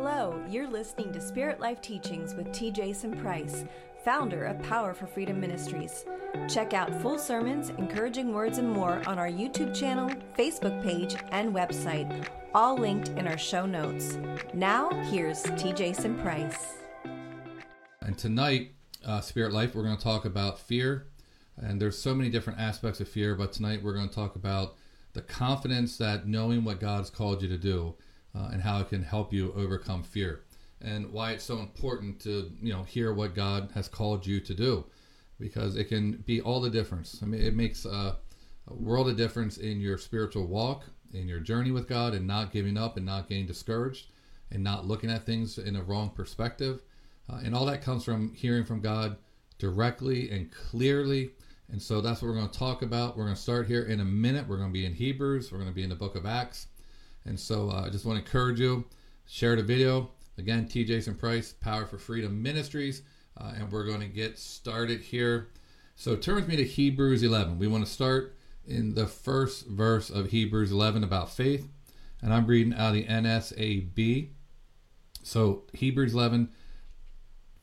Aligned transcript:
Hello, 0.00 0.40
you're 0.48 0.68
listening 0.68 1.12
to 1.12 1.20
Spirit 1.20 1.58
Life 1.58 1.80
Teachings 1.80 2.32
with 2.36 2.52
T. 2.52 2.70
Jason 2.70 3.16
Price, 3.16 3.64
founder 4.04 4.44
of 4.44 4.62
Power 4.62 4.94
for 4.94 5.08
Freedom 5.08 5.40
Ministries. 5.40 6.04
Check 6.48 6.72
out 6.72 6.94
full 7.02 7.18
sermons, 7.18 7.70
encouraging 7.70 8.32
words, 8.32 8.58
and 8.58 8.70
more 8.70 9.02
on 9.08 9.18
our 9.18 9.26
YouTube 9.26 9.74
channel, 9.74 10.08
Facebook 10.38 10.80
page, 10.84 11.16
and 11.32 11.52
website, 11.52 12.28
all 12.54 12.76
linked 12.76 13.08
in 13.08 13.26
our 13.26 13.36
show 13.36 13.66
notes. 13.66 14.18
Now, 14.54 14.88
here's 15.10 15.42
T. 15.56 15.72
Jason 15.72 16.16
Price. 16.18 16.74
And 18.00 18.16
tonight, 18.16 18.74
uh, 19.04 19.20
Spirit 19.20 19.52
Life, 19.52 19.74
we're 19.74 19.82
going 19.82 19.96
to 19.96 20.02
talk 20.02 20.24
about 20.24 20.60
fear. 20.60 21.08
And 21.56 21.82
there's 21.82 21.98
so 21.98 22.14
many 22.14 22.30
different 22.30 22.60
aspects 22.60 23.00
of 23.00 23.08
fear, 23.08 23.34
but 23.34 23.52
tonight 23.52 23.82
we're 23.82 23.94
going 23.94 24.08
to 24.08 24.14
talk 24.14 24.36
about 24.36 24.76
the 25.14 25.22
confidence 25.22 25.98
that 25.98 26.28
knowing 26.28 26.62
what 26.62 26.78
God's 26.78 27.10
called 27.10 27.42
you 27.42 27.48
to 27.48 27.58
do 27.58 27.96
uh, 28.34 28.50
and 28.52 28.62
how 28.62 28.80
it 28.80 28.88
can 28.88 29.02
help 29.02 29.32
you 29.32 29.52
overcome 29.56 30.02
fear 30.02 30.42
and 30.80 31.10
why 31.12 31.32
it's 31.32 31.44
so 31.44 31.58
important 31.58 32.20
to 32.20 32.50
you 32.60 32.72
know 32.72 32.82
hear 32.84 33.12
what 33.12 33.34
God 33.34 33.70
has 33.74 33.88
called 33.88 34.26
you 34.26 34.40
to 34.40 34.54
do 34.54 34.84
because 35.40 35.76
it 35.76 35.84
can 35.84 36.22
be 36.26 36.40
all 36.40 36.60
the 36.60 36.70
difference. 36.70 37.20
I 37.22 37.26
mean, 37.26 37.40
it 37.40 37.54
makes 37.54 37.84
a, 37.84 38.16
a 38.66 38.74
world 38.74 39.08
of 39.08 39.16
difference 39.16 39.58
in 39.58 39.80
your 39.80 39.98
spiritual 39.98 40.46
walk, 40.46 40.84
in 41.14 41.28
your 41.28 41.40
journey 41.40 41.70
with 41.70 41.88
God, 41.88 42.14
and 42.14 42.26
not 42.26 42.52
giving 42.52 42.76
up 42.76 42.96
and 42.96 43.06
not 43.06 43.28
getting 43.28 43.46
discouraged 43.46 44.08
and 44.50 44.64
not 44.64 44.86
looking 44.86 45.10
at 45.10 45.24
things 45.24 45.58
in 45.58 45.76
a 45.76 45.82
wrong 45.82 46.10
perspective. 46.10 46.80
Uh, 47.30 47.40
and 47.44 47.54
all 47.54 47.66
that 47.66 47.82
comes 47.82 48.04
from 48.04 48.34
hearing 48.34 48.64
from 48.64 48.80
God 48.80 49.16
directly 49.58 50.30
and 50.30 50.50
clearly. 50.50 51.30
And 51.70 51.80
so 51.80 52.00
that's 52.00 52.22
what 52.22 52.28
we're 52.28 52.34
going 52.34 52.48
to 52.48 52.58
talk 52.58 52.82
about. 52.82 53.16
We're 53.16 53.24
going 53.24 53.36
to 53.36 53.40
start 53.40 53.66
here 53.66 53.82
in 53.82 54.00
a 54.00 54.04
minute. 54.04 54.48
We're 54.48 54.56
going 54.56 54.70
to 54.70 54.72
be 54.72 54.86
in 54.86 54.94
Hebrews. 54.94 55.52
We're 55.52 55.58
going 55.58 55.70
to 55.70 55.74
be 55.74 55.82
in 55.82 55.90
the 55.90 55.94
book 55.94 56.16
of 56.16 56.24
Acts. 56.24 56.68
And 57.28 57.38
so 57.38 57.70
uh, 57.70 57.84
I 57.86 57.90
just 57.90 58.06
want 58.06 58.18
to 58.18 58.24
encourage 58.24 58.58
you, 58.58 58.84
share 59.26 59.54
the 59.54 59.62
video. 59.62 60.10
Again, 60.38 60.66
T. 60.66 60.84
Jason 60.84 61.14
Price, 61.14 61.52
Power 61.52 61.84
for 61.84 61.98
Freedom 61.98 62.42
Ministries. 62.42 63.02
Uh, 63.36 63.52
and 63.56 63.70
we're 63.70 63.84
going 63.84 64.00
to 64.00 64.06
get 64.06 64.38
started 64.38 65.00
here. 65.00 65.48
So 65.94 66.16
turn 66.16 66.36
with 66.36 66.48
me 66.48 66.56
to 66.56 66.64
Hebrews 66.64 67.22
11. 67.22 67.58
We 67.58 67.68
want 67.68 67.84
to 67.84 67.90
start 67.90 68.34
in 68.66 68.94
the 68.94 69.06
first 69.06 69.66
verse 69.66 70.08
of 70.08 70.30
Hebrews 70.30 70.72
11 70.72 71.04
about 71.04 71.30
faith. 71.30 71.68
And 72.22 72.32
I'm 72.32 72.46
reading 72.46 72.72
out 72.72 72.88
of 72.88 72.94
the 72.94 73.04
NSAB. 73.04 74.28
So 75.22 75.64
Hebrews 75.74 76.14
11, 76.14 76.48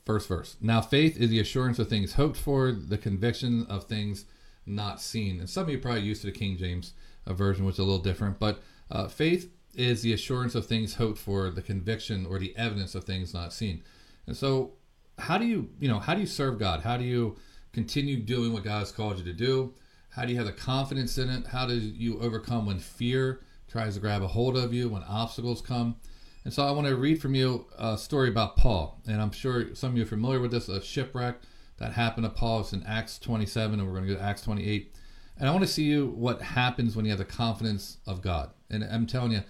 first 0.05 0.27
verse. 0.27 0.57
Now 0.61 0.81
faith 0.81 1.19
is 1.19 1.31
the 1.31 1.39
assurance 1.39 1.79
of 1.79 1.89
things 1.89 2.13
hoped 2.13 2.37
for, 2.37 2.71
the 2.71 2.99
conviction 2.99 3.65
of 3.67 3.85
things 3.85 4.25
not 4.65 5.01
seen. 5.01 5.39
And 5.39 5.49
some 5.49 5.63
of 5.63 5.69
you 5.69 5.79
probably 5.79 6.01
used 6.01 6.21
to 6.21 6.27
the 6.27 6.37
King 6.37 6.55
James 6.55 6.93
uh, 7.25 7.33
version, 7.33 7.65
which 7.65 7.75
is 7.75 7.79
a 7.79 7.83
little 7.83 7.99
different. 7.99 8.39
But 8.39 8.61
uh, 8.91 9.07
faith 9.07 9.51
is 9.77 10.01
the 10.01 10.13
assurance 10.13 10.55
of 10.55 10.65
things 10.65 10.95
hoped 10.95 11.17
for, 11.17 11.49
the 11.49 11.61
conviction 11.61 12.25
or 12.25 12.39
the 12.39 12.55
evidence 12.57 12.95
of 12.95 13.03
things 13.03 13.33
not 13.33 13.53
seen. 13.53 13.83
And 14.27 14.35
so, 14.35 14.73
how 15.17 15.37
do 15.37 15.45
you, 15.45 15.69
you 15.79 15.87
know, 15.87 15.99
how 15.99 16.13
do 16.13 16.21
you 16.21 16.27
serve 16.27 16.59
God? 16.59 16.81
How 16.81 16.97
do 16.97 17.03
you 17.03 17.37
continue 17.73 18.17
doing 18.17 18.53
what 18.53 18.63
God 18.63 18.79
has 18.79 18.91
called 18.91 19.17
you 19.17 19.23
to 19.23 19.33
do? 19.33 19.73
How 20.09 20.25
do 20.25 20.31
you 20.31 20.37
have 20.37 20.47
the 20.47 20.53
confidence 20.53 21.17
in 21.17 21.29
it? 21.29 21.47
How 21.47 21.65
do 21.65 21.75
you 21.75 22.19
overcome 22.19 22.65
when 22.65 22.79
fear 22.79 23.41
tries 23.67 23.95
to 23.95 23.99
grab 23.99 24.21
a 24.21 24.27
hold 24.27 24.57
of 24.57 24.73
you, 24.73 24.89
when 24.89 25.03
obstacles 25.03 25.61
come? 25.61 25.95
And 26.43 26.53
so, 26.53 26.65
I 26.65 26.71
want 26.71 26.87
to 26.87 26.95
read 26.95 27.21
from 27.21 27.35
you 27.35 27.65
a 27.77 27.97
story 27.97 28.29
about 28.29 28.57
Paul. 28.57 29.01
And 29.07 29.21
I'm 29.21 29.31
sure 29.31 29.73
some 29.75 29.91
of 29.91 29.97
you 29.97 30.03
are 30.03 30.07
familiar 30.07 30.39
with 30.39 30.51
this 30.51 30.69
a 30.69 30.81
shipwreck 30.81 31.37
that 31.77 31.93
happened 31.93 32.25
to 32.25 32.29
Paul. 32.29 32.61
It's 32.61 32.73
in 32.73 32.83
Acts 32.83 33.19
27, 33.19 33.79
and 33.79 33.87
we're 33.87 33.95
going 33.95 34.07
to 34.07 34.13
go 34.13 34.19
to 34.19 34.25
Acts 34.25 34.41
28. 34.43 34.93
And 35.37 35.49
I 35.49 35.51
want 35.51 35.63
to 35.63 35.69
see 35.69 35.83
you 35.83 36.07
what 36.07 36.41
happens 36.41 36.95
when 36.95 37.05
you 37.05 37.11
have 37.11 37.19
the 37.19 37.25
confidence 37.25 37.97
of 38.07 38.21
God. 38.21 38.51
And 38.69 38.83
I'm 38.83 39.05
telling 39.05 39.31
you, 39.33 39.41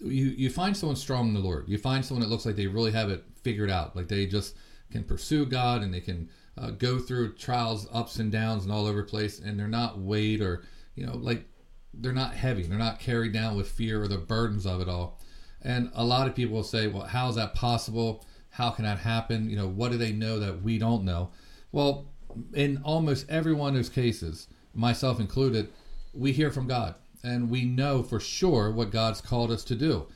you 0.00 0.26
you 0.26 0.50
find 0.50 0.76
someone 0.76 0.96
strong 0.96 1.28
in 1.28 1.34
the 1.34 1.40
Lord. 1.40 1.68
You 1.68 1.78
find 1.78 2.04
someone 2.04 2.22
that 2.22 2.30
looks 2.30 2.46
like 2.46 2.56
they 2.56 2.66
really 2.66 2.92
have 2.92 3.10
it 3.10 3.24
figured 3.42 3.70
out. 3.70 3.94
Like 3.94 4.08
they 4.08 4.26
just 4.26 4.56
can 4.90 5.04
pursue 5.04 5.46
God 5.46 5.82
and 5.82 5.92
they 5.92 6.00
can 6.00 6.30
uh, 6.56 6.70
go 6.70 6.98
through 6.98 7.34
trials, 7.34 7.88
ups 7.92 8.18
and 8.18 8.30
downs, 8.30 8.64
and 8.64 8.72
all 8.72 8.86
over 8.86 9.02
place, 9.02 9.40
and 9.40 9.58
they're 9.58 9.68
not 9.68 9.98
weighed 9.98 10.40
or 10.40 10.64
you 10.94 11.06
know 11.06 11.16
like 11.16 11.44
they're 11.92 12.12
not 12.12 12.34
heavy. 12.34 12.62
They're 12.62 12.78
not 12.78 12.98
carried 12.98 13.32
down 13.32 13.56
with 13.56 13.70
fear 13.70 14.02
or 14.02 14.08
the 14.08 14.18
burdens 14.18 14.66
of 14.66 14.80
it 14.80 14.88
all. 14.88 15.20
And 15.62 15.90
a 15.94 16.04
lot 16.04 16.26
of 16.26 16.34
people 16.34 16.56
will 16.56 16.62
say, 16.62 16.88
well, 16.88 17.06
how 17.06 17.28
is 17.28 17.36
that 17.36 17.54
possible? 17.54 18.26
How 18.50 18.70
can 18.70 18.84
that 18.84 18.98
happen? 18.98 19.48
You 19.48 19.56
know, 19.56 19.68
what 19.68 19.92
do 19.92 19.98
they 19.98 20.12
know 20.12 20.38
that 20.40 20.62
we 20.62 20.78
don't 20.78 21.04
know? 21.04 21.30
Well, 21.72 22.06
in 22.52 22.80
almost 22.84 23.30
every 23.30 23.54
one 23.54 23.70
of 23.70 23.74
those 23.76 23.88
cases, 23.88 24.48
myself 24.74 25.20
included, 25.20 25.70
we 26.12 26.32
hear 26.32 26.50
from 26.50 26.66
God 26.66 26.96
and 27.24 27.50
we 27.50 27.64
know 27.64 28.02
for 28.02 28.20
sure 28.20 28.70
what 28.70 28.90
God's 28.90 29.20
called 29.20 29.50
us 29.50 29.64
to 29.64 29.74
do. 29.74 30.06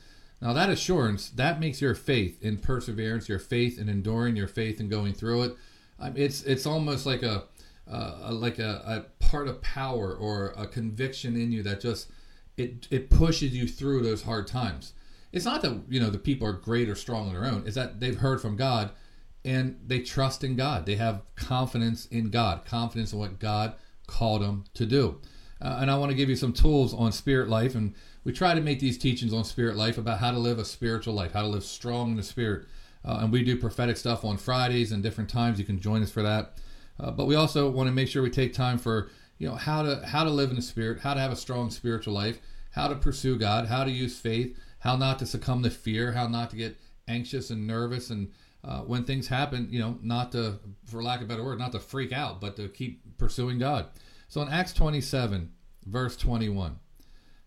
Now, 0.41 0.53
that 0.53 0.69
assurance, 0.69 1.29
that 1.31 1.59
makes 1.59 1.81
your 1.81 1.95
faith 1.95 2.41
in 2.41 2.57
perseverance, 2.57 3.27
your 3.27 3.39
faith 3.39 3.77
in 3.77 3.89
enduring, 3.89 4.37
your 4.37 4.47
faith 4.47 4.79
in 4.79 4.87
going 4.87 5.13
through 5.13 5.43
it. 5.43 5.57
Um, 5.99 6.13
it's 6.15 6.43
it's 6.43 6.65
almost 6.65 7.05
like 7.05 7.23
a, 7.23 7.43
uh, 7.91 8.29
like 8.31 8.57
a, 8.59 9.05
a 9.09 9.23
part 9.23 9.49
of 9.49 9.61
power 9.61 10.15
or 10.15 10.53
a 10.55 10.65
conviction 10.65 11.35
in 11.35 11.51
you 11.51 11.61
that 11.63 11.81
just 11.81 12.09
it 12.55 12.87
it 12.89 13.09
pushes 13.09 13.55
you 13.55 13.67
through 13.67 14.01
those 14.01 14.21
hard 14.21 14.47
times. 14.47 14.93
It's 15.33 15.45
not 15.45 15.61
that 15.63 15.81
you 15.89 15.99
know 15.99 16.09
the 16.09 16.17
people 16.17 16.47
are 16.47 16.53
great 16.53 16.87
or 16.87 16.95
strong 16.95 17.27
on 17.27 17.33
their 17.33 17.45
own. 17.45 17.63
It's 17.65 17.75
that 17.75 17.99
they've 17.99 18.17
heard 18.17 18.39
from 18.39 18.55
God 18.55 18.91
and 19.43 19.79
they 19.85 19.99
trust 19.99 20.43
in 20.43 20.55
God. 20.55 20.85
They 20.85 20.95
have 20.95 21.21
confidence 21.35 22.05
in 22.07 22.29
God, 22.29 22.65
confidence 22.65 23.13
in 23.13 23.19
what 23.19 23.39
God 23.39 23.73
called 24.07 24.41
them 24.41 24.65
to 24.73 24.85
do. 24.85 25.19
Uh, 25.61 25.79
and 25.81 25.91
I 25.91 25.97
want 25.97 26.11
to 26.11 26.15
give 26.15 26.29
you 26.29 26.35
some 26.35 26.53
tools 26.53 26.93
on 26.93 27.11
spirit 27.11 27.49
life. 27.49 27.75
And 27.75 27.93
we 28.23 28.31
try 28.31 28.53
to 28.53 28.61
make 28.61 28.79
these 28.79 28.97
teachings 28.97 29.33
on 29.33 29.43
spirit 29.43 29.75
life 29.75 29.97
about 29.97 30.19
how 30.19 30.31
to 30.31 30.39
live 30.39 30.59
a 30.59 30.65
spiritual 30.65 31.13
life, 31.13 31.33
how 31.33 31.41
to 31.41 31.47
live 31.47 31.63
strong 31.63 32.11
in 32.11 32.17
the 32.17 32.23
spirit. 32.23 32.65
Uh, 33.03 33.19
and 33.21 33.31
we 33.31 33.43
do 33.43 33.57
prophetic 33.57 33.97
stuff 33.97 34.23
on 34.23 34.37
Fridays 34.37 34.91
and 34.91 35.03
different 35.03 35.29
times. 35.29 35.59
You 35.59 35.65
can 35.65 35.79
join 35.79 36.03
us 36.03 36.11
for 36.11 36.23
that. 36.23 36.53
Uh, 36.99 37.11
but 37.11 37.25
we 37.25 37.35
also 37.35 37.69
want 37.69 37.87
to 37.87 37.93
make 37.93 38.07
sure 38.07 38.21
we 38.21 38.29
take 38.29 38.53
time 38.53 38.77
for 38.77 39.09
you 39.37 39.47
know 39.47 39.55
how 39.55 39.83
to 39.83 40.05
how 40.05 40.25
to 40.25 40.29
live 40.29 40.49
in 40.49 40.57
the 40.57 40.61
spirit, 40.61 40.99
how 40.99 41.13
to 41.13 41.19
have 41.19 41.31
a 41.31 41.35
strong 41.35 41.71
spiritual 41.71 42.13
life, 42.13 42.39
how 42.71 42.89
to 42.89 42.95
pursue 42.95 43.37
God, 43.37 43.67
how 43.67 43.85
to 43.85 43.91
use 43.91 44.19
faith, 44.19 44.57
how 44.79 44.97
not 44.97 45.17
to 45.19 45.25
succumb 45.25 45.63
to 45.63 45.69
fear, 45.69 46.11
how 46.11 46.27
not 46.27 46.49
to 46.49 46.57
get 46.57 46.77
anxious 47.07 47.49
and 47.49 47.65
nervous, 47.65 48.09
and 48.09 48.31
uh, 48.63 48.79
when 48.79 49.05
things 49.05 49.27
happen, 49.27 49.67
you 49.71 49.79
know, 49.79 49.97
not 50.01 50.31
to, 50.33 50.59
for 50.85 51.01
lack 51.01 51.19
of 51.19 51.25
a 51.25 51.27
better 51.27 51.43
word, 51.43 51.59
not 51.59 51.71
to 51.71 51.79
freak 51.79 52.11
out, 52.11 52.41
but 52.41 52.55
to 52.57 52.67
keep 52.67 53.17
pursuing 53.17 53.57
God. 53.57 53.87
So 54.29 54.43
in 54.43 54.47
Acts 54.47 54.73
27, 54.73 55.51
verse 55.87 56.15
21, 56.15 56.79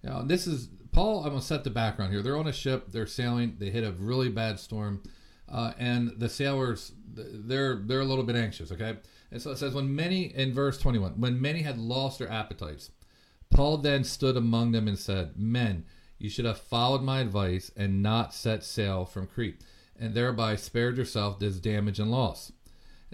now 0.03 0.22
this 0.22 0.48
is 0.48 0.69
Paul. 0.91 1.20
I'm 1.20 1.31
going 1.31 1.41
to 1.41 1.47
set 1.47 1.62
the 1.62 1.70
background 1.70 2.12
here. 2.12 2.22
They're 2.22 2.37
on 2.37 2.48
a 2.48 2.53
ship, 2.53 2.91
they're 2.91 3.06
sailing, 3.06 3.54
they 3.59 3.70
hit 3.70 3.84
a 3.84 3.93
really 3.93 4.28
bad 4.28 4.59
storm, 4.59 5.00
uh, 5.48 5.72
and 5.78 6.12
the 6.19 6.28
sailors, 6.28 6.93
they're, 7.06 7.76
they're 7.76 8.00
a 8.00 8.04
little 8.04 8.25
bit 8.25 8.34
anxious, 8.34 8.72
okay? 8.72 8.97
And 9.31 9.41
so 9.41 9.53
it 9.53 9.59
says, 9.59 9.75
when 9.75 9.94
many, 9.94 10.34
in 10.34 10.53
verse 10.53 10.76
21, 10.78 11.12
when 11.12 11.41
many 11.41 11.62
had 11.62 11.78
lost 11.78 12.19
their 12.19 12.31
appetites, 12.31 12.91
Paul 13.49 13.78
then 13.78 14.03
stood 14.03 14.37
among 14.37 14.72
them 14.72 14.88
and 14.88 14.99
said, 14.99 15.34
Men, 15.37 15.84
you 16.19 16.28
should 16.28 16.47
have 16.47 16.59
followed 16.59 17.03
my 17.03 17.20
advice 17.20 17.70
and 17.76 18.03
not 18.03 18.34
set 18.34 18.64
sail 18.64 19.04
from 19.04 19.28
Crete, 19.28 19.62
and 19.99 20.14
thereby 20.14 20.56
spared 20.56 20.97
yourself 20.97 21.38
this 21.38 21.60
damage 21.60 22.00
and 22.00 22.10
loss. 22.10 22.50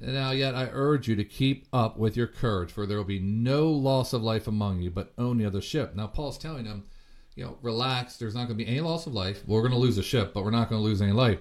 Now, 0.00 0.30
yet 0.30 0.54
I 0.54 0.68
urge 0.72 1.08
you 1.08 1.16
to 1.16 1.24
keep 1.24 1.66
up 1.72 1.98
with 1.98 2.16
your 2.16 2.26
courage, 2.26 2.70
for 2.70 2.86
there 2.86 2.96
will 2.96 3.04
be 3.04 3.18
no 3.18 3.68
loss 3.68 4.12
of 4.12 4.22
life 4.22 4.46
among 4.46 4.80
you, 4.80 4.90
but 4.90 5.12
only 5.18 5.44
of 5.44 5.52
the 5.52 5.60
ship. 5.60 5.94
Now, 5.94 6.06
Paul's 6.06 6.38
telling 6.38 6.64
them, 6.64 6.84
you 7.34 7.44
know, 7.44 7.58
relax. 7.62 8.16
There's 8.16 8.34
not 8.34 8.46
going 8.46 8.58
to 8.58 8.64
be 8.64 8.70
any 8.70 8.80
loss 8.80 9.06
of 9.06 9.14
life. 9.14 9.42
We're 9.46 9.60
going 9.60 9.72
to 9.72 9.78
lose 9.78 9.98
a 9.98 10.02
ship, 10.02 10.32
but 10.34 10.44
we're 10.44 10.50
not 10.50 10.68
going 10.68 10.80
to 10.80 10.84
lose 10.84 11.02
any 11.02 11.12
life. 11.12 11.38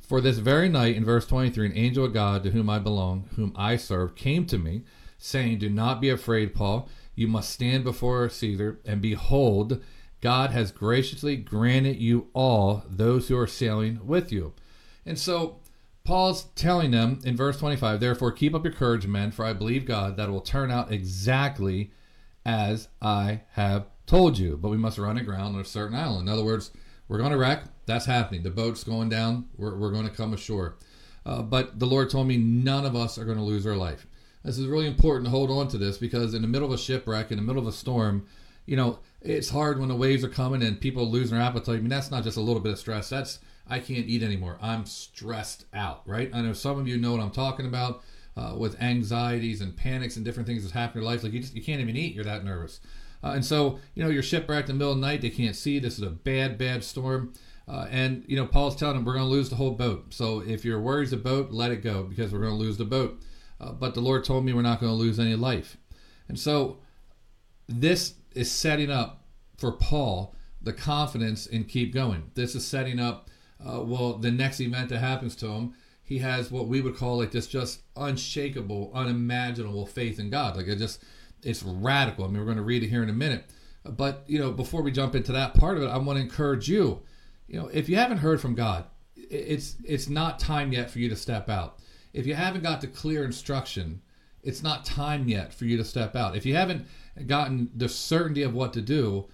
For 0.00 0.20
this 0.20 0.38
very 0.38 0.68
night, 0.68 0.96
in 0.96 1.04
verse 1.04 1.26
23, 1.26 1.66
an 1.66 1.76
angel 1.76 2.04
of 2.04 2.12
God 2.12 2.44
to 2.44 2.50
whom 2.50 2.70
I 2.70 2.78
belong, 2.78 3.28
whom 3.34 3.52
I 3.56 3.76
serve, 3.76 4.14
came 4.14 4.46
to 4.46 4.58
me, 4.58 4.82
saying, 5.18 5.58
Do 5.58 5.68
not 5.68 6.00
be 6.00 6.10
afraid, 6.10 6.54
Paul. 6.54 6.88
You 7.14 7.26
must 7.26 7.50
stand 7.50 7.82
before 7.82 8.28
Caesar, 8.28 8.78
and 8.84 9.00
behold, 9.00 9.82
God 10.20 10.50
has 10.50 10.70
graciously 10.70 11.36
granted 11.36 11.96
you 11.96 12.28
all 12.34 12.84
those 12.88 13.28
who 13.28 13.38
are 13.38 13.46
sailing 13.46 14.06
with 14.06 14.30
you. 14.30 14.52
And 15.04 15.18
so 15.18 15.60
Paul's 16.06 16.44
telling 16.54 16.92
them 16.92 17.18
in 17.24 17.36
verse 17.36 17.58
25, 17.58 18.00
therefore 18.00 18.30
keep 18.32 18.54
up 18.54 18.64
your 18.64 18.72
courage, 18.72 19.06
men, 19.06 19.32
for 19.32 19.44
I 19.44 19.52
believe 19.52 19.84
God 19.84 20.16
that 20.16 20.28
it 20.28 20.32
will 20.32 20.40
turn 20.40 20.70
out 20.70 20.92
exactly 20.92 21.90
as 22.44 22.88
I 23.02 23.42
have 23.52 23.88
told 24.06 24.38
you. 24.38 24.56
But 24.56 24.70
we 24.70 24.76
must 24.76 24.98
run 24.98 25.18
aground 25.18 25.56
on 25.56 25.60
a 25.60 25.64
certain 25.64 25.96
island. 25.96 26.28
In 26.28 26.32
other 26.32 26.44
words, 26.44 26.70
we're 27.08 27.18
going 27.18 27.32
to 27.32 27.36
wreck. 27.36 27.64
That's 27.86 28.06
happening. 28.06 28.44
The 28.44 28.50
boat's 28.50 28.84
going 28.84 29.08
down. 29.08 29.48
We're, 29.56 29.76
we're 29.76 29.90
going 29.90 30.08
to 30.08 30.14
come 30.14 30.32
ashore. 30.32 30.76
Uh, 31.26 31.42
but 31.42 31.80
the 31.80 31.86
Lord 31.86 32.08
told 32.08 32.28
me 32.28 32.36
none 32.36 32.86
of 32.86 32.94
us 32.94 33.18
are 33.18 33.24
going 33.24 33.38
to 33.38 33.44
lose 33.44 33.66
our 33.66 33.76
life. 33.76 34.06
This 34.44 34.58
is 34.58 34.66
really 34.68 34.86
important 34.86 35.24
to 35.24 35.30
hold 35.32 35.50
on 35.50 35.66
to 35.68 35.78
this 35.78 35.98
because 35.98 36.34
in 36.34 36.42
the 36.42 36.48
middle 36.48 36.68
of 36.68 36.74
a 36.74 36.80
shipwreck, 36.80 37.32
in 37.32 37.36
the 37.36 37.42
middle 37.42 37.60
of 37.60 37.66
a 37.66 37.72
storm, 37.72 38.26
you 38.64 38.76
know, 38.76 39.00
it's 39.20 39.50
hard 39.50 39.80
when 39.80 39.88
the 39.88 39.96
waves 39.96 40.22
are 40.22 40.28
coming 40.28 40.62
and 40.62 40.80
people 40.80 41.02
are 41.02 41.06
losing 41.06 41.36
their 41.36 41.44
appetite. 41.44 41.78
I 41.78 41.80
mean, 41.80 41.88
that's 41.88 42.12
not 42.12 42.22
just 42.22 42.36
a 42.36 42.40
little 42.40 42.62
bit 42.62 42.72
of 42.72 42.78
stress. 42.78 43.08
That's 43.08 43.40
I 43.68 43.78
can't 43.80 44.06
eat 44.06 44.22
anymore. 44.22 44.58
I'm 44.60 44.86
stressed 44.86 45.64
out, 45.74 46.02
right? 46.06 46.30
I 46.32 46.40
know 46.40 46.52
some 46.52 46.78
of 46.78 46.86
you 46.86 46.98
know 46.98 47.12
what 47.12 47.20
I'm 47.20 47.30
talking 47.30 47.66
about 47.66 48.02
uh, 48.36 48.54
with 48.56 48.80
anxieties 48.80 49.60
and 49.60 49.76
panics 49.76 50.16
and 50.16 50.24
different 50.24 50.46
things 50.46 50.62
that 50.62 50.72
happen 50.72 50.98
in 50.98 51.04
your 51.04 51.12
life. 51.12 51.22
Like 51.22 51.32
you 51.32 51.40
just 51.40 51.54
you 51.54 51.62
can't 51.62 51.80
even 51.80 51.96
eat. 51.96 52.14
You're 52.14 52.24
that 52.24 52.44
nervous. 52.44 52.80
Uh, 53.24 53.32
and 53.32 53.44
so 53.44 53.78
you 53.94 54.04
know 54.04 54.10
you're 54.10 54.22
shipwrecked 54.22 54.68
in 54.68 54.76
the 54.76 54.78
middle 54.78 54.92
of 54.92 55.00
the 55.00 55.06
night. 55.06 55.22
They 55.22 55.30
can't 55.30 55.56
see. 55.56 55.78
This 55.78 55.94
is 55.94 56.02
a 56.02 56.10
bad, 56.10 56.58
bad 56.58 56.84
storm. 56.84 57.32
Uh, 57.68 57.86
and 57.90 58.24
you 58.28 58.36
know, 58.36 58.46
Paul's 58.46 58.76
telling 58.76 58.96
them 58.96 59.04
we're 59.04 59.14
going 59.14 59.24
to 59.24 59.30
lose 59.30 59.50
the 59.50 59.56
whole 59.56 59.72
boat. 59.72 60.14
So 60.14 60.40
if 60.40 60.64
you're 60.64 60.80
worried 60.80 61.10
the 61.10 61.16
boat, 61.16 61.50
let 61.50 61.72
it 61.72 61.82
go 61.82 62.04
because 62.04 62.32
we're 62.32 62.40
going 62.40 62.52
to 62.52 62.58
lose 62.58 62.76
the 62.76 62.84
boat. 62.84 63.20
Uh, 63.60 63.72
but 63.72 63.94
the 63.94 64.00
Lord 64.00 64.24
told 64.24 64.44
me 64.44 64.52
we're 64.52 64.62
not 64.62 64.80
going 64.80 64.92
to 64.92 64.96
lose 64.96 65.18
any 65.18 65.34
life. 65.34 65.76
And 66.28 66.38
so 66.38 66.78
this 67.68 68.14
is 68.34 68.50
setting 68.50 68.90
up 68.90 69.24
for 69.56 69.72
Paul 69.72 70.34
the 70.60 70.72
confidence 70.72 71.46
in 71.46 71.64
keep 71.64 71.92
going. 71.92 72.30
This 72.34 72.54
is 72.54 72.66
setting 72.66 73.00
up, 73.00 73.30
uh, 73.64 73.80
well, 73.82 74.14
the 74.14 74.30
next 74.30 74.60
event 74.60 74.88
that 74.90 74.98
happens 74.98 75.36
to 75.36 75.48
him. 75.48 75.74
He 76.02 76.18
has 76.18 76.50
what 76.50 76.68
we 76.68 76.80
would 76.80 76.96
call 76.96 77.18
like 77.18 77.32
this 77.32 77.48
just 77.48 77.80
unshakable, 77.96 78.92
unimaginable 78.94 79.86
faith 79.86 80.20
in 80.20 80.30
God. 80.30 80.56
Like 80.56 80.68
it 80.68 80.76
just, 80.76 81.02
it's 81.42 81.62
radical. 81.62 82.24
I 82.24 82.28
mean, 82.28 82.38
we're 82.38 82.44
going 82.44 82.58
to 82.58 82.62
read 82.62 82.84
it 82.84 82.88
here 82.88 83.02
in 83.02 83.08
a 83.08 83.14
minute. 83.14 83.44
But, 83.84 84.24
you 84.26 84.38
know, 84.38 84.52
before 84.52 84.82
we 84.82 84.92
jump 84.92 85.14
into 85.14 85.32
that 85.32 85.54
part 85.54 85.76
of 85.76 85.82
it, 85.82 85.88
I 85.88 85.96
want 85.98 86.16
to 86.18 86.22
encourage 86.22 86.68
you, 86.68 87.02
you 87.48 87.58
know, 87.58 87.68
if 87.68 87.88
you 87.88 87.96
haven't 87.96 88.18
heard 88.18 88.40
from 88.40 88.54
God, 88.54 88.84
it's 89.16 89.76
it's 89.84 90.08
not 90.08 90.38
time 90.38 90.72
yet 90.72 90.90
for 90.90 90.98
you 90.98 91.08
to 91.08 91.16
step 91.16 91.48
out. 91.48 91.78
If 92.12 92.26
you 92.26 92.34
haven't 92.34 92.62
got 92.62 92.80
the 92.80 92.86
clear 92.86 93.24
instruction, 93.24 94.00
it's 94.42 94.62
not 94.62 94.84
time 94.84 95.28
yet 95.28 95.52
for 95.52 95.64
you 95.64 95.76
to 95.76 95.84
step 95.84 96.14
out. 96.14 96.36
If 96.36 96.46
you 96.46 96.54
haven't 96.54 96.86
gotten 97.26 97.70
the 97.74 97.88
certainty 97.88 98.42
of 98.42 98.54
what 98.54 98.72
to 98.74 98.80
do, 98.80 99.26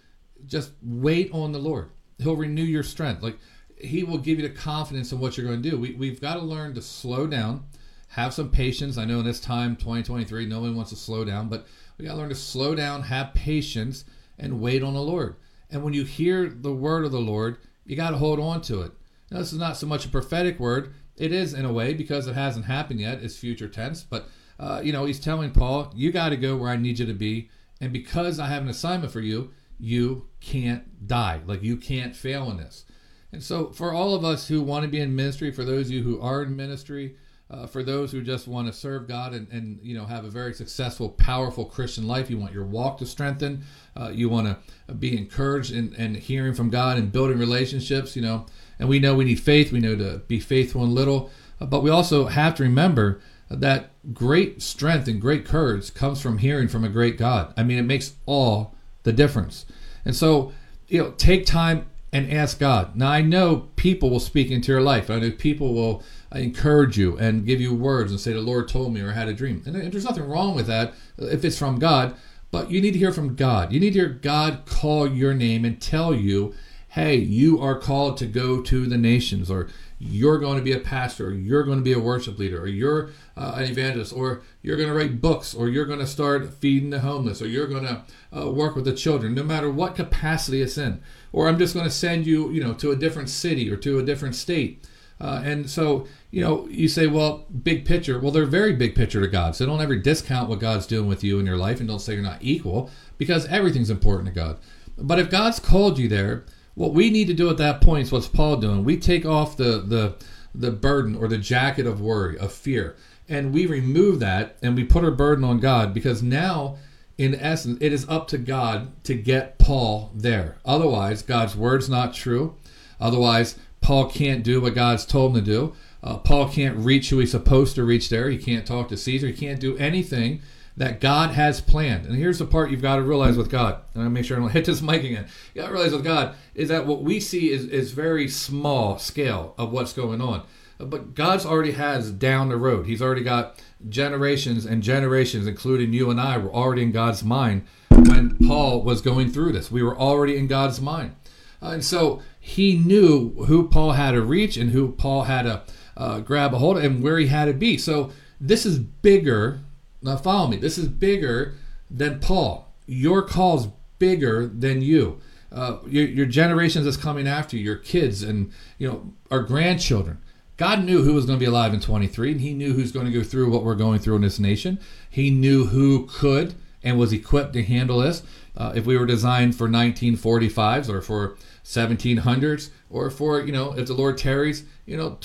just 0.46 0.72
wait 0.82 1.30
on 1.32 1.52
the 1.52 1.58
Lord. 1.58 1.90
He'll 2.18 2.36
renew 2.36 2.62
your 2.62 2.82
strength. 2.82 3.22
Like 3.22 3.38
he 3.82 4.04
will 4.04 4.18
give 4.18 4.38
you 4.38 4.48
the 4.48 4.54
confidence 4.54 5.12
in 5.12 5.18
what 5.18 5.36
you're 5.36 5.46
going 5.46 5.62
to 5.62 5.70
do. 5.70 5.78
We, 5.78 5.94
we've 5.94 6.20
got 6.20 6.34
to 6.34 6.40
learn 6.40 6.74
to 6.74 6.82
slow 6.82 7.26
down, 7.26 7.64
have 8.08 8.32
some 8.32 8.50
patience. 8.50 8.96
I 8.96 9.04
know 9.04 9.18
in 9.18 9.24
this 9.24 9.40
time, 9.40 9.76
2023, 9.76 10.46
no 10.46 10.60
one 10.60 10.76
wants 10.76 10.90
to 10.90 10.96
slow 10.96 11.24
down, 11.24 11.48
but 11.48 11.66
we 11.98 12.04
got 12.04 12.12
to 12.12 12.18
learn 12.18 12.28
to 12.28 12.34
slow 12.34 12.74
down, 12.74 13.02
have 13.02 13.34
patience, 13.34 14.04
and 14.38 14.60
wait 14.60 14.82
on 14.82 14.94
the 14.94 15.02
Lord. 15.02 15.36
And 15.70 15.82
when 15.82 15.94
you 15.94 16.04
hear 16.04 16.48
the 16.48 16.72
word 16.72 17.04
of 17.04 17.12
the 17.12 17.20
Lord, 17.20 17.58
you 17.84 17.96
got 17.96 18.10
to 18.10 18.18
hold 18.18 18.38
on 18.38 18.60
to 18.62 18.82
it. 18.82 18.92
Now, 19.30 19.38
this 19.38 19.52
is 19.52 19.58
not 19.58 19.76
so 19.76 19.86
much 19.86 20.04
a 20.04 20.10
prophetic 20.10 20.60
word. 20.60 20.94
It 21.16 21.32
is 21.32 21.54
in 21.54 21.64
a 21.64 21.72
way 21.72 21.94
because 21.94 22.26
it 22.26 22.34
hasn't 22.34 22.66
happened 22.66 23.00
yet. 23.00 23.22
It's 23.22 23.36
future 23.36 23.68
tense. 23.68 24.02
But, 24.02 24.28
uh, 24.58 24.80
you 24.84 24.92
know, 24.92 25.04
he's 25.06 25.20
telling 25.20 25.50
Paul, 25.50 25.92
you 25.94 26.12
got 26.12 26.30
to 26.30 26.36
go 26.36 26.56
where 26.56 26.70
I 26.70 26.76
need 26.76 26.98
you 26.98 27.06
to 27.06 27.14
be. 27.14 27.48
And 27.80 27.92
because 27.92 28.38
I 28.38 28.46
have 28.46 28.62
an 28.62 28.68
assignment 28.68 29.12
for 29.12 29.20
you, 29.20 29.52
you 29.78 30.26
can't 30.40 31.06
die. 31.06 31.40
Like 31.46 31.62
you 31.62 31.76
can't 31.76 32.14
fail 32.14 32.50
in 32.50 32.58
this. 32.58 32.84
And 33.32 33.42
so, 33.42 33.70
for 33.70 33.92
all 33.92 34.14
of 34.14 34.24
us 34.24 34.48
who 34.48 34.62
want 34.62 34.84
to 34.84 34.90
be 34.90 35.00
in 35.00 35.16
ministry, 35.16 35.50
for 35.50 35.64
those 35.64 35.86
of 35.86 35.92
you 35.92 36.02
who 36.02 36.20
are 36.20 36.42
in 36.42 36.54
ministry, 36.54 37.16
uh, 37.50 37.66
for 37.66 37.82
those 37.82 38.12
who 38.12 38.22
just 38.22 38.48
want 38.48 38.66
to 38.66 38.72
serve 38.72 39.06
God 39.06 39.34
and, 39.34 39.46
and 39.50 39.78
you 39.82 39.94
know 39.94 40.04
have 40.04 40.24
a 40.24 40.30
very 40.30 40.54
successful, 40.54 41.08
powerful 41.08 41.64
Christian 41.64 42.06
life, 42.06 42.30
you 42.30 42.38
want 42.38 42.52
your 42.52 42.64
walk 42.64 42.98
to 42.98 43.06
strengthen, 43.06 43.64
uh, 43.96 44.10
you 44.12 44.28
want 44.28 44.46
to 44.46 44.94
be 44.94 45.16
encouraged 45.16 45.72
and, 45.72 45.94
and 45.94 46.16
hearing 46.16 46.54
from 46.54 46.70
God 46.70 46.98
and 46.98 47.10
building 47.12 47.38
relationships, 47.38 48.16
you 48.16 48.22
know. 48.22 48.46
And 48.78 48.88
we 48.88 48.98
know 48.98 49.14
we 49.14 49.24
need 49.24 49.40
faith. 49.40 49.72
We 49.72 49.80
know 49.80 49.96
to 49.96 50.18
be 50.26 50.40
faithful 50.40 50.82
in 50.84 50.94
little, 50.94 51.30
uh, 51.60 51.66
but 51.66 51.82
we 51.82 51.90
also 51.90 52.26
have 52.26 52.54
to 52.56 52.62
remember 52.62 53.20
that 53.48 53.90
great 54.12 54.62
strength 54.62 55.08
and 55.08 55.20
great 55.20 55.44
courage 55.44 55.94
comes 55.94 56.20
from 56.20 56.38
hearing 56.38 56.68
from 56.68 56.84
a 56.84 56.88
great 56.88 57.18
God. 57.18 57.52
I 57.56 57.62
mean, 57.62 57.78
it 57.78 57.82
makes 57.82 58.14
all 58.26 58.74
the 59.02 59.12
difference. 59.12 59.66
And 60.04 60.16
so, 60.16 60.52
you 60.88 61.02
know, 61.02 61.10
take 61.12 61.44
time 61.46 61.86
and 62.12 62.30
ask 62.30 62.58
God. 62.58 62.94
Now, 62.94 63.08
I 63.10 63.22
know 63.22 63.68
people 63.76 64.10
will 64.10 64.20
speak 64.20 64.50
into 64.50 64.70
your 64.70 64.82
life. 64.82 65.10
I 65.10 65.18
know 65.18 65.30
people 65.30 65.72
will 65.72 66.02
encourage 66.34 66.98
you 66.98 67.16
and 67.16 67.46
give 67.46 67.60
you 67.60 67.74
words 67.74 68.10
and 68.10 68.20
say, 68.20 68.32
The 68.32 68.40
Lord 68.40 68.68
told 68.68 68.92
me 68.92 69.00
or 69.00 69.12
had 69.12 69.28
a 69.28 69.34
dream. 69.34 69.62
And 69.64 69.74
there's 69.74 70.04
nothing 70.04 70.28
wrong 70.28 70.54
with 70.54 70.66
that 70.66 70.94
if 71.16 71.44
it's 71.44 71.58
from 71.58 71.78
God, 71.78 72.14
but 72.50 72.70
you 72.70 72.82
need 72.82 72.92
to 72.92 72.98
hear 72.98 73.12
from 73.12 73.34
God. 73.34 73.72
You 73.72 73.80
need 73.80 73.94
to 73.94 74.00
hear 74.00 74.08
God 74.08 74.66
call 74.66 75.08
your 75.08 75.32
name 75.32 75.64
and 75.64 75.80
tell 75.80 76.14
you, 76.14 76.54
Hey, 76.92 77.16
you 77.16 77.58
are 77.58 77.78
called 77.78 78.18
to 78.18 78.26
go 78.26 78.60
to 78.60 78.86
the 78.86 78.98
nations, 78.98 79.50
or 79.50 79.68
you're 79.98 80.36
going 80.36 80.58
to 80.58 80.62
be 80.62 80.72
a 80.72 80.78
pastor, 80.78 81.28
or 81.28 81.32
you're 81.32 81.62
going 81.62 81.78
to 81.78 81.82
be 81.82 81.94
a 81.94 81.98
worship 81.98 82.38
leader, 82.38 82.60
or 82.60 82.66
you're 82.66 83.12
uh, 83.34 83.54
an 83.56 83.62
evangelist, 83.62 84.12
or 84.12 84.42
you're 84.60 84.76
going 84.76 84.90
to 84.90 84.94
write 84.94 85.18
books, 85.22 85.54
or 85.54 85.70
you're 85.70 85.86
going 85.86 86.00
to 86.00 86.06
start 86.06 86.52
feeding 86.52 86.90
the 86.90 87.00
homeless, 87.00 87.40
or 87.40 87.48
you're 87.48 87.66
going 87.66 87.84
to 87.84 88.02
uh, 88.38 88.50
work 88.50 88.76
with 88.76 88.84
the 88.84 88.92
children, 88.92 89.34
no 89.34 89.42
matter 89.42 89.70
what 89.70 89.96
capacity 89.96 90.60
it's 90.60 90.76
in. 90.76 91.00
Or 91.32 91.48
I'm 91.48 91.58
just 91.58 91.72
going 91.72 91.86
to 91.86 91.90
send 91.90 92.26
you, 92.26 92.50
you 92.50 92.62
know, 92.62 92.74
to 92.74 92.90
a 92.90 92.96
different 92.96 93.30
city 93.30 93.70
or 93.72 93.78
to 93.78 93.98
a 93.98 94.02
different 94.02 94.34
state. 94.34 94.86
Uh, 95.18 95.40
and 95.42 95.70
so, 95.70 96.06
you 96.30 96.42
know, 96.42 96.68
you 96.68 96.88
say, 96.88 97.06
well, 97.06 97.46
big 97.62 97.86
picture. 97.86 98.20
Well, 98.20 98.32
they're 98.32 98.44
very 98.44 98.74
big 98.74 98.94
picture 98.94 99.22
to 99.22 99.28
God. 99.28 99.56
So 99.56 99.64
don't 99.64 99.80
ever 99.80 99.96
discount 99.96 100.50
what 100.50 100.60
God's 100.60 100.86
doing 100.86 101.08
with 101.08 101.24
you 101.24 101.38
in 101.38 101.46
your 101.46 101.56
life 101.56 101.80
and 101.80 101.88
don't 101.88 102.00
say 102.00 102.12
you're 102.12 102.22
not 102.22 102.42
equal 102.42 102.90
because 103.16 103.46
everything's 103.46 103.88
important 103.88 104.28
to 104.28 104.34
God. 104.34 104.58
But 104.98 105.18
if 105.18 105.30
God's 105.30 105.58
called 105.58 105.98
you 105.98 106.06
there, 106.06 106.44
what 106.74 106.94
we 106.94 107.10
need 107.10 107.26
to 107.26 107.34
do 107.34 107.50
at 107.50 107.58
that 107.58 107.80
point 107.80 108.04
is 108.04 108.12
what's 108.12 108.28
Paul 108.28 108.56
doing. 108.56 108.84
We 108.84 108.96
take 108.96 109.26
off 109.26 109.56
the 109.56 109.80
the 109.80 110.16
the 110.54 110.70
burden 110.70 111.16
or 111.16 111.28
the 111.28 111.38
jacket 111.38 111.86
of 111.86 112.00
worry, 112.00 112.38
of 112.38 112.52
fear, 112.52 112.96
and 113.28 113.52
we 113.52 113.66
remove 113.66 114.20
that 114.20 114.56
and 114.62 114.76
we 114.76 114.84
put 114.84 115.04
our 115.04 115.10
burden 115.10 115.44
on 115.44 115.60
God 115.60 115.94
because 115.94 116.22
now 116.22 116.76
in 117.18 117.34
essence 117.34 117.78
it 117.80 117.92
is 117.92 118.08
up 118.08 118.26
to 118.28 118.38
God 118.38 119.04
to 119.04 119.14
get 119.14 119.58
Paul 119.58 120.10
there. 120.14 120.58
Otherwise, 120.64 121.22
God's 121.22 121.56
word's 121.56 121.88
not 121.88 122.14
true. 122.14 122.56
Otherwise, 123.00 123.56
Paul 123.80 124.08
can't 124.08 124.44
do 124.44 124.60
what 124.60 124.74
God's 124.74 125.04
told 125.04 125.36
him 125.36 125.44
to 125.44 125.50
do. 125.50 125.72
Uh, 126.02 126.18
Paul 126.18 126.48
can't 126.48 126.76
reach 126.76 127.10
who 127.10 127.18
he's 127.18 127.30
supposed 127.30 127.74
to 127.74 127.84
reach 127.84 128.08
there. 128.08 128.28
He 128.28 128.38
can't 128.38 128.66
talk 128.66 128.88
to 128.88 128.96
Caesar. 128.96 129.28
He 129.28 129.32
can't 129.32 129.60
do 129.60 129.76
anything 129.76 130.40
that 130.76 131.00
God 131.00 131.30
has 131.30 131.60
planned. 131.60 132.06
And 132.06 132.16
here's 132.16 132.38
the 132.38 132.46
part 132.46 132.70
you've 132.70 132.82
got 132.82 132.96
to 132.96 133.02
realize 133.02 133.36
with 133.36 133.50
God. 133.50 133.82
And 133.94 134.02
I 134.02 134.08
make 134.08 134.24
sure 134.24 134.36
I 134.36 134.40
don't 134.40 134.50
hit 134.52 134.64
this 134.64 134.82
mic 134.82 135.04
again. 135.04 135.26
You 135.54 135.62
got 135.62 135.68
to 135.68 135.72
realize 135.72 135.92
with 135.92 136.04
God 136.04 136.34
is 136.54 136.68
that 136.68 136.86
what 136.86 137.02
we 137.02 137.20
see 137.20 137.50
is, 137.50 137.64
is 137.64 137.92
very 137.92 138.28
small 138.28 138.98
scale 138.98 139.54
of 139.58 139.72
what's 139.72 139.92
going 139.92 140.20
on. 140.20 140.42
But 140.78 141.14
God's 141.14 141.46
already 141.46 141.72
has 141.72 142.10
down 142.10 142.48
the 142.48 142.56
road. 142.56 142.86
He's 142.86 143.02
already 143.02 143.22
got 143.22 143.62
generations 143.88 144.64
and 144.64 144.82
generations, 144.82 145.46
including 145.46 145.92
you 145.92 146.10
and 146.10 146.20
I, 146.20 146.38
were 146.38 146.52
already 146.52 146.82
in 146.82 146.92
God's 146.92 147.22
mind 147.22 147.66
when 147.88 148.36
Paul 148.48 148.82
was 148.82 149.00
going 149.00 149.30
through 149.30 149.52
this. 149.52 149.70
We 149.70 149.82
were 149.82 149.96
already 149.96 150.36
in 150.36 150.48
God's 150.48 150.80
mind. 150.80 151.14
Uh, 151.62 151.70
and 151.70 151.84
so 151.84 152.20
he 152.40 152.76
knew 152.76 153.44
who 153.46 153.68
Paul 153.68 153.92
had 153.92 154.12
to 154.12 154.22
reach 154.22 154.56
and 154.56 154.70
who 154.70 154.92
Paul 154.92 155.24
had 155.24 155.42
to 155.42 155.62
uh, 155.96 156.20
grab 156.20 156.52
a 156.52 156.58
hold 156.58 156.78
of 156.78 156.84
and 156.84 157.02
where 157.02 157.18
he 157.18 157.28
had 157.28 157.44
to 157.44 157.54
be. 157.54 157.78
So 157.78 158.10
this 158.40 158.66
is 158.66 158.78
bigger 158.78 159.60
now 160.02 160.16
follow 160.16 160.48
me. 160.48 160.56
This 160.56 160.78
is 160.78 160.88
bigger 160.88 161.54
than 161.90 162.20
Paul. 162.20 162.72
Your 162.86 163.22
call's 163.22 163.68
bigger 163.98 164.46
than 164.46 164.82
you. 164.82 165.20
Uh, 165.50 165.78
your, 165.86 166.06
your 166.06 166.26
generations 166.26 166.86
that's 166.86 166.96
coming 166.96 167.28
after 167.28 167.56
you, 167.56 167.64
your 167.64 167.76
kids 167.76 168.22
and 168.22 168.50
you 168.78 168.88
know 168.88 169.12
our 169.30 169.42
grandchildren. 169.42 170.18
God 170.56 170.84
knew 170.84 171.02
who 171.02 171.14
was 171.14 171.26
going 171.26 171.38
to 171.38 171.44
be 171.44 171.48
alive 171.48 171.74
in 171.74 171.80
23, 171.80 172.32
and 172.32 172.40
He 172.40 172.54
knew 172.54 172.72
who's 172.72 172.92
going 172.92 173.06
to 173.06 173.12
go 173.12 173.22
through 173.22 173.50
what 173.50 173.64
we're 173.64 173.74
going 173.74 173.98
through 173.98 174.16
in 174.16 174.22
this 174.22 174.38
nation. 174.38 174.78
He 175.10 175.30
knew 175.30 175.66
who 175.66 176.06
could 176.06 176.54
and 176.82 176.98
was 176.98 177.12
equipped 177.12 177.52
to 177.54 177.62
handle 177.62 177.98
this. 177.98 178.22
Uh, 178.56 178.72
if 178.74 178.84
we 178.84 178.98
were 178.98 179.06
designed 179.06 179.56
for 179.56 179.68
1945s 179.68 180.88
or 180.88 181.00
for 181.00 181.36
1700s 181.64 182.70
or 182.90 183.10
for 183.10 183.40
you 183.40 183.52
know 183.52 183.76
if 183.76 183.86
the 183.86 183.94
Lord 183.94 184.18
tarries, 184.18 184.64
you 184.86 184.96
know 184.96 185.16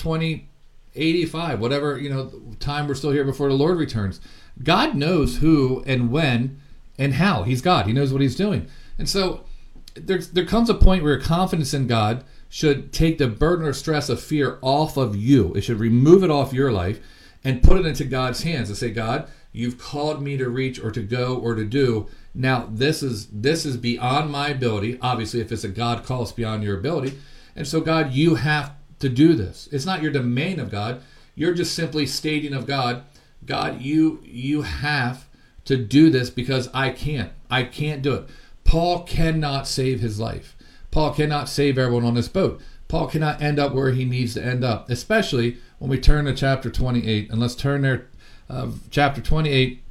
2085, 0.98 1.60
whatever 1.60 1.98
you 1.98 2.10
know 2.10 2.30
time 2.58 2.88
we're 2.88 2.94
still 2.94 3.12
here 3.12 3.24
before 3.24 3.48
the 3.48 3.54
Lord 3.54 3.78
returns. 3.78 4.20
God 4.62 4.96
knows 4.96 5.38
who 5.38 5.84
and 5.86 6.10
when 6.10 6.60
and 6.98 7.14
how. 7.14 7.44
He's 7.44 7.62
God. 7.62 7.86
He 7.86 7.92
knows 7.92 8.12
what 8.12 8.22
he's 8.22 8.34
doing. 8.34 8.68
And 8.98 9.08
so 9.08 9.44
there's, 9.94 10.30
there 10.30 10.44
comes 10.44 10.68
a 10.68 10.74
point 10.74 11.04
where 11.04 11.20
confidence 11.20 11.72
in 11.72 11.86
God 11.86 12.24
should 12.48 12.92
take 12.92 13.18
the 13.18 13.28
burden 13.28 13.66
or 13.66 13.72
stress 13.72 14.08
of 14.08 14.20
fear 14.20 14.58
off 14.62 14.96
of 14.96 15.14
you. 15.14 15.54
It 15.54 15.62
should 15.62 15.78
remove 15.78 16.24
it 16.24 16.30
off 16.30 16.52
your 16.52 16.72
life 16.72 17.00
and 17.44 17.62
put 17.62 17.78
it 17.78 17.86
into 17.86 18.04
God's 18.04 18.42
hands 18.42 18.68
and 18.68 18.76
say, 18.76 18.90
God, 18.90 19.28
you've 19.52 19.78
called 19.78 20.20
me 20.20 20.36
to 20.36 20.48
reach 20.48 20.80
or 20.82 20.90
to 20.90 21.02
go 21.02 21.36
or 21.36 21.54
to 21.54 21.64
do. 21.64 22.08
Now 22.34 22.68
this 22.70 23.02
is 23.02 23.28
this 23.28 23.64
is 23.64 23.76
beyond 23.76 24.30
my 24.30 24.48
ability. 24.48 24.98
Obviously, 25.00 25.40
if 25.40 25.52
it's 25.52 25.64
a 25.64 25.68
God 25.68 26.04
call, 26.04 26.22
it's 26.22 26.32
beyond 26.32 26.64
your 26.64 26.78
ability. 26.78 27.18
And 27.54 27.66
so, 27.66 27.80
God, 27.80 28.12
you 28.12 28.36
have 28.36 28.74
to 28.98 29.08
do 29.08 29.34
this. 29.34 29.68
It's 29.72 29.86
not 29.86 30.02
your 30.02 30.12
domain 30.12 30.60
of 30.60 30.70
God. 30.70 31.02
You're 31.34 31.54
just 31.54 31.74
simply 31.74 32.06
stating 32.06 32.52
of 32.52 32.66
God, 32.66 33.04
God, 33.44 33.80
you 33.80 34.20
you 34.24 34.62
have 34.62 35.26
to 35.64 35.76
do 35.76 36.10
this 36.10 36.30
because 36.30 36.68
I 36.74 36.90
can't. 36.90 37.32
I 37.50 37.62
can't 37.62 38.02
do 38.02 38.14
it. 38.14 38.28
Paul 38.64 39.04
cannot 39.04 39.68
save 39.68 40.00
his 40.00 40.18
life. 40.18 40.56
Paul 40.90 41.14
cannot 41.14 41.48
save 41.48 41.78
everyone 41.78 42.04
on 42.04 42.14
this 42.14 42.28
boat. 42.28 42.60
Paul 42.88 43.06
cannot 43.06 43.42
end 43.42 43.58
up 43.58 43.74
where 43.74 43.92
he 43.92 44.04
needs 44.04 44.34
to 44.34 44.44
end 44.44 44.64
up, 44.64 44.90
especially 44.90 45.58
when 45.78 45.90
we 45.90 45.98
turn 45.98 46.24
to 46.24 46.34
chapter 46.34 46.70
28. 46.70 47.30
And 47.30 47.38
let's 47.38 47.54
turn 47.54 47.82
there, 47.82 48.08
uh, 48.48 48.68
chapter 48.90 49.20
28. 49.20 49.82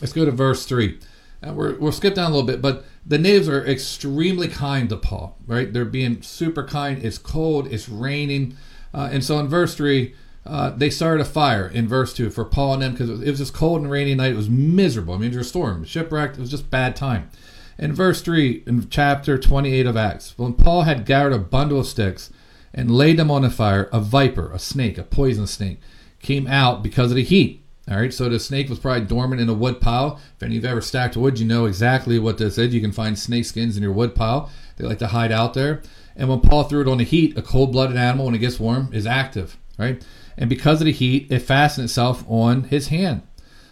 Let's 0.00 0.12
go 0.12 0.24
to 0.24 0.30
verse 0.30 0.64
3. 0.64 0.98
Uh, 1.46 1.52
we 1.52 1.74
will 1.74 1.92
skip 1.92 2.14
down 2.14 2.30
a 2.30 2.34
little 2.34 2.46
bit, 2.46 2.62
but 2.62 2.84
the 3.04 3.18
natives 3.18 3.48
are 3.48 3.64
extremely 3.66 4.48
kind 4.48 4.88
to 4.88 4.96
Paul, 4.96 5.36
right? 5.46 5.72
They're 5.72 5.84
being 5.84 6.22
super 6.22 6.64
kind. 6.64 7.04
It's 7.04 7.18
cold, 7.18 7.66
it's 7.66 7.88
raining. 7.88 8.56
Uh, 8.94 9.08
and 9.10 9.24
so 9.24 9.38
in 9.38 9.48
verse 9.48 9.74
3, 9.74 10.14
uh, 10.44 10.70
they 10.70 10.90
started 10.90 11.22
a 11.22 11.28
fire 11.28 11.66
in 11.66 11.88
verse 11.88 12.12
2 12.14 12.30
for 12.30 12.44
Paul 12.44 12.74
and 12.74 12.82
them 12.82 12.92
because 12.92 13.10
it 13.10 13.30
was 13.30 13.38
just 13.38 13.54
cold 13.54 13.82
and 13.82 13.90
rainy 13.90 14.14
night. 14.14 14.32
It 14.32 14.36
was 14.36 14.50
miserable. 14.50 15.14
I 15.14 15.18
mean, 15.18 15.32
it 15.32 15.36
was 15.36 15.46
a 15.46 15.50
storm, 15.50 15.84
shipwrecked. 15.84 16.36
It 16.36 16.40
was 16.40 16.50
just 16.50 16.70
bad 16.70 16.96
time. 16.96 17.30
In 17.78 17.92
verse 17.92 18.20
3, 18.20 18.64
in 18.66 18.88
chapter 18.88 19.38
28 19.38 19.86
of 19.86 19.96
Acts, 19.96 20.36
when 20.36 20.52
Paul 20.54 20.82
had 20.82 21.06
gathered 21.06 21.32
a 21.32 21.38
bundle 21.38 21.80
of 21.80 21.86
sticks 21.86 22.30
and 22.74 22.90
laid 22.90 23.18
them 23.18 23.30
on 23.30 23.42
the 23.42 23.50
fire, 23.50 23.88
a 23.92 24.00
viper, 24.00 24.50
a 24.52 24.58
snake, 24.58 24.98
a 24.98 25.02
poison 25.02 25.46
snake, 25.46 25.80
came 26.20 26.46
out 26.46 26.82
because 26.82 27.10
of 27.10 27.16
the 27.16 27.24
heat. 27.24 27.61
All 27.90 27.96
right, 27.96 28.14
so 28.14 28.28
the 28.28 28.38
snake 28.38 28.68
was 28.68 28.78
probably 28.78 29.06
dormant 29.06 29.40
in 29.40 29.48
a 29.48 29.54
wood 29.54 29.80
pile. 29.80 30.20
If 30.36 30.42
any 30.42 30.56
of 30.56 30.62
you 30.62 30.68
have 30.68 30.76
ever 30.76 30.80
stacked 30.80 31.16
wood, 31.16 31.40
you 31.40 31.46
know 31.46 31.64
exactly 31.64 32.18
what 32.18 32.38
this 32.38 32.56
is. 32.56 32.72
You 32.72 32.80
can 32.80 32.92
find 32.92 33.18
snake 33.18 33.44
skins 33.44 33.76
in 33.76 33.82
your 33.82 33.92
wood 33.92 34.14
pile. 34.14 34.50
They 34.76 34.86
like 34.86 35.00
to 35.00 35.08
hide 35.08 35.32
out 35.32 35.54
there. 35.54 35.82
And 36.14 36.28
when 36.28 36.40
Paul 36.40 36.64
threw 36.64 36.82
it 36.82 36.88
on 36.88 36.98
the 36.98 37.04
heat, 37.04 37.36
a 37.36 37.42
cold 37.42 37.72
blooded 37.72 37.96
animal, 37.96 38.26
when 38.26 38.34
it 38.36 38.38
gets 38.38 38.60
warm, 38.60 38.90
is 38.92 39.06
active, 39.06 39.56
right? 39.78 40.04
And 40.36 40.48
because 40.48 40.80
of 40.80 40.84
the 40.84 40.92
heat, 40.92 41.30
it 41.30 41.40
fastened 41.40 41.86
itself 41.86 42.24
on 42.28 42.64
his 42.64 42.88
hand. 42.88 43.22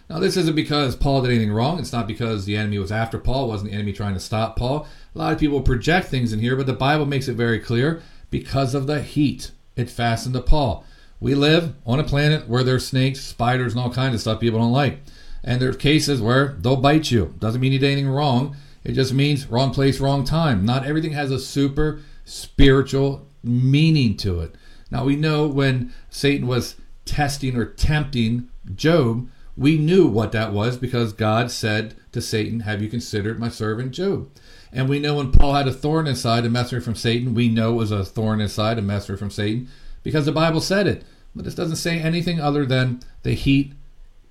Now, 0.09 0.19
this 0.19 0.35
isn't 0.35 0.55
because 0.57 0.97
Paul 0.97 1.21
did 1.21 1.31
anything 1.31 1.53
wrong. 1.53 1.79
It's 1.79 1.93
not 1.93 2.05
because 2.05 2.43
the 2.43 2.57
enemy 2.57 2.79
was 2.79 2.91
after 2.91 3.17
Paul. 3.17 3.45
It 3.45 3.47
wasn't 3.47 3.71
the 3.71 3.75
enemy 3.75 3.93
trying 3.93 4.13
to 4.13 4.19
stop 4.19 4.57
Paul. 4.57 4.85
A 5.15 5.17
lot 5.17 5.31
of 5.31 5.39
people 5.39 5.61
project 5.61 6.07
things 6.07 6.33
in 6.33 6.39
here, 6.39 6.57
but 6.57 6.65
the 6.65 6.73
Bible 6.73 7.05
makes 7.05 7.29
it 7.29 7.35
very 7.35 7.59
clear 7.59 8.01
because 8.29 8.75
of 8.75 8.87
the 8.87 9.01
heat, 9.01 9.51
it 9.77 9.89
fastened 9.89 10.35
to 10.35 10.41
Paul. 10.41 10.85
We 11.21 11.35
live 11.35 11.75
on 11.85 11.99
a 11.99 12.03
planet 12.03 12.49
where 12.49 12.63
there's 12.63 12.85
snakes, 12.85 13.21
spiders, 13.21 13.73
and 13.73 13.81
all 13.81 13.93
kinds 13.93 14.15
of 14.15 14.21
stuff 14.21 14.39
people 14.39 14.59
don't 14.59 14.71
like. 14.71 14.99
And 15.43 15.61
there's 15.61 15.77
cases 15.77 16.19
where 16.19 16.57
they'll 16.59 16.75
bite 16.75 17.11
you. 17.11 17.35
Doesn't 17.37 17.61
mean 17.61 17.71
you 17.71 17.79
did 17.79 17.91
anything 17.91 18.09
wrong. 18.09 18.55
It 18.83 18.93
just 18.93 19.13
means 19.13 19.45
wrong 19.45 19.71
place, 19.71 19.99
wrong 19.99 20.23
time. 20.23 20.65
Not 20.65 20.85
everything 20.85 21.13
has 21.13 21.29
a 21.29 21.39
super 21.39 22.01
spiritual 22.25 23.27
meaning 23.43 24.17
to 24.17 24.41
it. 24.41 24.55
Now 24.89 25.05
we 25.05 25.15
know 25.15 25.47
when 25.47 25.93
Satan 26.09 26.47
was 26.47 26.75
testing 27.05 27.55
or 27.55 27.65
tempting 27.65 28.49
Job, 28.75 29.29
we 29.55 29.77
knew 29.77 30.07
what 30.07 30.31
that 30.31 30.53
was 30.53 30.77
because 30.77 31.13
God 31.13 31.51
said 31.51 31.95
to 32.13 32.21
Satan, 32.21 32.61
Have 32.61 32.81
you 32.81 32.89
considered 32.89 33.39
my 33.39 33.49
servant 33.49 33.91
Job? 33.91 34.29
And 34.73 34.89
we 34.89 34.99
know 34.99 35.15
when 35.15 35.31
Paul 35.31 35.53
had 35.53 35.67
a 35.67 35.73
thorn 35.73 36.07
inside, 36.07 36.45
a 36.45 36.49
messenger 36.49 36.81
from 36.81 36.95
Satan, 36.95 37.35
we 37.35 37.47
know 37.47 37.73
it 37.73 37.77
was 37.77 37.91
a 37.91 38.05
thorn 38.05 38.41
inside, 38.41 38.79
a 38.79 38.81
messenger 38.81 39.17
from 39.17 39.29
Satan, 39.29 39.67
because 40.03 40.25
the 40.25 40.31
Bible 40.31 40.61
said 40.61 40.87
it. 40.87 41.03
But 41.35 41.45
this 41.45 41.55
doesn't 41.55 41.77
say 41.77 41.99
anything 41.99 42.39
other 42.39 42.65
than 42.65 43.01
the 43.23 43.33
heat 43.33 43.73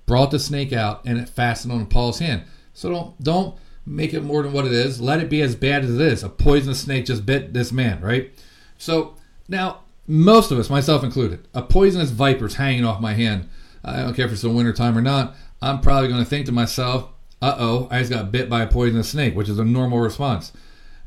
brought 0.05 0.31
the 0.31 0.39
snake 0.39 0.73
out 0.73 1.01
and 1.05 1.17
it 1.17 1.29
fastened 1.29 1.73
on 1.73 1.85
Paul's 1.85 2.19
hand. 2.19 2.43
So 2.73 2.89
don't 2.89 3.23
don't 3.23 3.57
make 3.85 4.13
it 4.13 4.23
more 4.23 4.43
than 4.43 4.53
what 4.53 4.65
it 4.65 4.71
is. 4.71 5.01
Let 5.01 5.19
it 5.19 5.29
be 5.29 5.41
as 5.41 5.55
bad 5.55 5.83
as 5.83 5.95
it 5.95 6.01
is. 6.01 6.23
A 6.23 6.29
poisonous 6.29 6.81
snake 6.81 7.05
just 7.05 7.25
bit 7.25 7.53
this 7.53 7.71
man, 7.71 8.01
right? 8.01 8.31
So 8.77 9.15
now 9.47 9.81
most 10.07 10.51
of 10.51 10.59
us, 10.59 10.69
myself 10.69 11.03
included, 11.03 11.47
a 11.53 11.61
poisonous 11.61 12.09
viper's 12.09 12.55
hanging 12.55 12.85
off 12.85 13.01
my 13.01 13.13
hand. 13.13 13.49
I 13.83 13.97
don't 13.97 14.13
care 14.13 14.25
if 14.25 14.31
it's 14.31 14.41
the 14.41 14.49
winter 14.49 14.73
time 14.73 14.97
or 14.97 15.01
not. 15.01 15.35
I'm 15.61 15.79
probably 15.79 16.09
going 16.09 16.23
to 16.23 16.29
think 16.29 16.45
to 16.47 16.51
myself, 16.51 17.09
"Uh 17.41 17.55
oh, 17.57 17.87
I 17.89 17.99
just 17.99 18.11
got 18.11 18.31
bit 18.31 18.49
by 18.49 18.61
a 18.61 18.67
poisonous 18.67 19.09
snake," 19.09 19.35
which 19.35 19.49
is 19.49 19.59
a 19.59 19.65
normal 19.65 19.99
response. 19.99 20.51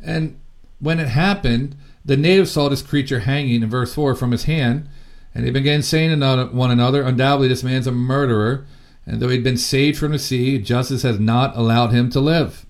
And 0.02 0.38
when 0.80 0.98
it 0.98 1.08
happened, 1.08 1.76
the 2.04 2.16
natives 2.16 2.52
saw 2.52 2.68
this 2.68 2.82
creature 2.82 3.20
hanging 3.20 3.62
in 3.62 3.70
verse 3.70 3.94
four 3.94 4.14
from 4.14 4.30
his 4.30 4.44
hand 4.44 4.88
and 5.34 5.44
they 5.44 5.50
began 5.50 5.82
saying 5.82 6.18
to 6.18 6.48
one 6.52 6.70
another, 6.70 7.02
Undoubtedly, 7.02 7.48
this 7.48 7.64
man's 7.64 7.88
a 7.88 7.92
murderer, 7.92 8.66
and 9.04 9.20
though 9.20 9.28
he'd 9.28 9.42
been 9.42 9.56
saved 9.56 9.98
from 9.98 10.12
the 10.12 10.18
sea, 10.18 10.58
justice 10.58 11.02
has 11.02 11.18
not 11.18 11.56
allowed 11.56 11.90
him 11.90 12.08
to 12.10 12.20
live. 12.20 12.64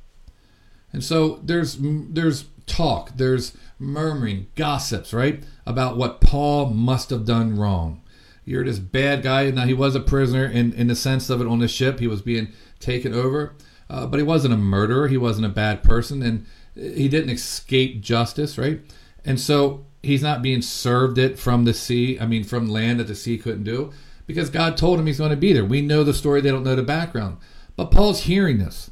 And 0.93 1.05
so 1.05 1.41
there's 1.43 1.77
there's 1.81 2.47
talk, 2.67 3.17
there's 3.17 3.57
murmuring, 3.79 4.47
gossips, 4.55 5.13
right, 5.13 5.45
about 5.67 5.97
what 5.97 6.21
Paul 6.21 6.67
must 6.67 7.11
have 7.11 7.27
done 7.27 7.57
wrong. 7.57 8.01
You're 8.47 8.65
this 8.65 8.79
bad 8.79 9.23
guy. 9.23 9.51
Now 9.51 9.67
he 9.67 9.75
was 9.75 9.95
a 9.95 10.01
prisoner 10.01 10.47
in 10.47 10.73
in 10.73 10.87
the 10.87 10.97
sense 10.97 11.29
of 11.29 11.41
it 11.43 11.47
on 11.47 11.59
the 11.59 11.69
ship. 11.69 11.99
He 11.99 12.07
was 12.07 12.23
being 12.23 12.53
taken 12.81 13.13
over, 13.13 13.55
uh, 13.91 14.07
but 14.07 14.19
he 14.19 14.23
wasn't 14.23 14.55
a 14.55 14.59
murderer. 14.59 15.09
He 15.09 15.19
wasn't 15.19 15.47
a 15.47 15.51
bad 15.51 15.83
person, 15.83 16.23
and 16.23 16.47
he 16.75 17.09
didn't 17.09 17.31
escape 17.31 18.01
justice, 18.01 18.57
right? 18.57 18.81
And 19.25 19.41
so 19.41 19.87
he's 20.03 20.23
not 20.23 20.43
being 20.43 20.63
served 20.63 21.19
it 21.19 21.39
from 21.39 21.65
the 21.65 21.75
sea, 21.75 22.19
I 22.21 22.27
mean, 22.27 22.45
from 22.45 22.69
land 22.69 23.01
that 23.01 23.07
the 23.07 23.15
sea 23.15 23.39
couldn't 23.39 23.65
do, 23.65 23.93
because 24.27 24.51
God 24.51 24.77
told 24.77 24.99
him 24.99 25.07
he's 25.07 25.19
going 25.19 25.31
to 25.31 25.37
be 25.37 25.53
there. 25.53 25.65
We 25.65 25.81
know 25.81 26.05
the 26.05 26.15
story, 26.15 26.41
they 26.41 26.51
don't 26.51 26.65
know 26.65 26.77
the 26.77 26.83
background. 26.83 27.39
But 27.77 27.91
Paul's 27.91 28.23
hearing 28.23 28.59
this. 28.59 28.91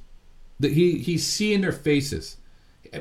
That 0.60 0.72
he 0.72 0.98
he's 0.98 1.26
seeing 1.26 1.60
their 1.60 1.72
faces. 1.72 2.36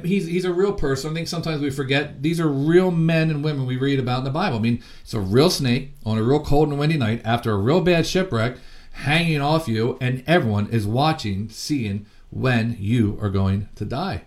He's 0.03 0.25
he's 0.25 0.45
a 0.45 0.53
real 0.53 0.73
person. 0.73 1.11
I 1.11 1.13
think 1.13 1.27
sometimes 1.27 1.61
we 1.61 1.69
forget 1.69 2.23
these 2.23 2.39
are 2.39 2.47
real 2.47 2.89
men 2.89 3.29
and 3.29 3.43
women 3.43 3.67
we 3.67 3.77
read 3.77 4.00
about 4.00 4.19
in 4.19 4.23
the 4.23 4.31
Bible. 4.31 4.57
I 4.57 4.61
mean, 4.61 4.81
it's 5.01 5.13
a 5.13 5.19
real 5.19 5.50
snake 5.50 5.93
on 6.05 6.17
a 6.17 6.23
real 6.23 6.39
cold 6.39 6.69
and 6.69 6.79
windy 6.79 6.97
night 6.97 7.21
after 7.23 7.51
a 7.51 7.57
real 7.57 7.81
bad 7.81 8.07
shipwreck 8.07 8.57
hanging 8.91 9.41
off 9.41 9.67
you, 9.67 9.97
and 10.01 10.23
everyone 10.27 10.69
is 10.69 10.88
watching, 10.88 11.50
seeing 11.50 12.05
when 12.29 12.75
you 12.79 13.17
are 13.21 13.29
going 13.29 13.69
to 13.75 13.85
die. 13.85 14.23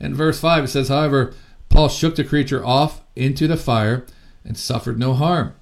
In 0.00 0.14
verse 0.14 0.40
5, 0.40 0.64
it 0.64 0.68
says, 0.68 0.88
However, 0.88 1.34
Paul 1.72 1.88
shook 1.88 2.16
the 2.16 2.24
creature 2.24 2.64
off 2.64 3.02
into 3.16 3.48
the 3.48 3.56
fire 3.56 4.06
and 4.44 4.56
suffered 4.56 4.98
no 4.98 5.14
harm. 5.14 5.54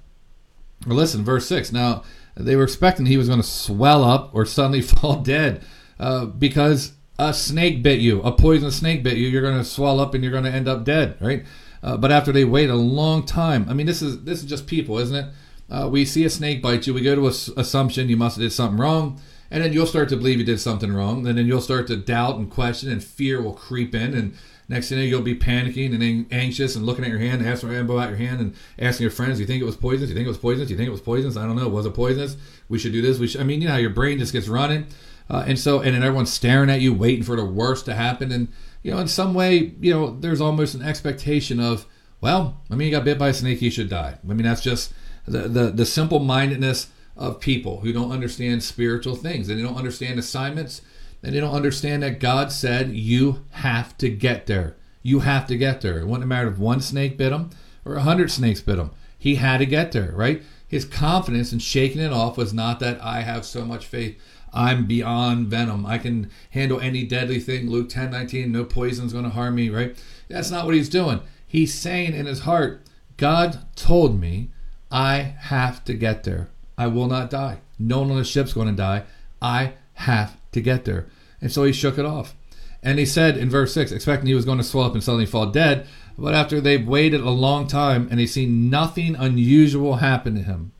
Well, 0.85 0.97
listen, 0.97 1.23
verse 1.23 1.47
6. 1.47 1.71
Now, 1.71 2.03
they 2.35 2.55
were 2.55 2.63
expecting 2.63 3.05
he 3.05 3.17
was 3.17 3.27
going 3.27 3.41
to 3.41 3.47
swell 3.47 4.03
up 4.03 4.29
or 4.33 4.45
suddenly 4.45 4.81
fall 4.81 5.21
dead 5.21 5.63
uh, 5.99 6.25
because 6.25 6.93
a 7.17 7.33
snake 7.33 7.81
bit 7.81 7.99
you, 7.99 8.21
a 8.23 8.31
poisonous 8.31 8.77
snake 8.77 9.03
bit 9.03 9.17
you. 9.17 9.27
You're 9.27 9.41
going 9.41 9.57
to 9.57 9.63
swell 9.63 9.99
up 9.99 10.13
and 10.13 10.23
you're 10.23 10.31
going 10.31 10.43
to 10.43 10.51
end 10.51 10.67
up 10.67 10.83
dead, 10.83 11.17
right? 11.21 11.45
Uh, 11.83 11.97
but 11.97 12.11
after 12.11 12.31
they 12.31 12.43
wait 12.43 12.69
a 12.69 12.75
long 12.75 13.25
time, 13.25 13.65
I 13.69 13.73
mean, 13.73 13.85
this 13.85 14.01
is 14.01 14.23
this 14.23 14.39
is 14.39 14.45
just 14.45 14.67
people, 14.67 14.97
isn't 14.99 15.15
it? 15.15 15.33
Uh, 15.69 15.87
we 15.89 16.03
see 16.03 16.25
a 16.25 16.29
snake 16.29 16.61
bite 16.61 16.85
you, 16.85 16.93
we 16.93 17.01
go 17.01 17.15
to 17.15 17.25
a 17.25 17.59
assumption 17.59 18.09
you 18.09 18.17
must 18.17 18.35
have 18.35 18.43
did 18.43 18.51
something 18.51 18.77
wrong, 18.77 19.21
and 19.49 19.63
then 19.63 19.71
you'll 19.71 19.87
start 19.87 20.09
to 20.09 20.17
believe 20.17 20.37
you 20.37 20.45
did 20.45 20.59
something 20.59 20.93
wrong, 20.93 21.25
and 21.25 21.37
then 21.37 21.47
you'll 21.47 21.61
start 21.61 21.87
to 21.87 21.95
doubt 21.95 22.35
and 22.35 22.51
question, 22.51 22.91
and 22.91 23.03
fear 23.03 23.41
will 23.41 23.53
creep 23.53 23.95
in, 23.95 24.13
and 24.13 24.35
Next 24.71 24.87
thing 24.87 24.99
you'll 24.99 25.21
be 25.21 25.35
panicking 25.35 25.93
and 25.93 26.25
anxious 26.31 26.77
and 26.77 26.85
looking 26.85 27.03
at 27.03 27.09
your 27.09 27.19
hand, 27.19 27.45
asking 27.45 27.77
about 27.77 28.07
your 28.07 28.17
hand, 28.17 28.39
and 28.39 28.55
asking 28.79 29.03
your 29.03 29.11
friends, 29.11 29.35
"Do 29.35 29.41
you 29.41 29.47
think 29.47 29.61
it 29.61 29.65
was 29.65 29.75
poisonous? 29.75 30.07
Do 30.07 30.13
you 30.13 30.15
think 30.15 30.27
it 30.27 30.29
was 30.29 30.37
poisonous? 30.37 30.69
Do 30.69 30.73
you 30.73 30.77
think 30.77 30.87
it 30.87 30.91
was 30.91 31.01
poisonous? 31.01 31.35
I 31.35 31.45
don't 31.45 31.57
know. 31.57 31.67
Was 31.67 31.85
it 31.85 31.93
poisonous? 31.93 32.37
We 32.69 32.79
should 32.79 32.93
do 32.93 33.01
this. 33.01 33.19
We 33.19 33.27
should." 33.27 33.41
I 33.41 33.43
mean, 33.43 33.61
you 33.61 33.67
know 33.67 33.75
your 33.75 33.89
brain 33.89 34.17
just 34.17 34.31
gets 34.31 34.47
running, 34.47 34.87
uh, 35.29 35.43
and 35.45 35.59
so 35.59 35.81
and 35.81 35.93
then 35.93 36.03
everyone's 36.03 36.31
staring 36.31 36.69
at 36.69 36.79
you, 36.79 36.93
waiting 36.93 37.23
for 37.23 37.35
the 37.35 37.43
worst 37.43 37.83
to 37.87 37.93
happen, 37.93 38.31
and 38.31 38.47
you 38.81 38.91
know, 38.91 38.99
in 38.99 39.09
some 39.09 39.33
way, 39.33 39.73
you 39.81 39.93
know, 39.93 40.17
there's 40.17 40.39
almost 40.39 40.73
an 40.73 40.81
expectation 40.81 41.59
of, 41.59 41.85
well, 42.21 42.61
I 42.69 42.75
mean, 42.75 42.87
you 42.87 42.91
got 42.93 43.03
bit 43.03 43.19
by 43.19 43.27
a 43.27 43.33
snake, 43.33 43.61
you 43.61 43.71
should 43.71 43.89
die. 43.89 44.19
I 44.23 44.33
mean, 44.33 44.43
that's 44.43 44.61
just 44.61 44.93
the 45.27 45.49
the, 45.49 45.71
the 45.71 45.85
simple 45.85 46.19
mindedness 46.19 46.87
of 47.17 47.41
people 47.41 47.81
who 47.81 47.91
don't 47.91 48.11
understand 48.11 48.63
spiritual 48.63 49.15
things 49.15 49.49
and 49.49 49.59
they 49.59 49.63
don't 49.63 49.75
understand 49.75 50.17
assignments 50.17 50.81
and 51.23 51.35
they 51.35 51.39
don't 51.39 51.53
understand 51.53 52.03
that 52.03 52.19
God 52.19 52.51
said 52.51 52.91
you 52.91 53.45
have 53.51 53.97
to 53.99 54.09
get 54.09 54.47
there. 54.47 54.75
You 55.03 55.19
have 55.19 55.47
to 55.47 55.57
get 55.57 55.81
there. 55.81 55.99
It 55.99 56.07
wouldn't 56.07 56.27
matter 56.27 56.49
if 56.49 56.57
one 56.57 56.81
snake 56.81 57.17
bit 57.17 57.31
him 57.31 57.49
or 57.85 57.95
a 57.95 58.01
hundred 58.01 58.31
snakes 58.31 58.61
bit 58.61 58.77
him. 58.77 58.91
He 59.17 59.35
had 59.35 59.57
to 59.57 59.65
get 59.65 59.91
there, 59.91 60.11
right? 60.13 60.41
His 60.67 60.85
confidence 60.85 61.51
in 61.53 61.59
shaking 61.59 62.01
it 62.01 62.13
off 62.13 62.37
was 62.37 62.53
not 62.53 62.79
that 62.79 63.03
I 63.03 63.21
have 63.21 63.45
so 63.45 63.65
much 63.65 63.85
faith. 63.85 64.19
I'm 64.53 64.85
beyond 64.85 65.47
venom. 65.47 65.85
I 65.85 65.97
can 65.97 66.29
handle 66.51 66.79
any 66.79 67.05
deadly 67.05 67.39
thing. 67.39 67.69
Luke 67.69 67.89
10 67.89 68.11
19, 68.11 68.51
no 68.51 68.63
poison's 68.63 69.13
going 69.13 69.25
to 69.25 69.31
harm 69.31 69.55
me, 69.55 69.69
right? 69.69 69.95
That's 70.27 70.51
not 70.51 70.65
what 70.65 70.75
he's 70.75 70.89
doing. 70.89 71.21
He's 71.47 71.73
saying 71.73 72.13
in 72.13 72.25
his 72.25 72.41
heart, 72.41 72.81
God 73.17 73.59
told 73.75 74.19
me 74.19 74.49
I 74.89 75.35
have 75.39 75.83
to 75.85 75.93
get 75.93 76.23
there. 76.23 76.49
I 76.77 76.87
will 76.87 77.07
not 77.07 77.29
die. 77.29 77.59
No 77.77 77.99
one 77.99 78.11
on 78.11 78.17
the 78.17 78.23
ship's 78.23 78.53
going 78.53 78.67
to 78.67 78.73
die. 78.73 79.03
I 79.41 79.73
have 79.93 80.37
to 80.51 80.61
get 80.61 80.85
there. 80.85 81.07
And 81.39 81.51
so 81.51 81.63
he 81.63 81.73
shook 81.73 81.97
it 81.97 82.05
off. 82.05 82.35
And 82.83 82.97
he 82.97 83.05
said 83.05 83.37
in 83.37 83.49
verse 83.49 83.73
6, 83.73 83.91
expecting 83.91 84.27
he 84.27 84.33
was 84.33 84.45
going 84.45 84.57
to 84.57 84.63
swell 84.63 84.85
up 84.85 84.93
and 84.93 85.03
suddenly 85.03 85.25
fall 85.25 85.47
dead. 85.47 85.87
But 86.17 86.33
after 86.33 86.59
they've 86.59 86.85
waited 86.85 87.21
a 87.21 87.29
long 87.29 87.67
time 87.67 88.07
and 88.09 88.19
they 88.19 88.25
see 88.25 88.45
nothing 88.45 89.15
unusual 89.15 89.97
happen 89.97 90.35
to 90.35 90.41
him, 90.41 90.71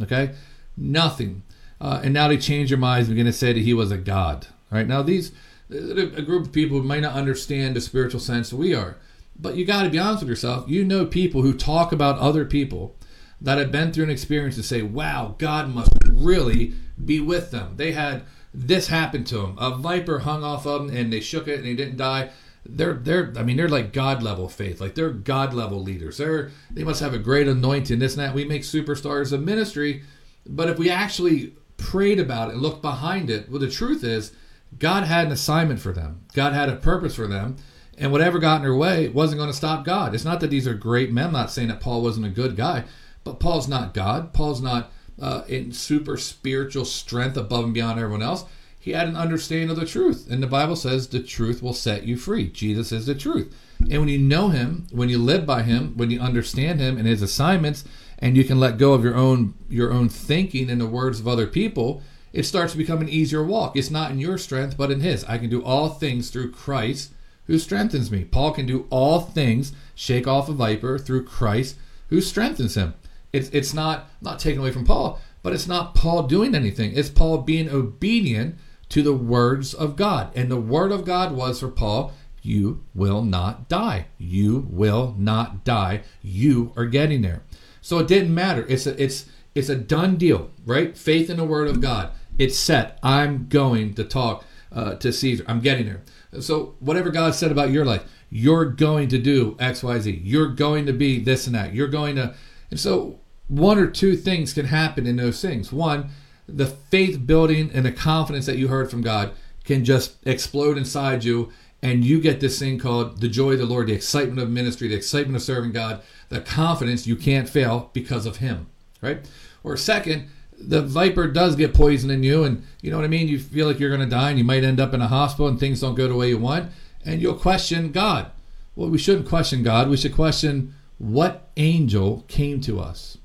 okay? 0.00 0.34
Nothing. 0.76 1.42
Uh, 1.80 2.00
and 2.02 2.14
now 2.14 2.28
they 2.28 2.36
change 2.36 2.70
their 2.70 2.78
minds 2.78 3.08
and 3.08 3.14
begin 3.14 3.26
to 3.26 3.32
say 3.32 3.52
that 3.52 3.62
he 3.62 3.74
was 3.74 3.90
a 3.90 3.98
god. 3.98 4.46
Right 4.70 4.86
now, 4.86 5.02
these 5.02 5.32
a 5.70 6.22
group 6.22 6.46
of 6.46 6.52
people 6.52 6.78
who 6.78 6.82
might 6.82 7.02
not 7.02 7.14
understand 7.14 7.76
the 7.76 7.80
spiritual 7.80 8.20
sense 8.20 8.50
that 8.50 8.56
we 8.56 8.74
are. 8.74 8.96
But 9.38 9.56
you 9.56 9.64
got 9.64 9.82
to 9.82 9.90
be 9.90 9.98
honest 9.98 10.22
with 10.22 10.30
yourself. 10.30 10.68
You 10.68 10.84
know 10.84 11.06
people 11.06 11.42
who 11.42 11.52
talk 11.52 11.92
about 11.92 12.18
other 12.18 12.44
people 12.44 12.96
that 13.40 13.58
have 13.58 13.70
been 13.70 13.92
through 13.92 14.04
an 14.04 14.10
experience 14.10 14.56
to 14.56 14.62
say, 14.62 14.82
wow, 14.82 15.36
God 15.38 15.72
must 15.72 15.92
really 16.10 16.74
be 17.02 17.20
with 17.20 17.50
them. 17.50 17.74
They 17.76 17.92
had 17.92 18.22
this 18.52 18.88
happened 18.88 19.26
to 19.28 19.40
him. 19.40 19.56
A 19.58 19.76
viper 19.76 20.20
hung 20.20 20.42
off 20.42 20.66
of 20.66 20.88
him, 20.88 20.96
and 20.96 21.12
they 21.12 21.20
shook 21.20 21.48
it, 21.48 21.58
and 21.58 21.66
he 21.66 21.74
didn't 21.74 21.96
die. 21.96 22.30
They're 22.64 22.94
they're 22.94 23.32
I 23.36 23.42
mean 23.42 23.56
they're 23.56 23.68
like 23.68 23.92
God 23.92 24.22
level 24.22 24.48
faith, 24.48 24.80
like 24.80 24.94
they're 24.94 25.10
God 25.10 25.54
level 25.54 25.82
leaders. 25.82 26.18
They're 26.18 26.50
they 26.70 26.84
must 26.84 27.00
have 27.00 27.14
a 27.14 27.18
great 27.18 27.48
anointing. 27.48 27.98
This 27.98 28.16
and 28.16 28.22
that. 28.22 28.34
We 28.34 28.44
make 28.44 28.62
superstars 28.62 29.32
of 29.32 29.42
ministry, 29.42 30.02
but 30.46 30.68
if 30.68 30.78
we 30.78 30.90
actually 30.90 31.54
prayed 31.76 32.18
about 32.18 32.48
it 32.48 32.54
and 32.54 32.62
looked 32.62 32.82
behind 32.82 33.30
it, 33.30 33.48
well, 33.48 33.60
the 33.60 33.70
truth 33.70 34.04
is, 34.04 34.32
God 34.78 35.04
had 35.04 35.26
an 35.26 35.32
assignment 35.32 35.80
for 35.80 35.92
them. 35.92 36.24
God 36.34 36.52
had 36.52 36.68
a 36.68 36.76
purpose 36.76 37.14
for 37.14 37.26
them, 37.26 37.56
and 37.96 38.12
whatever 38.12 38.38
got 38.38 38.56
in 38.56 38.62
their 38.62 38.74
way 38.74 39.08
wasn't 39.08 39.38
going 39.38 39.50
to 39.50 39.56
stop 39.56 39.84
God. 39.84 40.14
It's 40.14 40.24
not 40.24 40.40
that 40.40 40.50
these 40.50 40.66
are 40.66 40.74
great 40.74 41.12
men. 41.12 41.26
I'm 41.26 41.32
not 41.32 41.50
saying 41.50 41.68
that 41.68 41.80
Paul 41.80 42.02
wasn't 42.02 42.26
a 42.26 42.30
good 42.30 42.56
guy, 42.56 42.84
but 43.24 43.40
Paul's 43.40 43.68
not 43.68 43.94
God. 43.94 44.32
Paul's 44.32 44.60
not 44.60 44.90
uh, 45.20 45.42
in 45.48 45.72
super 45.72 46.16
spiritual 46.16 46.84
strength 46.84 47.36
above 47.36 47.64
and 47.64 47.74
beyond 47.74 47.98
everyone 47.98 48.22
else. 48.22 48.44
he 48.80 48.92
had 48.92 49.08
an 49.08 49.16
understanding 49.16 49.70
of 49.70 49.76
the 49.76 49.84
truth. 49.84 50.28
And 50.30 50.42
the 50.42 50.46
Bible 50.46 50.76
says 50.76 51.08
the 51.08 51.22
truth 51.22 51.62
will 51.62 51.74
set 51.74 52.04
you 52.04 52.16
free. 52.16 52.48
Jesus 52.48 52.92
is 52.92 53.06
the 53.06 53.14
truth. 53.14 53.54
And 53.90 54.00
when 54.00 54.08
you 54.08 54.18
know 54.18 54.48
him, 54.48 54.86
when 54.90 55.08
you 55.08 55.18
live 55.18 55.44
by 55.44 55.62
him, 55.62 55.94
when 55.96 56.10
you 56.10 56.20
understand 56.20 56.80
him 56.80 56.96
and 56.96 57.06
his 57.06 57.22
assignments, 57.22 57.84
and 58.18 58.36
you 58.36 58.44
can 58.44 58.58
let 58.58 58.78
go 58.78 58.94
of 58.94 59.04
your 59.04 59.14
own 59.14 59.54
your 59.68 59.92
own 59.92 60.08
thinking 60.08 60.70
and 60.70 60.80
the 60.80 60.86
words 60.86 61.20
of 61.20 61.28
other 61.28 61.46
people, 61.46 62.02
it 62.32 62.44
starts 62.44 62.72
to 62.72 62.78
become 62.78 63.00
an 63.00 63.08
easier 63.08 63.44
walk. 63.44 63.76
It's 63.76 63.90
not 63.90 64.10
in 64.10 64.18
your 64.18 64.38
strength, 64.38 64.76
but 64.76 64.90
in 64.90 65.00
his. 65.00 65.24
I 65.24 65.38
can 65.38 65.50
do 65.50 65.62
all 65.62 65.88
things 65.88 66.30
through 66.30 66.52
Christ 66.52 67.12
who 67.46 67.58
strengthens 67.58 68.10
me. 68.10 68.24
Paul 68.24 68.52
can 68.52 68.66
do 68.66 68.86
all 68.90 69.20
things, 69.20 69.72
shake 69.94 70.26
off 70.26 70.48
a 70.48 70.52
viper 70.52 70.98
through 70.98 71.24
Christ 71.24 71.76
who 72.08 72.20
strengthens 72.20 72.76
him. 72.76 72.94
It's 73.32 73.48
it's 73.50 73.74
not 73.74 74.10
not 74.20 74.38
taken 74.38 74.60
away 74.60 74.72
from 74.72 74.84
Paul, 74.84 75.20
but 75.42 75.52
it's 75.52 75.68
not 75.68 75.94
Paul 75.94 76.24
doing 76.24 76.54
anything. 76.54 76.92
It's 76.94 77.10
Paul 77.10 77.38
being 77.38 77.68
obedient 77.70 78.56
to 78.88 79.02
the 79.02 79.12
words 79.12 79.74
of 79.74 79.96
God. 79.96 80.30
And 80.34 80.50
the 80.50 80.60
word 80.60 80.92
of 80.92 81.04
God 81.04 81.32
was 81.32 81.60
for 81.60 81.68
Paul, 81.68 82.12
you 82.42 82.84
will 82.94 83.22
not 83.22 83.68
die. 83.68 84.06
You 84.16 84.66
will 84.70 85.14
not 85.18 85.64
die. 85.64 86.02
You 86.22 86.72
are 86.76 86.86
getting 86.86 87.22
there. 87.22 87.42
So 87.82 87.98
it 87.98 88.06
didn't 88.06 88.34
matter. 88.34 88.64
It's 88.68 88.86
a 88.86 89.02
it's 89.02 89.26
it's 89.54 89.68
a 89.68 89.76
done 89.76 90.16
deal, 90.16 90.50
right? 90.64 90.96
Faith 90.96 91.28
in 91.28 91.36
the 91.36 91.44
word 91.44 91.68
of 91.68 91.80
God. 91.80 92.12
It's 92.38 92.56
set. 92.56 92.98
I'm 93.02 93.48
going 93.48 93.94
to 93.94 94.04
talk 94.04 94.44
uh, 94.72 94.94
to 94.94 95.12
Caesar. 95.12 95.44
I'm 95.48 95.60
getting 95.60 95.86
there. 95.86 96.02
So 96.40 96.76
whatever 96.78 97.10
God 97.10 97.34
said 97.34 97.50
about 97.50 97.70
your 97.70 97.84
life, 97.84 98.04
you're 98.30 98.66
going 98.66 99.08
to 99.08 99.18
do 99.18 99.56
X, 99.58 99.82
Y, 99.82 99.98
Z. 99.98 100.20
You're 100.22 100.48
going 100.48 100.86
to 100.86 100.92
be 100.92 101.18
this 101.18 101.46
and 101.46 101.56
that. 101.56 101.74
You're 101.74 101.88
going 101.88 102.16
to, 102.16 102.34
and 102.70 102.78
so 102.78 103.20
one 103.48 103.78
or 103.78 103.86
two 103.86 104.16
things 104.16 104.52
can 104.52 104.66
happen 104.66 105.06
in 105.06 105.16
those 105.16 105.40
things. 105.40 105.72
One, 105.72 106.10
the 106.46 106.66
faith 106.66 107.26
building 107.26 107.70
and 107.72 107.84
the 107.84 107.92
confidence 107.92 108.46
that 108.46 108.58
you 108.58 108.68
heard 108.68 108.90
from 108.90 109.02
God 109.02 109.32
can 109.64 109.84
just 109.84 110.16
explode 110.26 110.78
inside 110.78 111.24
you, 111.24 111.52
and 111.82 112.04
you 112.04 112.20
get 112.20 112.40
this 112.40 112.58
thing 112.58 112.78
called 112.78 113.20
the 113.20 113.28
joy 113.28 113.52
of 113.52 113.58
the 113.58 113.66
Lord, 113.66 113.86
the 113.86 113.92
excitement 113.92 114.40
of 114.40 114.50
ministry, 114.50 114.88
the 114.88 114.96
excitement 114.96 115.36
of 115.36 115.42
serving 115.42 115.72
God, 115.72 116.02
the 116.28 116.40
confidence 116.40 117.06
you 117.06 117.16
can't 117.16 117.48
fail 117.48 117.90
because 117.92 118.26
of 118.26 118.38
Him, 118.38 118.66
right? 119.00 119.28
Or 119.62 119.76
second, 119.76 120.28
the 120.58 120.82
viper 120.82 121.28
does 121.28 121.54
get 121.54 121.74
poison 121.74 122.10
in 122.10 122.22
you, 122.22 122.44
and 122.44 122.64
you 122.82 122.90
know 122.90 122.96
what 122.96 123.04
I 123.04 123.08
mean. 123.08 123.28
You 123.28 123.38
feel 123.38 123.66
like 123.66 123.78
you're 123.78 123.94
going 123.94 124.00
to 124.00 124.06
die, 124.06 124.30
and 124.30 124.38
you 124.38 124.44
might 124.44 124.64
end 124.64 124.80
up 124.80 124.92
in 124.92 125.00
a 125.00 125.08
hospital, 125.08 125.46
and 125.46 125.60
things 125.60 125.80
don't 125.80 125.94
go 125.94 126.08
the 126.08 126.16
way 126.16 126.30
you 126.30 126.38
want, 126.38 126.72
and 127.04 127.22
you'll 127.22 127.34
question 127.34 127.92
God. 127.92 128.30
Well, 128.74 128.88
we 128.88 128.98
shouldn't 128.98 129.28
question 129.28 129.62
God. 129.62 129.88
We 129.88 129.96
should 129.96 130.14
question 130.14 130.74
what 130.98 131.50
angel 131.56 132.24
came 132.28 132.60
to 132.62 132.80
us, 132.80 133.18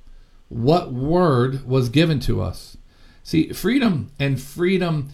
what 0.50 0.94
word 0.94 1.65
was 1.68 1.89
given 1.89 2.20
to 2.22 2.42
us 2.42 2.77
See, 3.24 3.53
freedom 3.53 4.12
and 4.20 4.39
freedom 4.39 5.10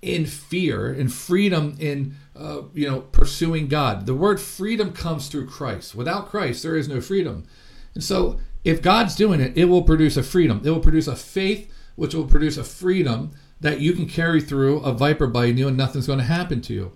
in 0.00 0.26
fear 0.26 0.92
and 0.92 1.12
freedom 1.12 1.76
in 1.80 2.14
uh, 2.36 2.62
you 2.72 2.88
know 2.88 3.00
pursuing 3.00 3.66
God. 3.66 4.06
The 4.06 4.14
word 4.14 4.40
freedom 4.40 4.92
comes 4.92 5.28
through 5.28 5.48
Christ. 5.48 5.94
Without 5.94 6.28
Christ, 6.28 6.62
there 6.62 6.76
is 6.76 6.88
no 6.88 7.00
freedom. 7.00 7.44
And 7.94 8.04
so, 8.04 8.38
if 8.62 8.80
God's 8.80 9.16
doing 9.16 9.40
it, 9.40 9.58
it 9.58 9.64
will 9.64 9.82
produce 9.82 10.16
a 10.16 10.22
freedom. 10.22 10.62
It 10.64 10.70
will 10.70 10.78
produce 10.78 11.08
a 11.08 11.16
faith, 11.16 11.70
which 11.96 12.14
will 12.14 12.26
produce 12.26 12.56
a 12.56 12.64
freedom 12.64 13.32
that 13.60 13.80
you 13.80 13.92
can 13.92 14.06
carry 14.06 14.40
through 14.40 14.78
a 14.80 14.92
viper 14.92 15.26
biting 15.26 15.58
you, 15.58 15.66
and 15.66 15.76
nothing's 15.76 16.06
going 16.06 16.20
to 16.20 16.24
happen 16.24 16.60
to 16.62 16.72
you. 16.72 16.92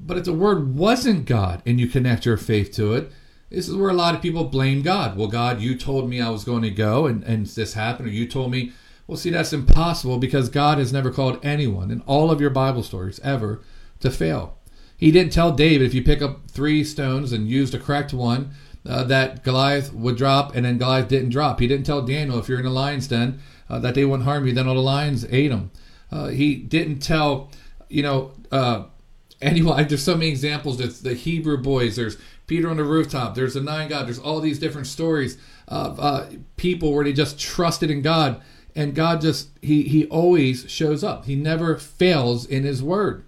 But 0.00 0.18
if 0.18 0.24
the 0.24 0.32
word 0.32 0.74
wasn't 0.74 1.26
God 1.26 1.62
and 1.64 1.78
you 1.78 1.86
connect 1.86 2.26
your 2.26 2.36
faith 2.36 2.72
to 2.72 2.94
it, 2.94 3.12
this 3.50 3.68
is 3.68 3.74
where 3.74 3.90
a 3.90 3.94
lot 3.94 4.14
of 4.14 4.22
people 4.22 4.44
blame 4.44 4.82
God. 4.82 5.16
Well, 5.16 5.28
God, 5.28 5.60
you 5.60 5.76
told 5.76 6.08
me 6.08 6.20
I 6.20 6.30
was 6.30 6.44
going 6.44 6.62
to 6.62 6.70
go 6.70 7.06
and, 7.06 7.22
and 7.24 7.46
this 7.46 7.74
happened, 7.74 8.08
or 8.08 8.12
you 8.12 8.26
told 8.26 8.50
me 8.50 8.72
well, 9.10 9.16
see, 9.16 9.30
that's 9.30 9.52
impossible 9.52 10.18
because 10.18 10.48
God 10.48 10.78
has 10.78 10.92
never 10.92 11.10
called 11.10 11.44
anyone 11.44 11.90
in 11.90 12.00
all 12.02 12.30
of 12.30 12.40
your 12.40 12.48
Bible 12.48 12.84
stories 12.84 13.18
ever 13.24 13.60
to 13.98 14.08
fail. 14.08 14.56
He 14.96 15.10
didn't 15.10 15.32
tell 15.32 15.50
David 15.50 15.84
if 15.84 15.94
you 15.94 16.04
pick 16.04 16.22
up 16.22 16.48
three 16.48 16.84
stones 16.84 17.32
and 17.32 17.48
use 17.48 17.72
the 17.72 17.80
correct 17.80 18.14
one 18.14 18.52
uh, 18.86 19.02
that 19.02 19.42
Goliath 19.42 19.92
would 19.92 20.16
drop, 20.16 20.54
and 20.54 20.64
then 20.64 20.78
Goliath 20.78 21.08
didn't 21.08 21.30
drop. 21.30 21.58
He 21.58 21.66
didn't 21.66 21.86
tell 21.86 22.02
Daniel 22.02 22.38
if 22.38 22.48
you're 22.48 22.60
in 22.60 22.66
a 22.66 22.70
lion's 22.70 23.08
den 23.08 23.40
uh, 23.68 23.80
that 23.80 23.96
they 23.96 24.04
wouldn't 24.04 24.28
harm 24.28 24.46
you, 24.46 24.52
then 24.52 24.68
all 24.68 24.74
the 24.74 24.80
lions 24.80 25.26
ate 25.28 25.50
him. 25.50 25.72
Uh, 26.12 26.28
he 26.28 26.54
didn't 26.54 27.00
tell, 27.00 27.50
you 27.88 28.04
know, 28.04 28.30
uh, 28.52 28.84
anyone. 29.42 29.88
There's 29.88 30.04
so 30.04 30.14
many 30.14 30.28
examples. 30.28 30.78
There's 30.78 31.00
the 31.00 31.14
Hebrew 31.14 31.56
boys. 31.56 31.96
There's 31.96 32.16
Peter 32.50 32.68
on 32.68 32.78
the 32.78 32.84
rooftop. 32.84 33.36
There's 33.36 33.54
the 33.54 33.60
nine 33.60 33.88
God. 33.88 34.08
There's 34.08 34.18
all 34.18 34.40
these 34.40 34.58
different 34.58 34.88
stories 34.88 35.38
of 35.68 36.00
uh, 36.00 36.26
people 36.56 36.92
where 36.92 37.04
they 37.04 37.12
just 37.12 37.38
trusted 37.38 37.92
in 37.92 38.02
God 38.02 38.42
and 38.74 38.92
God 38.92 39.20
just 39.20 39.50
he 39.62 39.84
he 39.84 40.06
always 40.06 40.68
shows 40.68 41.04
up. 41.04 41.26
He 41.26 41.36
never 41.36 41.76
fails 41.76 42.44
in 42.44 42.64
His 42.64 42.82
word. 42.82 43.24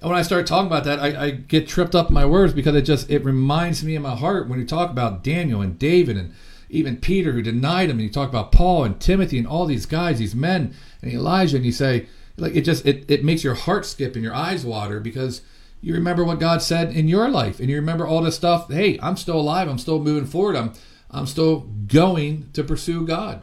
And 0.00 0.10
when 0.10 0.18
I 0.18 0.22
start 0.22 0.48
talking 0.48 0.66
about 0.66 0.82
that, 0.82 0.98
I, 0.98 1.26
I 1.26 1.30
get 1.30 1.68
tripped 1.68 1.94
up 1.94 2.08
in 2.08 2.14
my 2.14 2.26
words 2.26 2.52
because 2.52 2.74
it 2.74 2.82
just 2.82 3.08
it 3.08 3.24
reminds 3.24 3.84
me 3.84 3.94
in 3.94 4.02
my 4.02 4.16
heart 4.16 4.48
when 4.48 4.58
you 4.58 4.66
talk 4.66 4.90
about 4.90 5.22
Daniel 5.22 5.60
and 5.60 5.78
David 5.78 6.16
and 6.16 6.34
even 6.68 6.96
Peter 6.96 7.30
who 7.30 7.42
denied 7.42 7.88
him, 7.88 7.98
and 7.98 8.08
you 8.08 8.10
talk 8.10 8.28
about 8.28 8.50
Paul 8.50 8.82
and 8.82 9.00
Timothy 9.00 9.38
and 9.38 9.46
all 9.46 9.66
these 9.66 9.86
guys, 9.86 10.18
these 10.18 10.34
men, 10.34 10.74
and 11.02 11.12
Elijah, 11.12 11.56
and 11.56 11.64
you 11.64 11.70
say 11.70 12.08
like 12.36 12.56
it 12.56 12.62
just 12.62 12.84
it, 12.84 13.04
it 13.08 13.24
makes 13.24 13.44
your 13.44 13.54
heart 13.54 13.86
skip 13.86 14.16
and 14.16 14.24
your 14.24 14.34
eyes 14.34 14.66
water 14.66 14.98
because 14.98 15.42
you 15.86 15.94
remember 15.94 16.24
what 16.24 16.40
God 16.40 16.62
said 16.62 16.92
in 16.96 17.06
your 17.06 17.28
life 17.28 17.60
and 17.60 17.70
you 17.70 17.76
remember 17.76 18.08
all 18.08 18.20
this 18.20 18.34
stuff. 18.34 18.68
Hey, 18.68 18.98
I'm 19.00 19.16
still 19.16 19.38
alive. 19.38 19.68
I'm 19.68 19.78
still 19.78 20.00
moving 20.00 20.26
forward. 20.26 20.56
I'm 20.56 20.72
I'm 21.12 21.28
still 21.28 21.60
going 21.60 22.50
to 22.54 22.64
pursue 22.64 23.06
God. 23.06 23.42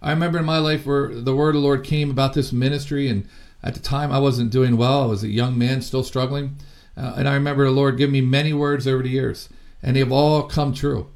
I 0.00 0.10
remember 0.10 0.38
in 0.38 0.46
my 0.46 0.56
life 0.56 0.86
where 0.86 1.08
the 1.08 1.36
word 1.36 1.50
of 1.50 1.60
the 1.60 1.66
Lord 1.66 1.84
came 1.84 2.10
about 2.10 2.32
this 2.32 2.50
ministry, 2.50 3.08
and 3.08 3.28
at 3.62 3.74
the 3.74 3.80
time 3.80 4.10
I 4.10 4.20
wasn't 4.20 4.50
doing 4.50 4.78
well. 4.78 5.02
I 5.02 5.06
was 5.06 5.22
a 5.22 5.28
young 5.28 5.58
man 5.58 5.82
still 5.82 6.02
struggling. 6.02 6.56
Uh, 6.96 7.12
and 7.18 7.28
I 7.28 7.34
remember 7.34 7.66
the 7.66 7.70
Lord 7.70 7.98
giving 7.98 8.14
me 8.14 8.22
many 8.22 8.54
words 8.54 8.86
over 8.86 9.02
the 9.02 9.10
years, 9.10 9.50
and 9.82 9.94
they've 9.94 10.10
all 10.10 10.44
come 10.44 10.72
true. 10.72 11.10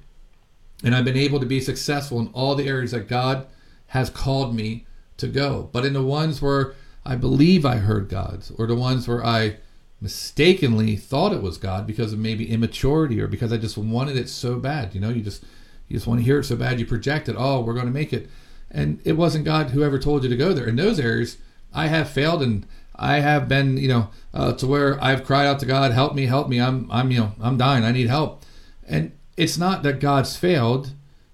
And 0.85 0.95
I've 0.95 1.07
been 1.07 1.17
able 1.17 1.41
to 1.41 1.47
be 1.47 1.59
successful 1.59 2.21
in 2.21 2.29
all 2.35 2.55
the 2.55 2.69
areas 2.69 2.91
that 2.91 3.09
God 3.09 3.47
has 3.89 4.11
called 4.11 4.55
me 4.55 4.85
to 5.17 5.27
go. 5.27 5.71
But 5.73 5.87
in 5.87 5.95
the 5.95 6.03
ones 6.03 6.43
where 6.43 6.75
I 7.03 7.17
believe 7.17 7.65
I 7.65 7.77
heard 7.77 8.11
God's, 8.11 8.51
or 8.59 8.67
the 8.67 8.75
ones 8.75 9.09
where 9.09 9.25
I 9.25 9.57
mistakenly 10.01 10.97
thought 10.97 11.33
it 11.33 11.43
was 11.43 11.59
God 11.59 11.87
because 11.87 12.13
of 12.13 12.19
maybe 12.19 12.51
immaturity 12.51 13.21
or 13.21 13.27
because 13.27 13.53
I 13.53 13.57
just 13.57 13.79
wanted 13.79 14.17
it 14.17 14.29
so 14.29 14.59
bad. 14.59 14.95
You 14.95 15.01
know, 15.01 15.09
you 15.09 15.23
just 15.23 15.43
you 15.89 15.97
just 15.97 16.07
want 16.07 16.21
to 16.21 16.25
hear 16.25 16.41
it 16.41 16.45
so 16.45 16.57
bad 16.57 16.79
you 16.79 16.87
project 16.87 17.29
it. 17.29 17.37
Oh, 17.39 17.61
we're 17.61 17.75
going 17.75 17.87
to 17.87 17.93
make 17.93 18.13
it 18.13 18.29
and 18.71 19.01
it 19.05 19.13
wasn't 19.13 19.45
God 19.45 19.71
who 19.71 19.83
ever 19.83 19.99
told 19.99 20.23
you 20.23 20.29
to 20.29 20.37
go 20.37 20.53
there. 20.53 20.67
In 20.67 20.77
those 20.77 20.99
areas, 20.99 21.39
I 21.73 21.87
have 21.87 22.11
failed 22.11 22.43
and 22.43 22.67
I 22.95 23.21
have 23.21 23.49
been, 23.49 23.77
you 23.77 23.89
know, 23.89 24.11
uh, 24.33 24.53
to 24.55 24.67
where 24.67 25.03
I've 25.03 25.25
cried 25.25 25.47
out 25.47 25.59
to 25.61 25.67
God, 25.67 25.93
"Help 25.93 26.15
me, 26.15 26.27
help 26.27 26.49
me! 26.49 26.61
I'm, 26.61 26.91
I'm, 26.91 27.11
you 27.11 27.21
know, 27.21 27.33
I'm 27.41 27.59
dying. 27.59 27.85
I 27.85 27.93
need 27.93 28.09
help." 28.09 28.43
And 28.89 29.13
it's 29.37 29.59
not 29.59 29.83
that 29.83 30.01
God's 30.01 30.37
failed; 30.37 30.93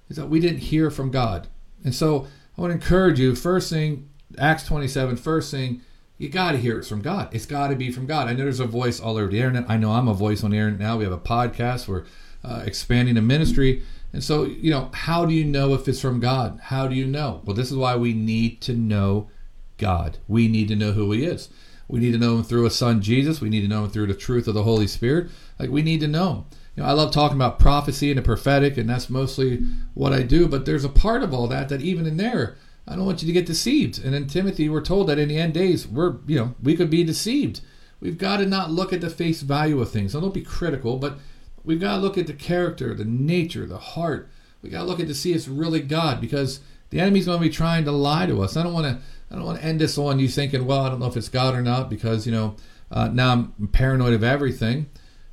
it's 0.08 0.18
that 0.18 0.28
we 0.28 0.40
didn't 0.40 0.58
hear 0.58 0.90
from 0.90 1.10
God. 1.10 1.46
And 1.84 1.94
so 1.94 2.26
I 2.56 2.60
want 2.60 2.72
to 2.72 2.74
encourage 2.74 3.20
you. 3.20 3.34
First 3.36 3.70
thing, 3.70 4.08
Acts 4.38 4.66
27. 4.66 5.16
First 5.16 5.50
thing, 5.50 5.82
you 6.22 6.28
got 6.28 6.52
to 6.52 6.58
hear 6.58 6.78
it 6.78 6.84
from 6.84 7.02
God. 7.02 7.34
It's 7.34 7.46
got 7.46 7.68
to 7.68 7.74
be 7.74 7.90
from 7.90 8.06
God. 8.06 8.28
I 8.28 8.32
know 8.32 8.44
there's 8.44 8.60
a 8.60 8.64
voice 8.64 9.00
all 9.00 9.16
over 9.16 9.26
the 9.26 9.38
internet. 9.38 9.64
I 9.68 9.76
know 9.76 9.90
I'm 9.90 10.06
a 10.06 10.14
voice 10.14 10.44
on 10.44 10.52
the 10.52 10.56
internet 10.56 10.78
now. 10.78 10.96
We 10.96 11.02
have 11.02 11.12
a 11.12 11.18
podcast. 11.18 11.88
We're 11.88 12.04
uh, 12.44 12.62
expanding 12.64 13.16
the 13.16 13.22
ministry. 13.22 13.82
And 14.12 14.22
so, 14.22 14.44
you 14.44 14.70
know, 14.70 14.88
how 14.94 15.26
do 15.26 15.34
you 15.34 15.44
know 15.44 15.74
if 15.74 15.88
it's 15.88 16.00
from 16.00 16.20
God? 16.20 16.60
How 16.62 16.86
do 16.86 16.94
you 16.94 17.06
know? 17.06 17.42
Well, 17.44 17.56
this 17.56 17.72
is 17.72 17.76
why 17.76 17.96
we 17.96 18.12
need 18.12 18.60
to 18.60 18.72
know 18.72 19.30
God. 19.78 20.18
We 20.28 20.46
need 20.46 20.68
to 20.68 20.76
know 20.76 20.92
who 20.92 21.10
He 21.10 21.24
is. 21.24 21.48
We 21.88 21.98
need 21.98 22.12
to 22.12 22.18
know 22.18 22.36
Him 22.36 22.44
through 22.44 22.66
a 22.66 22.70
Son, 22.70 23.02
Jesus. 23.02 23.40
We 23.40 23.50
need 23.50 23.62
to 23.62 23.68
know 23.68 23.82
Him 23.82 23.90
through 23.90 24.06
the 24.06 24.14
truth 24.14 24.46
of 24.46 24.54
the 24.54 24.62
Holy 24.62 24.86
Spirit. 24.86 25.28
Like, 25.58 25.70
we 25.70 25.82
need 25.82 25.98
to 26.00 26.08
know 26.08 26.30
Him. 26.30 26.44
You 26.76 26.82
know, 26.84 26.88
I 26.88 26.92
love 26.92 27.10
talking 27.12 27.36
about 27.36 27.58
prophecy 27.58 28.12
and 28.12 28.18
the 28.18 28.22
prophetic, 28.22 28.76
and 28.76 28.88
that's 28.88 29.10
mostly 29.10 29.64
what 29.94 30.12
I 30.12 30.22
do. 30.22 30.46
But 30.46 30.66
there's 30.66 30.84
a 30.84 30.88
part 30.88 31.24
of 31.24 31.34
all 31.34 31.48
that 31.48 31.68
that 31.68 31.82
even 31.82 32.06
in 32.06 32.16
there, 32.16 32.56
I 32.86 32.96
don't 32.96 33.06
want 33.06 33.22
you 33.22 33.26
to 33.26 33.32
get 33.32 33.46
deceived. 33.46 34.04
And 34.04 34.14
in 34.14 34.26
Timothy, 34.26 34.68
we're 34.68 34.80
told 34.80 35.08
that 35.08 35.18
in 35.18 35.28
the 35.28 35.38
end 35.38 35.54
days, 35.54 35.86
we're, 35.86 36.16
you 36.26 36.36
know, 36.36 36.54
we 36.62 36.76
could 36.76 36.90
be 36.90 37.04
deceived. 37.04 37.60
We've 38.00 38.18
got 38.18 38.38
to 38.38 38.46
not 38.46 38.70
look 38.70 38.92
at 38.92 39.00
the 39.00 39.10
face 39.10 39.42
value 39.42 39.80
of 39.80 39.90
things. 39.90 40.12
So 40.12 40.20
don't 40.20 40.34
be 40.34 40.42
critical, 40.42 40.98
but 40.98 41.18
We've 41.64 41.80
got 41.80 41.96
to 41.96 42.02
look 42.02 42.18
at 42.18 42.26
the 42.26 42.32
character, 42.32 42.94
the 42.94 43.04
nature, 43.04 43.66
the 43.66 43.78
heart. 43.78 44.28
We 44.62 44.70
got 44.70 44.80
to 44.80 44.84
look 44.84 45.00
at 45.00 45.06
to 45.06 45.14
see 45.14 45.32
it's 45.32 45.48
really 45.48 45.80
God 45.80 46.20
because 46.20 46.60
the 46.90 47.00
enemy's 47.00 47.26
going 47.26 47.38
to 47.38 47.44
be 47.44 47.52
trying 47.52 47.84
to 47.84 47.92
lie 47.92 48.26
to 48.26 48.42
us. 48.42 48.56
I 48.56 48.62
don't 48.62 48.72
want 48.72 48.86
to. 48.86 49.02
I 49.30 49.36
don't 49.36 49.46
want 49.46 49.60
to 49.60 49.64
end 49.64 49.80
this 49.80 49.96
on 49.96 50.18
you 50.18 50.28
thinking, 50.28 50.66
well, 50.66 50.80
I 50.80 50.90
don't 50.90 51.00
know 51.00 51.06
if 51.06 51.16
it's 51.16 51.30
God 51.30 51.54
or 51.54 51.62
not 51.62 51.88
because 51.88 52.26
you 52.26 52.32
know 52.32 52.56
uh, 52.90 53.08
now 53.08 53.32
I'm 53.32 53.68
paranoid 53.68 54.12
of 54.12 54.22
everything. 54.22 54.90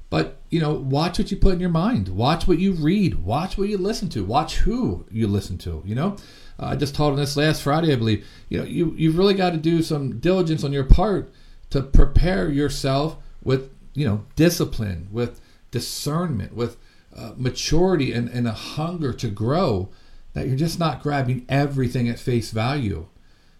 But 0.10 0.41
you 0.50 0.60
know, 0.60 0.74
watch 0.74 1.19
what 1.19 1.30
you 1.30 1.38
put 1.38 1.54
in 1.54 1.60
your 1.60 1.69
mind. 1.69 2.10
Watch 2.10 2.48
what 2.48 2.58
you 2.58 2.74
read. 2.74 3.24
Watch 3.24 3.58
what 3.58 3.69
you 3.69 3.78
listen 3.78 4.10
to. 4.10 4.24
Watch 4.24 4.58
who 4.58 5.06
you 5.12 5.28
listen 5.28 5.58
to. 5.60 5.84
You 5.86 5.95
know, 5.95 6.17
uh, 6.60 6.67
I 6.67 6.76
just 6.76 6.95
taught 6.95 7.12
on 7.12 7.17
this 7.17 7.38
last 7.38 7.62
Friday, 7.62 7.93
I 7.93 7.95
believe. 7.95 8.26
You 8.50 8.60
know, 8.60 8.63
you 8.65 8.93
you've 8.98 9.17
really 9.17 9.36
got 9.36 9.52
to 9.52 9.58
do 9.58 9.84
some 9.84 10.19
diligence 10.19 10.63
on 10.63 10.74
your 10.74 10.84
part 10.84 11.32
to 11.69 11.82
prepare 11.82 12.50
yourself 12.50 13.17
with 13.43 13.69
you 13.93 14.06
know 14.06 14.26
discipline, 14.36 15.08
with 15.12 15.39
discernment, 15.72 16.56
with 16.56 16.78
uh, 17.15 17.34
maturity 17.38 18.12
and, 18.12 18.30
and 18.30 18.48
a 18.48 18.54
hunger 18.54 19.13
to 19.13 19.30
grow, 19.30 19.89
that 20.34 20.48
you're 20.48 20.56
just 20.56 20.80
not 20.80 21.04
grabbing 21.04 21.45
everything 21.48 22.10
at 22.10 22.19
face 22.19 22.52
value. 22.52 23.08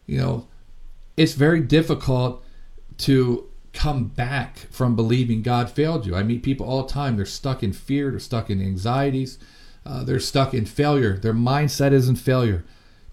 You 0.07 0.17
know, 0.17 0.47
it's 1.15 1.33
very 1.33 1.62
difficult 1.62 2.43
to 2.99 3.48
come 3.73 4.05
back 4.05 4.58
from 4.71 4.95
believing 4.95 5.41
God 5.41 5.69
failed 5.69 6.05
you. 6.05 6.15
I 6.15 6.23
meet 6.23 6.43
people 6.43 6.65
all 6.65 6.84
the 6.84 6.93
time. 6.93 7.15
They're 7.15 7.25
stuck 7.25 7.63
in 7.63 7.73
fear, 7.73 8.12
they're 8.12 8.19
stuck 8.19 8.49
in 8.49 8.62
anxieties, 8.62 9.38
uh, 9.86 10.03
they're 10.03 10.19
stuck 10.19 10.53
in 10.53 10.65
failure. 10.65 11.17
Their 11.17 11.34
mindset 11.34 11.91
is 11.91 12.10
in 12.10 12.15
failure 12.15 12.65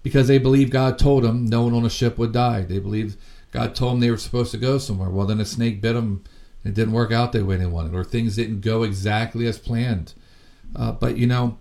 because 0.03 0.27
they 0.27 0.37
believe 0.37 0.69
God 0.69 0.97
told 0.97 1.23
them 1.23 1.45
no 1.45 1.63
one 1.63 1.73
on 1.73 1.85
a 1.85 1.89
ship 1.89 2.17
would 2.17 2.31
die. 2.31 2.61
They 2.61 2.79
believe 2.79 3.17
God 3.51 3.75
told 3.75 3.93
them 3.93 3.99
they 3.99 4.11
were 4.11 4.17
supposed 4.17 4.51
to 4.51 4.57
go 4.57 4.77
somewhere. 4.77 5.09
Well, 5.09 5.27
then 5.27 5.39
a 5.39 5.45
snake 5.45 5.81
bit 5.81 5.93
them 5.93 6.23
it 6.67 6.73
didn't 6.73 6.93
work 6.93 7.11
out 7.11 7.31
the 7.31 7.45
way 7.45 7.55
they 7.55 7.65
wanted, 7.65 7.95
or 7.95 8.03
things 8.03 8.35
didn't 8.35 8.61
go 8.61 8.83
exactly 8.83 9.47
as 9.47 9.57
planned. 9.57 10.13
Uh, 10.75 10.91
but 10.91 11.17
you 11.17 11.25
know, 11.25 11.57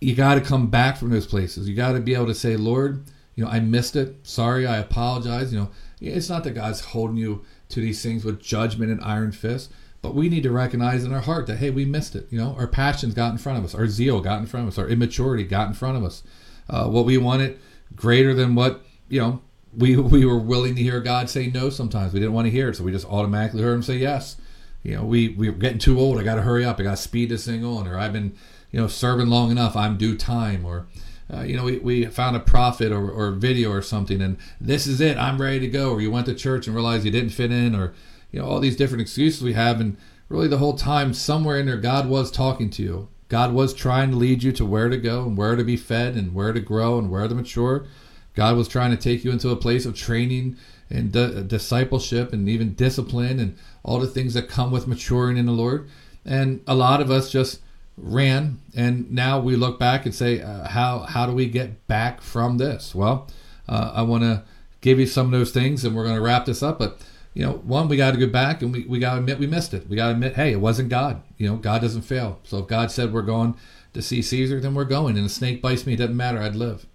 you 0.00 0.14
got 0.14 0.36
to 0.36 0.40
come 0.40 0.68
back 0.68 0.96
from 0.96 1.10
those 1.10 1.26
places. 1.26 1.68
You 1.68 1.76
got 1.76 1.92
to 1.92 2.00
be 2.00 2.14
able 2.14 2.26
to 2.26 2.34
say, 2.34 2.56
Lord, 2.56 3.04
you 3.34 3.44
know, 3.44 3.50
I 3.50 3.60
missed 3.60 3.94
it. 3.94 4.16
Sorry, 4.22 4.66
I 4.66 4.78
apologize. 4.78 5.52
You 5.52 5.60
know, 5.60 5.70
it's 6.00 6.28
not 6.28 6.44
that 6.44 6.52
God's 6.52 6.80
holding 6.80 7.16
you 7.16 7.44
to 7.72 7.80
these 7.80 8.02
things 8.02 8.24
with 8.24 8.40
judgment 8.40 8.90
and 8.90 9.00
iron 9.02 9.32
fist, 9.32 9.72
but 10.00 10.14
we 10.14 10.28
need 10.28 10.42
to 10.42 10.50
recognize 10.50 11.04
in 11.04 11.12
our 11.12 11.20
heart 11.20 11.46
that 11.46 11.58
hey, 11.58 11.70
we 11.70 11.84
missed 11.84 12.14
it. 12.14 12.26
You 12.30 12.38
know, 12.38 12.54
our 12.58 12.66
passions 12.66 13.14
got 13.14 13.32
in 13.32 13.38
front 13.38 13.58
of 13.58 13.64
us, 13.64 13.74
our 13.74 13.86
zeal 13.86 14.20
got 14.20 14.38
in 14.38 14.46
front 14.46 14.66
of 14.66 14.72
us, 14.72 14.78
our 14.78 14.88
immaturity 14.88 15.44
got 15.44 15.68
in 15.68 15.74
front 15.74 15.96
of 15.96 16.04
us. 16.04 16.22
Uh, 16.68 16.88
what 16.88 17.04
we 17.04 17.18
wanted 17.18 17.58
greater 17.94 18.34
than 18.34 18.54
what 18.54 18.82
you 19.08 19.20
know 19.20 19.42
we 19.76 19.96
we 20.14 20.24
were 20.24 20.38
willing 20.38 20.74
to 20.76 20.82
hear 20.82 21.00
God 21.00 21.30
say 21.30 21.46
no. 21.48 21.70
Sometimes 21.70 22.12
we 22.12 22.20
didn't 22.20 22.34
want 22.34 22.46
to 22.46 22.50
hear 22.50 22.68
it, 22.68 22.76
so 22.76 22.84
we 22.84 22.92
just 22.92 23.06
automatically 23.06 23.62
heard 23.62 23.74
Him 23.74 23.82
say 23.82 23.96
yes. 23.96 24.36
You 24.82 24.96
know, 24.96 25.04
we 25.04 25.30
we 25.30 25.48
were 25.48 25.56
getting 25.56 25.78
too 25.78 25.98
old. 25.98 26.18
I 26.18 26.22
got 26.22 26.36
to 26.36 26.42
hurry 26.42 26.64
up. 26.64 26.80
I 26.80 26.82
got 26.82 26.92
to 26.92 26.96
speed 26.96 27.28
this 27.28 27.46
thing 27.46 27.64
on, 27.64 27.86
or 27.86 27.98
I've 27.98 28.12
been 28.12 28.36
you 28.70 28.80
know 28.80 28.88
serving 28.88 29.28
long 29.28 29.50
enough. 29.50 29.76
I'm 29.76 29.96
due 29.96 30.16
time, 30.16 30.64
or 30.64 30.86
uh, 31.32 31.42
you 31.42 31.56
know, 31.56 31.64
we, 31.64 31.78
we 31.78 32.06
found 32.06 32.36
a 32.36 32.40
prophet 32.40 32.92
or, 32.92 33.10
or 33.10 33.30
video 33.32 33.70
or 33.70 33.82
something, 33.82 34.20
and 34.20 34.36
this 34.60 34.86
is 34.86 35.00
it. 35.00 35.16
I'm 35.16 35.40
ready 35.40 35.60
to 35.60 35.68
go. 35.68 35.92
Or 35.92 36.00
you 36.00 36.10
went 36.10 36.26
to 36.26 36.34
church 36.34 36.66
and 36.66 36.76
realized 36.76 37.04
you 37.04 37.10
didn't 37.10 37.30
fit 37.30 37.50
in, 37.50 37.74
or 37.74 37.94
you 38.30 38.40
know, 38.40 38.46
all 38.46 38.60
these 38.60 38.76
different 38.76 39.02
excuses 39.02 39.42
we 39.42 39.54
have, 39.54 39.80
and 39.80 39.96
really 40.28 40.48
the 40.48 40.58
whole 40.58 40.76
time, 40.76 41.14
somewhere 41.14 41.58
in 41.58 41.66
there, 41.66 41.76
God 41.76 42.08
was 42.08 42.30
talking 42.30 42.70
to 42.70 42.82
you. 42.82 43.08
God 43.28 43.54
was 43.54 43.72
trying 43.72 44.10
to 44.10 44.16
lead 44.16 44.42
you 44.42 44.52
to 44.52 44.66
where 44.66 44.90
to 44.90 44.98
go 44.98 45.22
and 45.22 45.38
where 45.38 45.56
to 45.56 45.64
be 45.64 45.76
fed 45.76 46.16
and 46.16 46.34
where 46.34 46.52
to 46.52 46.60
grow 46.60 46.98
and 46.98 47.10
where 47.10 47.26
to 47.26 47.34
mature. 47.34 47.86
God 48.34 48.56
was 48.56 48.68
trying 48.68 48.90
to 48.90 48.96
take 48.96 49.24
you 49.24 49.30
into 49.30 49.48
a 49.48 49.56
place 49.56 49.86
of 49.86 49.96
training 49.96 50.56
and 50.90 51.12
di- 51.12 51.42
discipleship 51.42 52.32
and 52.34 52.46
even 52.48 52.74
discipline 52.74 53.40
and 53.40 53.56
all 53.82 53.98
the 53.98 54.06
things 54.06 54.34
that 54.34 54.48
come 54.48 54.70
with 54.70 54.86
maturing 54.86 55.38
in 55.38 55.46
the 55.46 55.52
Lord. 55.52 55.88
And 56.26 56.62
a 56.66 56.74
lot 56.74 57.00
of 57.00 57.10
us 57.10 57.30
just 57.30 57.60
ran, 57.96 58.60
and 58.74 59.10
now 59.10 59.38
we 59.38 59.56
look 59.56 59.78
back 59.78 60.06
and 60.06 60.14
say, 60.14 60.40
uh, 60.40 60.68
how 60.68 61.00
how 61.00 61.26
do 61.26 61.32
we 61.32 61.46
get 61.46 61.86
back 61.86 62.20
from 62.20 62.58
this? 62.58 62.94
Well, 62.94 63.28
uh, 63.68 63.92
I 63.94 64.02
want 64.02 64.22
to 64.22 64.44
give 64.80 64.98
you 64.98 65.06
some 65.06 65.26
of 65.26 65.32
those 65.32 65.52
things, 65.52 65.84
and 65.84 65.94
we're 65.94 66.04
going 66.04 66.16
to 66.16 66.22
wrap 66.22 66.44
this 66.46 66.62
up. 66.62 66.78
But 66.78 66.98
you 67.34 67.44
know, 67.44 67.52
one, 67.52 67.88
we 67.88 67.96
got 67.96 68.12
to 68.12 68.18
go 68.18 68.26
back 68.26 68.60
and 68.60 68.72
we, 68.72 68.84
we 68.84 68.98
got 68.98 69.14
to 69.14 69.20
admit 69.20 69.38
we 69.38 69.46
missed 69.46 69.72
it. 69.72 69.88
We 69.88 69.96
got 69.96 70.08
to 70.08 70.12
admit, 70.12 70.34
hey, 70.34 70.52
it 70.52 70.60
wasn't 70.60 70.90
God. 70.90 71.22
You 71.38 71.48
know, 71.48 71.56
God 71.56 71.80
doesn't 71.80 72.02
fail. 72.02 72.38
So 72.44 72.58
if 72.58 72.66
God 72.66 72.90
said 72.90 73.12
we're 73.12 73.22
going 73.22 73.56
to 73.94 74.02
see 74.02 74.20
Caesar, 74.20 74.60
then 74.60 74.74
we're 74.74 74.84
going. 74.84 75.16
And 75.16 75.24
a 75.24 75.30
snake 75.30 75.62
bites 75.62 75.86
me, 75.86 75.94
it 75.94 75.96
doesn't 75.96 76.16
matter. 76.16 76.38
I'd 76.38 76.54
live. 76.54 76.86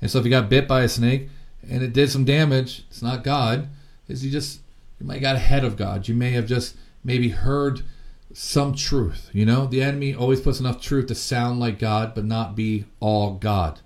And 0.00 0.10
so 0.10 0.18
if 0.18 0.26
you 0.26 0.30
got 0.30 0.50
bit 0.50 0.68
by 0.68 0.82
a 0.82 0.88
snake 0.88 1.30
and 1.68 1.82
it 1.82 1.94
did 1.94 2.10
some 2.10 2.26
damage, 2.26 2.84
it's 2.90 3.00
not 3.00 3.24
God. 3.24 3.68
Is 4.08 4.24
you 4.24 4.30
just 4.30 4.60
you 5.00 5.06
might 5.06 5.20
got 5.20 5.36
ahead 5.36 5.64
of 5.64 5.76
God. 5.76 6.08
You 6.08 6.14
may 6.14 6.30
have 6.32 6.46
just 6.46 6.76
maybe 7.02 7.30
heard 7.30 7.82
some 8.38 8.74
truth. 8.74 9.30
You 9.32 9.46
know, 9.46 9.66
the 9.66 9.82
enemy 9.82 10.14
always 10.14 10.42
puts 10.42 10.60
enough 10.60 10.78
truth 10.78 11.06
to 11.06 11.14
sound 11.14 11.58
like 11.58 11.78
God, 11.78 12.14
but 12.14 12.26
not 12.26 12.54
be 12.54 12.84
all 13.00 13.34
God. 13.36 13.80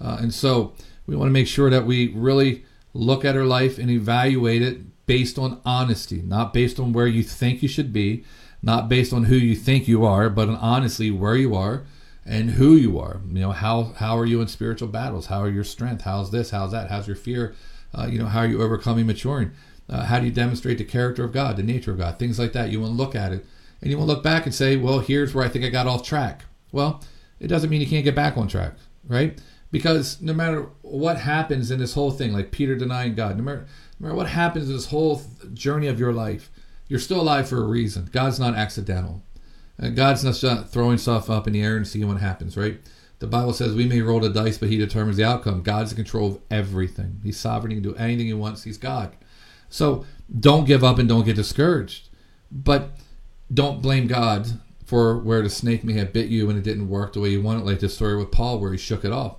Uh, 0.00 0.18
and 0.20 0.34
so 0.34 0.74
we 1.06 1.14
want 1.14 1.28
to 1.28 1.32
make 1.32 1.46
sure 1.46 1.70
that 1.70 1.86
we 1.86 2.08
really 2.08 2.64
look 2.92 3.24
at 3.24 3.36
our 3.36 3.44
life 3.44 3.78
and 3.78 3.88
evaluate 3.88 4.60
it 4.60 5.06
based 5.06 5.38
on 5.38 5.60
honesty, 5.64 6.20
not 6.20 6.52
based 6.52 6.80
on 6.80 6.92
where 6.92 7.06
you 7.06 7.22
think 7.22 7.62
you 7.62 7.68
should 7.68 7.92
be, 7.92 8.24
not 8.60 8.88
based 8.88 9.12
on 9.12 9.24
who 9.24 9.36
you 9.36 9.54
think 9.54 9.86
you 9.86 10.04
are, 10.04 10.28
but 10.28 10.48
on 10.48 10.56
honestly 10.56 11.12
where 11.12 11.36
you 11.36 11.54
are 11.54 11.84
and 12.26 12.50
who 12.50 12.74
you 12.74 12.98
are. 12.98 13.20
You 13.28 13.40
know, 13.40 13.52
how 13.52 13.92
how 13.98 14.18
are 14.18 14.26
you 14.26 14.40
in 14.40 14.48
spiritual 14.48 14.88
battles? 14.88 15.26
How 15.26 15.42
are 15.42 15.48
your 15.48 15.64
strength? 15.64 16.02
How's 16.02 16.32
this? 16.32 16.50
How's 16.50 16.72
that? 16.72 16.90
How's 16.90 17.06
your 17.06 17.16
fear? 17.16 17.54
Uh, 17.94 18.08
you 18.10 18.18
know, 18.18 18.26
how 18.26 18.40
are 18.40 18.48
you 18.48 18.62
overcoming, 18.62 19.06
maturing? 19.06 19.52
Uh, 19.88 20.06
how 20.06 20.18
do 20.18 20.26
you 20.26 20.32
demonstrate 20.32 20.78
the 20.78 20.84
character 20.84 21.22
of 21.22 21.32
God, 21.32 21.56
the 21.56 21.62
nature 21.62 21.92
of 21.92 21.98
God, 21.98 22.18
things 22.18 22.40
like 22.40 22.52
that? 22.52 22.70
You 22.70 22.80
want 22.80 22.94
to 22.94 22.96
look 22.96 23.14
at 23.14 23.32
it, 23.32 23.46
and 23.82 23.90
you 23.90 23.98
want 23.98 24.08
to 24.08 24.14
look 24.14 24.24
back 24.24 24.46
and 24.46 24.54
say, 24.54 24.76
well, 24.76 25.00
here's 25.00 25.34
where 25.34 25.44
I 25.44 25.48
think 25.48 25.64
I 25.64 25.68
got 25.68 25.86
off 25.86 26.04
track. 26.04 26.44
Well, 26.70 27.02
it 27.40 27.48
doesn't 27.48 27.68
mean 27.68 27.80
you 27.80 27.86
can't 27.86 28.04
get 28.04 28.14
back 28.14 28.38
on 28.38 28.48
track, 28.48 28.74
right? 29.06 29.38
Because 29.72 30.20
no 30.22 30.32
matter 30.32 30.68
what 30.82 31.18
happens 31.18 31.70
in 31.70 31.80
this 31.80 31.94
whole 31.94 32.10
thing, 32.10 32.32
like 32.32 32.52
Peter 32.52 32.76
denying 32.76 33.14
God, 33.14 33.36
no 33.36 33.42
matter 33.42 33.66
matter 33.98 34.14
what 34.14 34.28
happens 34.28 34.68
in 34.68 34.74
this 34.74 34.86
whole 34.86 35.22
journey 35.52 35.86
of 35.86 35.98
your 35.98 36.12
life, 36.12 36.50
you're 36.88 36.98
still 36.98 37.20
alive 37.20 37.48
for 37.48 37.58
a 37.58 37.66
reason. 37.66 38.08
God's 38.12 38.38
not 38.38 38.54
accidental. 38.54 39.22
And 39.78 39.96
God's 39.96 40.24
not 40.24 40.70
throwing 40.70 40.98
stuff 40.98 41.30
up 41.30 41.46
in 41.46 41.54
the 41.54 41.62
air 41.62 41.76
and 41.76 41.86
seeing 41.86 42.06
what 42.06 42.18
happens, 42.18 42.56
right? 42.56 42.78
The 43.20 43.26
Bible 43.26 43.52
says 43.52 43.74
we 43.74 43.86
may 43.86 44.00
roll 44.00 44.20
the 44.20 44.28
dice, 44.28 44.58
but 44.58 44.68
He 44.68 44.76
determines 44.76 45.16
the 45.16 45.24
outcome. 45.24 45.62
God's 45.62 45.92
in 45.92 45.96
control 45.96 46.32
of 46.32 46.38
everything. 46.50 47.20
He's 47.22 47.38
sovereign. 47.38 47.70
He 47.70 47.76
can 47.76 47.90
do 47.90 47.96
anything 47.96 48.26
He 48.26 48.34
wants. 48.34 48.64
He's 48.64 48.78
God. 48.78 49.12
So 49.68 50.04
don't 50.38 50.66
give 50.66 50.84
up 50.84 50.98
and 50.98 51.08
don't 51.08 51.24
get 51.24 51.36
discouraged. 51.36 52.08
But 52.50 52.96
don't 53.52 53.82
blame 53.82 54.06
God 54.06 54.60
for 54.84 55.18
where 55.18 55.42
the 55.42 55.50
snake 55.50 55.84
may 55.84 55.94
have 55.94 56.12
bit 56.12 56.28
you 56.28 56.48
and 56.50 56.58
it 56.58 56.64
didn't 56.64 56.88
work 56.88 57.12
the 57.12 57.20
way 57.20 57.30
you 57.30 57.42
wanted, 57.42 57.64
like 57.64 57.80
the 57.80 57.88
story 57.88 58.16
with 58.16 58.30
Paul 58.30 58.58
where 58.58 58.72
he 58.72 58.78
shook 58.78 59.04
it 59.04 59.12
off. 59.12 59.36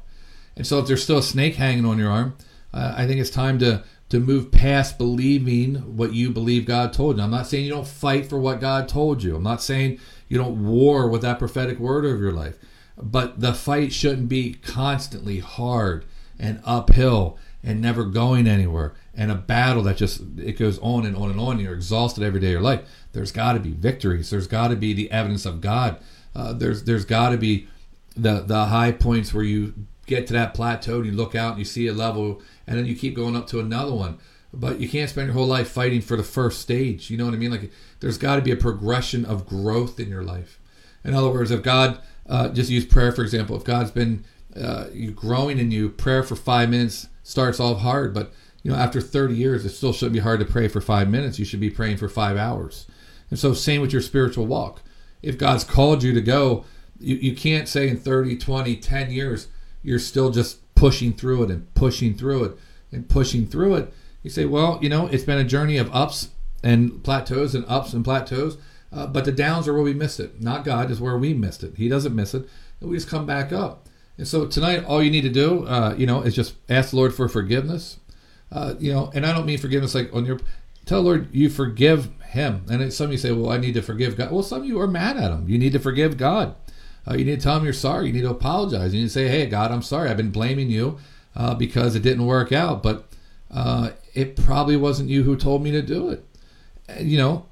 And 0.56 0.66
so 0.66 0.80
if 0.80 0.88
there's 0.88 1.04
still 1.04 1.20
a 1.20 1.24
snake 1.24 1.56
hanging 1.56 1.86
on 1.86 1.98
your 1.98 2.12
arm, 2.12 2.36
uh, 2.74 2.94
I 2.98 3.06
think 3.06 3.20
it's 3.20 3.30
time 3.30 3.60
to 3.60 3.84
to 4.10 4.20
move 4.20 4.52
past 4.52 5.00
believing 5.00 5.98
what 5.98 6.14
you 6.14 6.30
believe 6.30 6.68
God 6.68 6.94
told 6.94 7.18
you. 7.18 7.24
I'm 7.24 7.32
not 7.32 7.48
saying 7.48 7.66
you 7.66 7.72
don't 7.72 7.88
fight 7.88 8.28
for 8.28 8.38
what 8.38 8.62
God 8.62 8.88
told 8.88 9.24
you. 9.24 9.36
I'm 9.36 9.44
not 9.44 9.64
saying 9.64 10.00
you 10.28 10.38
don't 10.38 10.64
war 10.64 11.10
with 11.10 11.24
that 11.24 11.40
prophetic 11.40 11.80
word 11.80 12.06
of 12.06 12.20
your 12.20 12.32
life. 12.32 12.56
But 12.96 13.40
the 13.40 13.56
fight 13.56 13.92
shouldn't 13.92 14.30
be 14.30 14.54
constantly 14.54 15.40
hard 15.40 16.06
and 16.38 16.62
uphill 16.64 17.40
and 17.64 17.82
never 17.82 18.06
going 18.06 18.46
anywhere 18.46 18.94
and 19.16 19.32
a 19.32 19.36
battle 19.36 19.84
that 19.84 19.98
just 19.98 20.22
it 20.38 20.58
goes 20.58 20.80
on 20.80 21.06
and 21.06 21.16
on 21.16 21.30
and 21.30 21.40
on. 21.40 21.60
You're 21.60 21.74
exhausted 21.74 22.24
every 22.24 22.40
day 22.40 22.48
of 22.48 22.54
your 22.54 22.62
life. 22.62 22.82
There's 23.12 23.32
got 23.32 23.54
to 23.54 23.60
be 23.60 23.72
victories. 23.72 24.30
There's 24.30 24.48
got 24.48 24.70
to 24.70 24.76
be 24.76 24.94
the 24.94 25.12
evidence 25.12 25.46
of 25.46 25.62
God. 25.62 26.00
Uh, 26.36 26.54
there's 26.54 26.84
there's 26.84 27.06
got 27.06 27.30
to 27.30 27.38
be 27.38 27.68
the 28.16 28.42
the 28.42 28.66
high 28.66 28.92
points 28.92 29.34
where 29.34 29.44
you 29.44 29.74
get 30.06 30.28
to 30.28 30.34
that 30.34 30.54
plateau 30.54 30.98
and 30.98 31.06
you 31.06 31.12
look 31.12 31.36
out 31.36 31.52
and 31.52 31.60
you 31.60 31.66
see 31.66 31.88
a 31.88 31.94
level 31.94 32.42
and 32.68 32.78
then 32.78 32.86
you 32.86 32.96
keep 32.96 33.16
going 33.16 33.36
up 33.36 33.48
to 33.48 33.60
another 33.60 33.94
one 33.94 34.20
but 34.54 34.80
you 34.80 34.88
can't 34.88 35.10
spend 35.10 35.28
your 35.28 35.34
whole 35.34 35.48
life 35.48 35.70
fighting 35.70 36.02
for 36.02 36.18
the 36.18 36.24
first 36.24 36.60
stage 36.60 37.10
you 37.10 37.18
know 37.18 37.26
what 37.26 37.34
i 37.34 37.38
mean 37.38 37.52
like 37.52 37.72
there's 38.00 38.18
got 38.18 38.36
to 38.36 38.42
be 38.42 38.52
a 38.52 38.56
progression 38.56 39.24
of 39.26 39.46
growth 39.48 40.00
in 40.00 40.10
your 40.10 40.24
life 40.24 40.60
in 41.04 41.14
other 41.14 41.30
words 41.30 41.52
if 41.52 41.64
god 41.64 42.00
uh, 42.28 42.50
just 42.50 42.70
use 42.70 42.86
prayer 42.86 43.12
for 43.12 43.22
example 43.22 43.56
if 43.56 43.64
god's 43.64 43.92
been 43.92 44.24
uh, 44.56 44.86
you 44.94 45.12
growing 45.12 45.58
in 45.58 45.72
you 45.72 45.90
prayer 45.90 46.22
for 46.22 46.36
five 46.36 46.70
minutes 46.70 47.08
starts 47.24 47.60
off 47.60 47.80
hard 47.80 48.14
but 48.14 48.34
you 48.64 48.72
know 48.72 48.78
after 48.78 49.00
30 49.00 49.36
years 49.36 49.66
it 49.66 49.70
still 49.70 49.94
shouldn't 49.94 50.14
be 50.14 50.20
hard 50.20 50.40
to 50.40 50.46
pray 50.46 50.68
for 50.68 50.82
five 50.82 51.10
minutes 51.10 51.38
you 51.38 51.46
should 51.46 51.60
be 51.60 51.70
praying 51.70 51.98
for 51.98 52.10
five 52.10 52.38
hours 52.38 52.88
and 53.30 53.38
so 53.38 53.54
same 53.54 53.82
with 53.82 53.94
your 53.94 54.02
spiritual 54.02 54.46
walk 54.46 54.82
if 55.22 55.38
god's 55.38 55.64
called 55.64 56.04
you 56.04 56.14
to 56.14 56.22
go 56.22 56.66
you, 57.00 57.16
you 57.16 57.36
can't 57.36 57.68
say 57.68 57.88
in 57.88 57.98
30 57.98 58.38
20 58.38 58.76
10 58.78 59.12
years 59.12 59.48
you're 59.84 60.00
still 60.00 60.32
just 60.32 60.60
pushing 60.76 61.14
through 61.14 61.44
it 61.44 61.52
and 61.52 61.74
pushing 61.76 62.16
through 62.16 62.46
it 62.46 62.58
and 62.92 63.08
pushing 63.10 63.46
through 63.46 63.76
it. 63.76 63.94
You 64.24 64.30
say, 64.30 64.46
well, 64.46 64.80
you 64.82 64.90
know, 64.90 65.08
it's 65.08 65.24
been 65.24 65.38
a 65.38 65.44
journey 65.44 65.78
of 65.78 65.94
ups 65.94 66.30
and 66.64 67.04
plateaus 67.04 67.54
and 67.54 67.66
ups 67.68 67.94
and 67.94 68.04
plateaus, 68.04 68.58
uh, 68.92 69.08
but 69.08 69.26
the 69.26 69.32
downs 69.32 69.68
are 69.68 69.74
where 69.74 69.84
we 69.84 69.94
missed 69.94 70.20
it. 70.20 70.42
Not 70.42 70.64
God 70.64 70.90
is 70.90 71.02
where 71.02 71.18
we 71.18 71.34
missed 71.34 71.64
it. 71.64 71.76
He 71.76 71.90
doesn't 71.90 72.16
miss 72.16 72.34
it, 72.34 72.48
and 72.80 72.90
we 72.90 72.96
just 72.96 73.10
come 73.10 73.26
back 73.26 73.52
up. 73.52 73.88
And 74.18 74.28
so 74.28 74.46
tonight, 74.46 74.86
all 74.86 75.02
you 75.02 75.10
need 75.10 75.22
to 75.22 75.30
do, 75.30 75.66
uh, 75.66 75.96
you 75.98 76.06
know, 76.06 76.22
is 76.22 76.36
just 76.36 76.56
ask 76.70 76.92
the 76.92 76.98
Lord 76.98 77.14
for 77.14 77.28
forgiveness. 77.28 77.98
Uh, 78.54 78.76
you 78.80 78.94
know, 78.94 79.12
and 79.14 79.26
I 79.26 79.34
don't 79.34 79.46
mean 79.46 79.58
forgiveness 79.58 79.96
like 79.96 80.14
on 80.14 80.26
your. 80.26 80.40
Tell 80.86 81.02
Lord 81.02 81.34
you 81.34 81.50
forgive 81.50 82.10
him. 82.26 82.66
And 82.70 82.92
some 82.92 83.12
you 83.12 83.18
say, 83.18 83.32
well, 83.32 83.52
I 83.52 83.58
need 83.58 83.74
to 83.76 83.82
forgive 83.82 84.18
God. 84.18 84.32
Well, 84.32 84.44
some 84.44 84.62
of 84.62 84.68
you 84.68 84.80
are 84.82 84.88
mad 84.88 85.18
at 85.18 85.32
him. 85.32 85.48
You 85.48 85.58
need 85.58 85.74
to 85.74 85.80
forgive 85.80 86.18
God. 86.18 86.56
Uh, 87.08 87.16
you 87.16 87.26
need 87.26 87.40
to 87.40 87.42
tell 87.42 87.58
him 87.58 87.64
you're 87.64 87.74
sorry. 87.74 88.08
You 88.08 88.14
need 88.14 88.22
to 88.22 88.30
apologize. 88.30 88.94
You 88.94 89.02
need 89.02 89.08
to 89.08 89.14
say, 89.14 89.28
"Hey, 89.28 89.46
God, 89.46 89.72
I'm 89.72 89.82
sorry. 89.82 90.10
I've 90.10 90.18
been 90.18 90.32
blaming 90.32 90.70
you 90.70 91.00
uh, 91.36 91.56
because 91.56 91.96
it 91.96 92.04
didn't 92.04 92.26
work 92.26 92.52
out, 92.52 92.84
but 92.84 93.08
uh, 93.50 93.92
it 94.14 94.36
probably 94.36 94.78
wasn't 94.78 95.10
you 95.10 95.24
who 95.24 95.36
told 95.36 95.64
me 95.64 95.72
to 95.72 95.82
do 95.82 96.10
it." 96.10 96.26
You 97.00 97.18
know, 97.18 97.46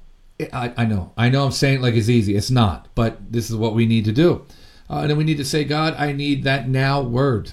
I, 0.52 0.72
I 0.76 0.84
know, 0.84 1.12
I 1.16 1.28
know. 1.28 1.44
I'm 1.44 1.52
saying 1.52 1.78
it 1.78 1.82
like 1.82 1.94
it's 1.94 2.08
easy. 2.08 2.36
It's 2.36 2.50
not, 2.50 2.88
but 2.94 3.32
this 3.32 3.50
is 3.50 3.56
what 3.56 3.74
we 3.74 3.86
need 3.86 4.04
to 4.06 4.12
do. 4.12 4.46
Uh, 4.88 5.00
and 5.00 5.10
then 5.10 5.16
we 5.16 5.24
need 5.24 5.38
to 5.38 5.44
say, 5.44 5.64
God, 5.64 5.94
I 5.96 6.12
need 6.12 6.44
that 6.44 6.68
now 6.68 7.00
word. 7.00 7.52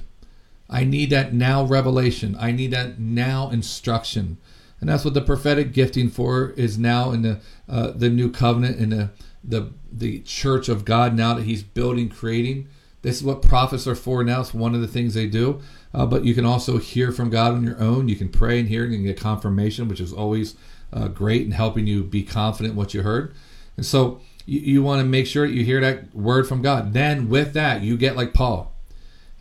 I 0.70 0.84
need 0.84 1.10
that 1.10 1.34
now 1.34 1.64
revelation. 1.64 2.36
I 2.40 2.52
need 2.52 2.72
that 2.72 3.00
now 3.00 3.50
instruction. 3.50 4.38
And 4.80 4.90
that's 4.90 5.04
what 5.04 5.14
the 5.14 5.22
prophetic 5.22 5.74
gifting 5.74 6.10
for 6.10 6.52
is 6.52 6.78
now 6.78 7.12
in 7.12 7.24
the 7.24 7.40
uh, 7.68 7.92
the 7.92 8.10
new 8.10 8.32
covenant 8.32 8.80
in 8.80 8.90
the 8.92 9.10
the 9.44 9.72
the 9.92 10.20
church 10.22 10.70
of 10.70 10.86
God 10.86 11.16
now 11.16 11.34
that 11.34 11.44
He's 11.44 11.64
building, 11.64 12.10
creating. 12.10 12.68
This 13.02 13.18
is 13.18 13.24
what 13.24 13.42
prophets 13.42 13.88
are 13.88 13.96
for 13.96 14.24
now. 14.24 14.42
It's 14.42 14.54
one 14.54 14.76
of 14.76 14.82
the 14.82 14.88
things 14.88 15.14
they 15.14 15.28
do. 15.28 15.62
Uh, 15.94 16.06
but 16.06 16.26
you 16.26 16.34
can 16.34 16.46
also 16.46 16.78
hear 16.78 17.12
from 17.12 17.30
God 17.30 17.54
on 17.54 17.64
your 17.64 17.80
own. 17.82 18.10
You 18.10 18.16
can 18.16 18.30
pray 18.30 18.60
and 18.60 18.70
hear 18.70 18.84
and 18.84 19.04
get 19.04 19.20
confirmation, 19.20 19.88
which 19.88 20.02
is 20.02 20.14
always 20.14 20.56
uh, 20.94 21.08
great 21.08 21.44
in 21.44 21.52
helping 21.52 21.88
you 21.88 22.04
be 22.04 22.24
confident 22.24 22.76
what 22.76 22.94
you 22.94 23.02
heard. 23.02 23.34
And 23.78 23.86
so 23.86 24.20
you, 24.46 24.60
you 24.60 24.84
want 24.84 25.02
to 25.02 25.08
make 25.08 25.28
sure 25.28 25.46
you 25.46 25.64
hear 25.64 25.80
that 25.82 26.14
word 26.14 26.48
from 26.48 26.62
God. 26.62 26.94
Then 26.94 27.30
with 27.30 27.54
that, 27.54 27.82
you 27.82 27.98
get 27.98 28.16
like 28.16 28.34
Paul 28.34 28.74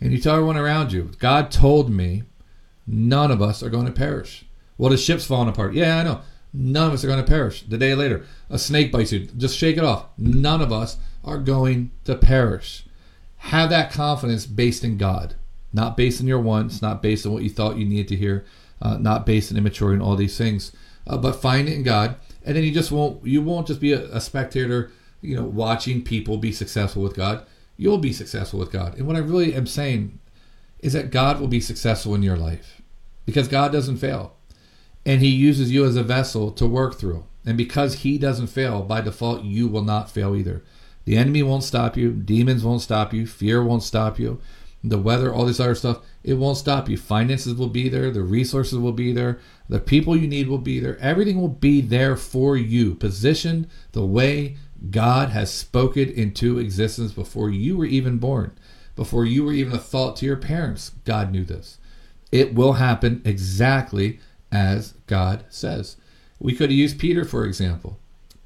and 0.00 0.12
you 0.12 0.20
tell 0.20 0.34
everyone 0.34 0.56
around 0.56 0.92
you, 0.92 1.10
God 1.18 1.50
told 1.50 1.90
me 1.90 2.22
none 2.86 3.30
of 3.30 3.42
us 3.42 3.62
are 3.62 3.70
going 3.70 3.86
to 3.86 3.92
perish. 3.92 4.44
Well, 4.76 4.90
the 4.90 4.96
ship's 4.96 5.26
falling 5.26 5.48
apart. 5.48 5.74
Yeah, 5.74 5.98
I 5.98 6.02
know. 6.04 6.20
None 6.52 6.88
of 6.88 6.94
us 6.94 7.04
are 7.04 7.08
going 7.08 7.22
to 7.22 7.30
perish. 7.30 7.62
The 7.62 7.76
day 7.76 7.94
later, 7.94 8.24
a 8.48 8.58
snake 8.58 8.90
bites 8.90 9.12
you. 9.12 9.20
Just 9.20 9.56
shake 9.56 9.76
it 9.76 9.84
off. 9.84 10.06
None 10.16 10.62
of 10.62 10.72
us 10.72 10.96
are 11.24 11.38
going 11.38 11.90
to 12.04 12.14
perish. 12.14 12.86
Have 13.38 13.70
that 13.70 13.92
confidence 13.92 14.46
based 14.46 14.82
in 14.82 14.96
God, 14.96 15.34
not 15.72 15.96
based 15.96 16.20
on 16.20 16.26
your 16.26 16.40
wants, 16.40 16.80
not 16.80 17.02
based 17.02 17.26
on 17.26 17.32
what 17.32 17.42
you 17.42 17.50
thought 17.50 17.76
you 17.76 17.84
needed 17.84 18.08
to 18.08 18.16
hear, 18.16 18.44
uh, 18.80 18.96
not 18.96 19.26
based 19.26 19.52
on 19.52 19.58
immaturity 19.58 19.94
and 19.94 20.02
all 20.02 20.16
these 20.16 20.38
things, 20.38 20.72
uh, 21.06 21.18
but 21.18 21.36
find 21.36 21.68
it 21.68 21.74
in 21.74 21.82
God. 21.82 22.16
And 22.44 22.56
then 22.56 22.64
you 22.64 22.72
just 22.72 22.90
won't 22.90 23.24
you 23.26 23.42
won't 23.42 23.66
just 23.66 23.80
be 23.80 23.92
a, 23.92 24.04
a 24.14 24.20
spectator, 24.20 24.90
you 25.20 25.36
know, 25.36 25.44
watching 25.44 26.02
people 26.02 26.38
be 26.38 26.52
successful 26.52 27.02
with 27.02 27.14
God. 27.14 27.44
You'll 27.78 27.98
be 27.98 28.12
successful 28.12 28.58
with 28.58 28.72
God. 28.72 28.98
And 28.98 29.06
what 29.06 29.16
I 29.16 29.20
really 29.20 29.54
am 29.54 29.66
saying 29.66 30.18
is 30.80 30.92
that 30.92 31.10
God 31.10 31.40
will 31.40 31.48
be 31.48 31.60
successful 31.60 32.14
in 32.14 32.22
your 32.22 32.36
life 32.36 32.82
because 33.24 33.48
God 33.48 33.72
doesn't 33.72 33.96
fail 33.96 34.34
and 35.06 35.22
he 35.22 35.28
uses 35.28 35.70
you 35.70 35.86
as 35.86 35.96
a 35.96 36.02
vessel 36.02 36.50
to 36.52 36.66
work 36.66 36.96
through. 36.96 37.24
And 37.46 37.56
because 37.56 38.00
he 38.00 38.18
doesn't 38.18 38.48
fail, 38.48 38.82
by 38.82 39.00
default, 39.00 39.42
you 39.42 39.68
will 39.68 39.82
not 39.84 40.10
fail 40.10 40.36
either. 40.36 40.62
The 41.04 41.16
enemy 41.16 41.42
won't 41.42 41.64
stop 41.64 41.96
you, 41.96 42.12
demons 42.12 42.62
won't 42.62 42.82
stop 42.82 43.14
you, 43.14 43.26
fear 43.26 43.64
won't 43.64 43.82
stop 43.82 44.18
you, 44.18 44.40
the 44.84 44.98
weather, 44.98 45.32
all 45.32 45.46
this 45.46 45.60
other 45.60 45.74
stuff, 45.74 46.00
it 46.22 46.34
won't 46.34 46.58
stop 46.58 46.88
you. 46.88 46.98
Finances 46.98 47.54
will 47.54 47.68
be 47.68 47.88
there, 47.88 48.10
the 48.10 48.22
resources 48.22 48.78
will 48.78 48.92
be 48.92 49.12
there, 49.12 49.38
the 49.68 49.80
people 49.80 50.16
you 50.16 50.28
need 50.28 50.48
will 50.48 50.58
be 50.58 50.78
there, 50.80 50.98
everything 50.98 51.40
will 51.40 51.48
be 51.48 51.80
there 51.80 52.16
for 52.16 52.56
you, 52.56 52.94
positioned 52.94 53.68
the 53.92 54.04
way 54.04 54.56
God 54.90 55.30
has 55.30 55.52
spoken 55.52 56.08
into 56.08 56.58
existence 56.58 57.12
before 57.12 57.50
you 57.50 57.76
were 57.76 57.84
even 57.84 58.18
born, 58.18 58.56
before 58.96 59.24
you 59.24 59.44
were 59.44 59.52
even 59.52 59.72
a 59.72 59.78
thought 59.78 60.16
to 60.16 60.26
your 60.26 60.36
parents. 60.36 60.92
God 61.04 61.32
knew 61.32 61.44
this. 61.44 61.78
It 62.30 62.54
will 62.54 62.74
happen 62.74 63.22
exactly 63.24 64.20
as 64.52 64.94
God 65.06 65.44
says. 65.48 65.96
We 66.38 66.54
could 66.54 66.70
used 66.70 66.98
Peter, 66.98 67.24
for 67.24 67.44
example. 67.44 67.98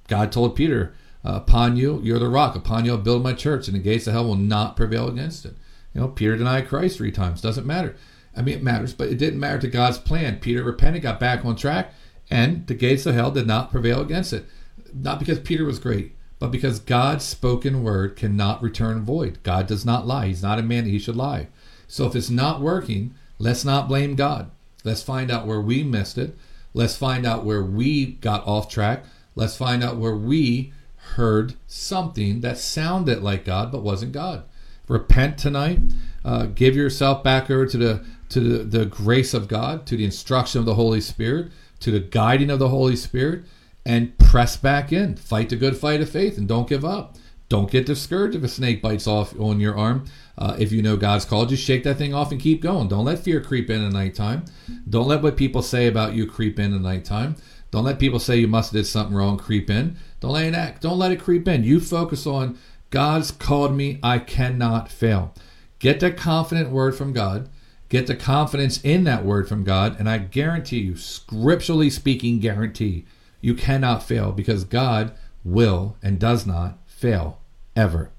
God 0.08 0.32
told 0.32 0.56
Peter, 0.56 0.94
uh, 1.24 1.34
Upon 1.34 1.76
you, 1.76 2.00
you're 2.02 2.18
the 2.18 2.28
rock. 2.28 2.56
Upon 2.56 2.84
you, 2.84 2.92
I'll 2.92 2.98
build 2.98 3.22
my 3.22 3.32
church, 3.32 3.68
and 3.68 3.76
the 3.76 3.80
gates 3.80 4.06
of 4.06 4.14
hell 4.14 4.26
will 4.26 4.34
not 4.34 4.76
prevail 4.76 5.08
against 5.08 5.44
it. 5.44 5.54
You 5.94 6.00
know, 6.00 6.08
Peter 6.08 6.36
denied 6.36 6.68
Christ 6.68 6.96
three 6.96 7.12
times. 7.12 7.40
Doesn't 7.40 7.66
matter. 7.66 7.96
I 8.36 8.42
mean, 8.42 8.56
it 8.56 8.62
matters, 8.62 8.94
but 8.94 9.08
it 9.08 9.18
didn't 9.18 9.40
matter 9.40 9.58
to 9.58 9.68
God's 9.68 9.98
plan. 9.98 10.40
Peter 10.40 10.62
repented, 10.62 11.02
got 11.02 11.20
back 11.20 11.44
on 11.44 11.54
track, 11.54 11.92
and 12.30 12.66
the 12.66 12.74
gates 12.74 13.04
of 13.04 13.14
hell 13.14 13.30
did 13.30 13.46
not 13.46 13.70
prevail 13.70 14.00
against 14.00 14.32
it. 14.32 14.46
Not 14.94 15.18
because 15.18 15.38
Peter 15.38 15.64
was 15.64 15.78
great, 15.78 16.16
but 16.42 16.50
because 16.50 16.80
God's 16.80 17.24
spoken 17.24 17.84
word 17.84 18.16
cannot 18.16 18.64
return 18.64 19.04
void. 19.04 19.38
God 19.44 19.68
does 19.68 19.86
not 19.86 20.08
lie. 20.08 20.26
He's 20.26 20.42
not 20.42 20.58
a 20.58 20.62
man 20.64 20.82
that 20.82 20.90
he 20.90 20.98
should 20.98 21.14
lie. 21.14 21.46
So 21.86 22.04
if 22.04 22.16
it's 22.16 22.30
not 22.30 22.60
working, 22.60 23.14
let's 23.38 23.64
not 23.64 23.86
blame 23.86 24.16
God. 24.16 24.50
Let's 24.82 25.04
find 25.04 25.30
out 25.30 25.46
where 25.46 25.60
we 25.60 25.84
missed 25.84 26.18
it. 26.18 26.36
Let's 26.74 26.96
find 26.96 27.24
out 27.24 27.44
where 27.44 27.62
we 27.62 28.14
got 28.14 28.44
off 28.44 28.68
track. 28.68 29.04
Let's 29.36 29.56
find 29.56 29.84
out 29.84 29.98
where 29.98 30.16
we 30.16 30.72
heard 31.14 31.54
something 31.68 32.40
that 32.40 32.58
sounded 32.58 33.22
like 33.22 33.44
God 33.44 33.70
but 33.70 33.84
wasn't 33.84 34.10
God. 34.10 34.42
Repent 34.88 35.38
tonight. 35.38 35.78
Uh, 36.24 36.46
give 36.46 36.74
yourself 36.74 37.22
back 37.22 37.52
over 37.52 37.66
to 37.66 37.78
the 37.78 38.04
to 38.30 38.40
the, 38.40 38.78
the 38.78 38.86
grace 38.86 39.32
of 39.32 39.46
God, 39.46 39.86
to 39.86 39.96
the 39.96 40.04
instruction 40.04 40.58
of 40.58 40.64
the 40.64 40.74
Holy 40.74 41.00
Spirit, 41.00 41.52
to 41.78 41.92
the 41.92 42.00
guiding 42.00 42.50
of 42.50 42.58
the 42.58 42.70
Holy 42.70 42.96
Spirit, 42.96 43.44
and 43.86 44.18
press 44.32 44.56
back 44.56 44.94
in. 44.94 45.14
Fight 45.14 45.50
the 45.50 45.56
good 45.56 45.76
fight 45.76 46.00
of 46.00 46.08
faith 46.08 46.38
and 46.38 46.48
don't 46.48 46.66
give 46.66 46.86
up. 46.86 47.16
Don't 47.50 47.70
get 47.70 47.84
discouraged 47.84 48.34
if 48.34 48.42
a 48.42 48.48
snake 48.48 48.80
bites 48.80 49.06
off 49.06 49.38
on 49.38 49.60
your 49.60 49.76
arm. 49.76 50.06
Uh, 50.38 50.56
if 50.58 50.72
you 50.72 50.80
know 50.80 50.96
God's 50.96 51.26
called 51.26 51.50
you, 51.50 51.56
shake 51.58 51.84
that 51.84 51.98
thing 51.98 52.14
off 52.14 52.32
and 52.32 52.40
keep 52.40 52.62
going. 52.62 52.88
Don't 52.88 53.04
let 53.04 53.18
fear 53.18 53.42
creep 53.42 53.68
in 53.68 53.84
at 53.84 53.92
nighttime. 53.92 54.46
Don't 54.88 55.06
let 55.06 55.22
what 55.22 55.36
people 55.36 55.60
say 55.60 55.86
about 55.86 56.14
you 56.14 56.26
creep 56.26 56.58
in 56.58 56.74
at 56.74 56.80
nighttime. 56.80 57.36
Don't 57.70 57.84
let 57.84 57.98
people 57.98 58.18
say 58.18 58.38
you 58.38 58.48
must 58.48 58.72
have 58.72 58.80
did 58.80 58.86
something 58.86 59.14
wrong 59.14 59.36
creep 59.36 59.68
in. 59.68 59.98
Don't 60.20 60.32
let 60.32 60.46
it 60.46 60.54
act. 60.54 60.80
Don't 60.80 60.98
let 60.98 61.12
it 61.12 61.20
creep 61.20 61.46
in. 61.46 61.62
You 61.62 61.78
focus 61.78 62.26
on 62.26 62.58
God's 62.88 63.32
called 63.32 63.74
me. 63.74 64.00
I 64.02 64.18
cannot 64.18 64.90
fail. 64.90 65.34
Get 65.78 66.00
that 66.00 66.16
confident 66.16 66.70
word 66.70 66.96
from 66.96 67.12
God. 67.12 67.50
Get 67.90 68.06
the 68.06 68.16
confidence 68.16 68.80
in 68.82 69.04
that 69.04 69.26
word 69.26 69.46
from 69.46 69.62
God, 69.62 70.00
and 70.00 70.08
I 70.08 70.16
guarantee 70.16 70.78
you, 70.78 70.96
scripturally 70.96 71.90
speaking, 71.90 72.40
guarantee 72.40 73.04
you 73.42 73.54
cannot 73.54 74.02
fail 74.02 74.32
because 74.32 74.64
God 74.64 75.12
will 75.44 75.98
and 76.02 76.18
does 76.18 76.46
not 76.46 76.78
fail 76.86 77.40
ever. 77.76 78.10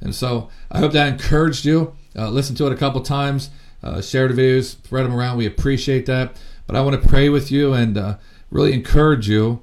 And 0.00 0.14
so 0.14 0.50
I 0.70 0.78
hope 0.78 0.92
that 0.92 1.08
encouraged 1.08 1.64
you. 1.64 1.96
Uh, 2.14 2.28
listen 2.28 2.54
to 2.56 2.66
it 2.66 2.72
a 2.72 2.76
couple 2.76 3.00
times, 3.00 3.50
uh, 3.82 4.00
share 4.00 4.28
the 4.28 4.40
videos, 4.40 4.76
spread 4.84 5.04
them 5.04 5.14
around. 5.14 5.38
We 5.38 5.46
appreciate 5.46 6.06
that. 6.06 6.36
But 6.66 6.76
I 6.76 6.82
want 6.82 7.00
to 7.00 7.08
pray 7.08 7.28
with 7.28 7.50
you 7.50 7.72
and 7.72 7.96
uh, 7.96 8.18
really 8.50 8.72
encourage 8.72 9.28
you. 9.28 9.62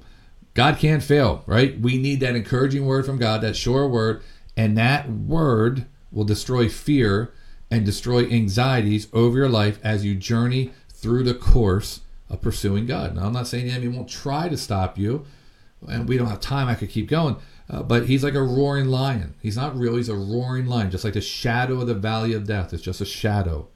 God 0.54 0.78
can't 0.78 1.02
fail, 1.02 1.42
right? 1.46 1.78
We 1.80 1.96
need 1.96 2.20
that 2.20 2.36
encouraging 2.36 2.84
word 2.84 3.06
from 3.06 3.18
God, 3.18 3.40
that 3.40 3.56
sure 3.56 3.88
word, 3.88 4.22
and 4.56 4.76
that 4.78 5.10
word 5.10 5.86
will 6.12 6.24
destroy 6.24 6.68
fear 6.68 7.32
and 7.70 7.84
destroy 7.84 8.24
anxieties 8.28 9.08
over 9.12 9.36
your 9.36 9.48
life 9.48 9.78
as 9.82 10.04
you 10.04 10.14
journey 10.14 10.72
through 10.88 11.24
the 11.24 11.34
course 11.34 12.00
of 12.28 12.40
pursuing 12.40 12.86
God. 12.86 13.14
Now, 13.14 13.26
I'm 13.26 13.32
not 13.32 13.46
saying 13.46 13.66
the 13.66 13.72
enemy 13.72 13.96
won't 13.96 14.08
try 14.08 14.48
to 14.48 14.56
stop 14.56 14.98
you, 14.98 15.24
and 15.88 16.08
we 16.08 16.16
don't 16.16 16.28
have 16.28 16.40
time. 16.40 16.68
I 16.68 16.74
could 16.74 16.90
keep 16.90 17.08
going. 17.08 17.36
Uh, 17.68 17.82
but 17.82 18.06
he's 18.06 18.22
like 18.22 18.34
a 18.34 18.42
roaring 18.42 18.88
lion. 18.88 19.34
He's 19.40 19.56
not 19.56 19.76
real. 19.76 19.96
He's 19.96 20.08
a 20.08 20.14
roaring 20.14 20.66
lion, 20.66 20.90
just 20.90 21.04
like 21.04 21.14
the 21.14 21.20
shadow 21.20 21.80
of 21.80 21.86
the 21.86 21.94
valley 21.94 22.34
of 22.34 22.46
death. 22.46 22.72
It's 22.74 22.82
just 22.82 23.00
a 23.00 23.06
shadow. 23.06 23.68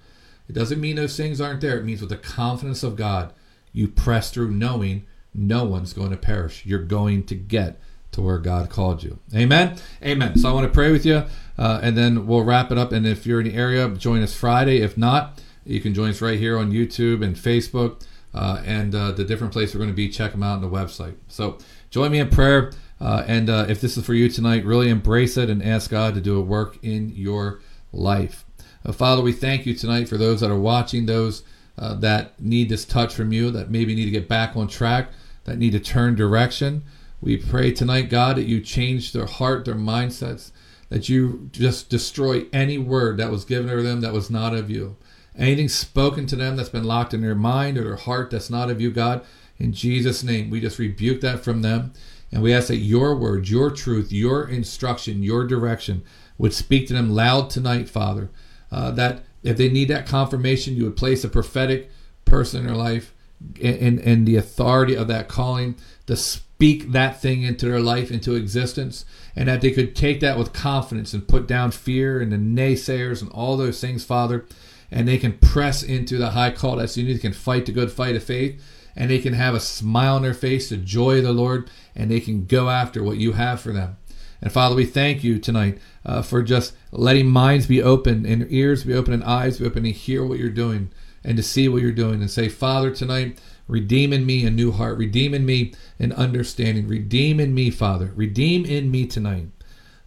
It 0.48 0.52
doesn't 0.52 0.80
mean 0.80 0.96
those 0.96 1.16
things 1.16 1.40
aren't 1.40 1.60
there. 1.60 1.78
It 1.78 1.84
means 1.84 2.00
with 2.00 2.10
the 2.10 2.16
confidence 2.16 2.82
of 2.82 2.96
God, 2.96 3.32
you 3.72 3.88
press 3.88 4.30
through 4.30 4.50
knowing 4.50 5.06
no 5.34 5.64
one's 5.64 5.92
going 5.92 6.10
to 6.10 6.16
perish. 6.16 6.66
You're 6.66 6.82
going 6.82 7.24
to 7.24 7.34
get 7.34 7.80
to 8.12 8.22
where 8.22 8.38
God 8.38 8.70
called 8.70 9.02
you. 9.02 9.18
Amen. 9.34 9.76
Amen. 10.02 10.38
So 10.38 10.48
I 10.48 10.52
want 10.52 10.66
to 10.66 10.72
pray 10.72 10.90
with 10.90 11.04
you, 11.04 11.24
uh, 11.58 11.80
and 11.82 11.96
then 11.96 12.26
we'll 12.26 12.44
wrap 12.44 12.72
it 12.72 12.78
up. 12.78 12.92
And 12.92 13.06
if 13.06 13.26
you're 13.26 13.40
in 13.40 13.48
the 13.48 13.54
area, 13.54 13.88
join 13.90 14.22
us 14.22 14.34
Friday. 14.34 14.80
If 14.80 14.96
not, 14.96 15.40
you 15.64 15.80
can 15.80 15.94
join 15.94 16.10
us 16.10 16.22
right 16.22 16.38
here 16.38 16.58
on 16.58 16.72
YouTube 16.72 17.22
and 17.22 17.36
Facebook, 17.36 18.02
uh, 18.34 18.62
and 18.64 18.94
uh, 18.94 19.12
the 19.12 19.24
different 19.24 19.52
places 19.52 19.74
we're 19.74 19.80
going 19.80 19.90
to 19.90 19.96
be. 19.96 20.08
Check 20.08 20.32
them 20.32 20.42
out 20.42 20.56
on 20.56 20.60
the 20.60 20.68
website. 20.68 21.16
So 21.28 21.58
join 21.90 22.10
me 22.12 22.18
in 22.18 22.28
prayer. 22.28 22.72
Uh, 23.00 23.24
and 23.26 23.48
uh, 23.48 23.66
if 23.68 23.80
this 23.80 23.96
is 23.96 24.04
for 24.04 24.14
you 24.14 24.28
tonight, 24.28 24.64
really 24.64 24.88
embrace 24.88 25.36
it 25.36 25.48
and 25.48 25.62
ask 25.62 25.90
God 25.90 26.14
to 26.14 26.20
do 26.20 26.36
a 26.36 26.42
work 26.42 26.78
in 26.82 27.10
your 27.10 27.60
life. 27.92 28.44
Uh, 28.84 28.92
Father, 28.92 29.22
we 29.22 29.32
thank 29.32 29.66
you 29.66 29.74
tonight 29.74 30.08
for 30.08 30.16
those 30.16 30.40
that 30.40 30.50
are 30.50 30.58
watching, 30.58 31.06
those 31.06 31.42
uh, 31.78 31.94
that 31.94 32.40
need 32.40 32.68
this 32.68 32.84
touch 32.84 33.14
from 33.14 33.32
you, 33.32 33.50
that 33.50 33.70
maybe 33.70 33.94
need 33.94 34.06
to 34.06 34.10
get 34.10 34.28
back 34.28 34.56
on 34.56 34.66
track, 34.66 35.10
that 35.44 35.58
need 35.58 35.72
to 35.72 35.80
turn 35.80 36.14
direction. 36.14 36.82
We 37.20 37.36
pray 37.36 37.72
tonight, 37.72 38.10
God, 38.10 38.36
that 38.36 38.46
you 38.46 38.60
change 38.60 39.12
their 39.12 39.26
heart, 39.26 39.64
their 39.64 39.74
mindsets, 39.74 40.50
that 40.88 41.08
you 41.08 41.48
just 41.52 41.88
destroy 41.88 42.46
any 42.52 42.78
word 42.78 43.18
that 43.18 43.30
was 43.30 43.44
given 43.44 43.70
over 43.70 43.82
them 43.82 44.00
that 44.00 44.12
was 44.12 44.30
not 44.30 44.54
of 44.54 44.70
you. 44.70 44.96
Anything 45.38 45.68
spoken 45.68 46.26
to 46.26 46.36
them 46.36 46.56
that's 46.56 46.68
been 46.68 46.84
locked 46.84 47.14
in 47.14 47.20
their 47.20 47.34
mind 47.34 47.78
or 47.78 47.84
their 47.84 47.96
heart 47.96 48.30
that's 48.30 48.50
not 48.50 48.70
of 48.70 48.80
you, 48.80 48.90
God, 48.90 49.24
in 49.58 49.72
Jesus' 49.72 50.24
name, 50.24 50.50
we 50.50 50.60
just 50.60 50.78
rebuke 50.78 51.20
that 51.20 51.40
from 51.40 51.62
them. 51.62 51.92
And 52.30 52.42
we 52.42 52.52
ask 52.52 52.68
that 52.68 52.76
your 52.76 53.16
word, 53.16 53.48
your 53.48 53.70
truth, 53.70 54.12
your 54.12 54.46
instruction, 54.48 55.22
your 55.22 55.46
direction 55.46 56.02
would 56.36 56.52
speak 56.52 56.86
to 56.88 56.94
them 56.94 57.10
loud 57.10 57.50
tonight, 57.50 57.88
Father. 57.88 58.30
Uh, 58.70 58.90
that 58.92 59.22
if 59.42 59.56
they 59.56 59.68
need 59.68 59.88
that 59.88 60.06
confirmation, 60.06 60.76
you 60.76 60.84
would 60.84 60.96
place 60.96 61.24
a 61.24 61.28
prophetic 61.28 61.90
person 62.24 62.60
in 62.60 62.66
their 62.66 62.76
life 62.76 63.14
and, 63.62 63.98
in 64.00 64.24
the 64.24 64.36
authority 64.36 64.94
of 64.94 65.08
that 65.08 65.28
calling 65.28 65.76
to 66.06 66.16
speak 66.16 66.92
that 66.92 67.20
thing 67.22 67.42
into 67.42 67.66
their 67.66 67.80
life, 67.80 68.10
into 68.10 68.34
existence, 68.34 69.04
and 69.34 69.48
that 69.48 69.60
they 69.60 69.70
could 69.70 69.94
take 69.94 70.20
that 70.20 70.36
with 70.36 70.52
confidence 70.52 71.14
and 71.14 71.28
put 71.28 71.46
down 71.46 71.70
fear 71.70 72.20
and 72.20 72.32
the 72.32 72.36
naysayers 72.36 73.22
and 73.22 73.30
all 73.30 73.56
those 73.56 73.80
things, 73.80 74.04
Father, 74.04 74.44
and 74.90 75.06
they 75.06 75.18
can 75.18 75.38
press 75.38 75.82
into 75.82 76.16
the 76.18 76.30
high 76.30 76.50
call 76.50 76.76
that's 76.76 76.96
needed, 76.96 77.16
they 77.16 77.20
can 77.20 77.32
fight 77.32 77.66
the 77.66 77.72
good 77.72 77.90
fight 77.90 78.16
of 78.16 78.22
faith, 78.24 78.62
and 78.96 79.10
they 79.10 79.18
can 79.18 79.34
have 79.34 79.54
a 79.54 79.60
smile 79.60 80.16
on 80.16 80.22
their 80.22 80.34
face, 80.34 80.68
the 80.68 80.76
joy 80.76 81.18
of 81.18 81.24
the 81.24 81.32
Lord, 81.32 81.70
and 81.94 82.10
they 82.10 82.20
can 82.20 82.46
go 82.46 82.68
after 82.68 83.02
what 83.02 83.18
you 83.18 83.32
have 83.32 83.60
for 83.60 83.72
them. 83.72 83.96
And 84.40 84.52
Father, 84.52 84.76
we 84.76 84.86
thank 84.86 85.24
you 85.24 85.38
tonight 85.38 85.78
uh, 86.06 86.22
for 86.22 86.42
just 86.42 86.74
letting 86.92 87.28
minds 87.28 87.66
be 87.66 87.82
open 87.82 88.24
and 88.24 88.46
ears 88.50 88.84
be 88.84 88.94
open 88.94 89.12
and 89.12 89.24
eyes 89.24 89.58
be 89.58 89.66
open 89.66 89.82
to 89.82 89.90
hear 89.90 90.24
what 90.24 90.38
you're 90.38 90.48
doing 90.48 90.90
and 91.24 91.36
to 91.36 91.42
see 91.42 91.68
what 91.68 91.82
you're 91.82 91.92
doing 91.92 92.20
and 92.20 92.30
say, 92.30 92.48
Father, 92.48 92.90
tonight, 92.90 93.38
redeem 93.66 94.12
in 94.12 94.24
me 94.24 94.46
a 94.46 94.50
new 94.50 94.72
heart, 94.72 94.96
redeem 94.96 95.34
in 95.34 95.44
me 95.44 95.74
an 95.98 96.12
understanding, 96.12 96.86
redeem 96.86 97.40
in 97.40 97.52
me, 97.52 97.70
Father, 97.70 98.12
redeem 98.14 98.64
in 98.64 98.90
me 98.90 99.06
tonight 99.06 99.48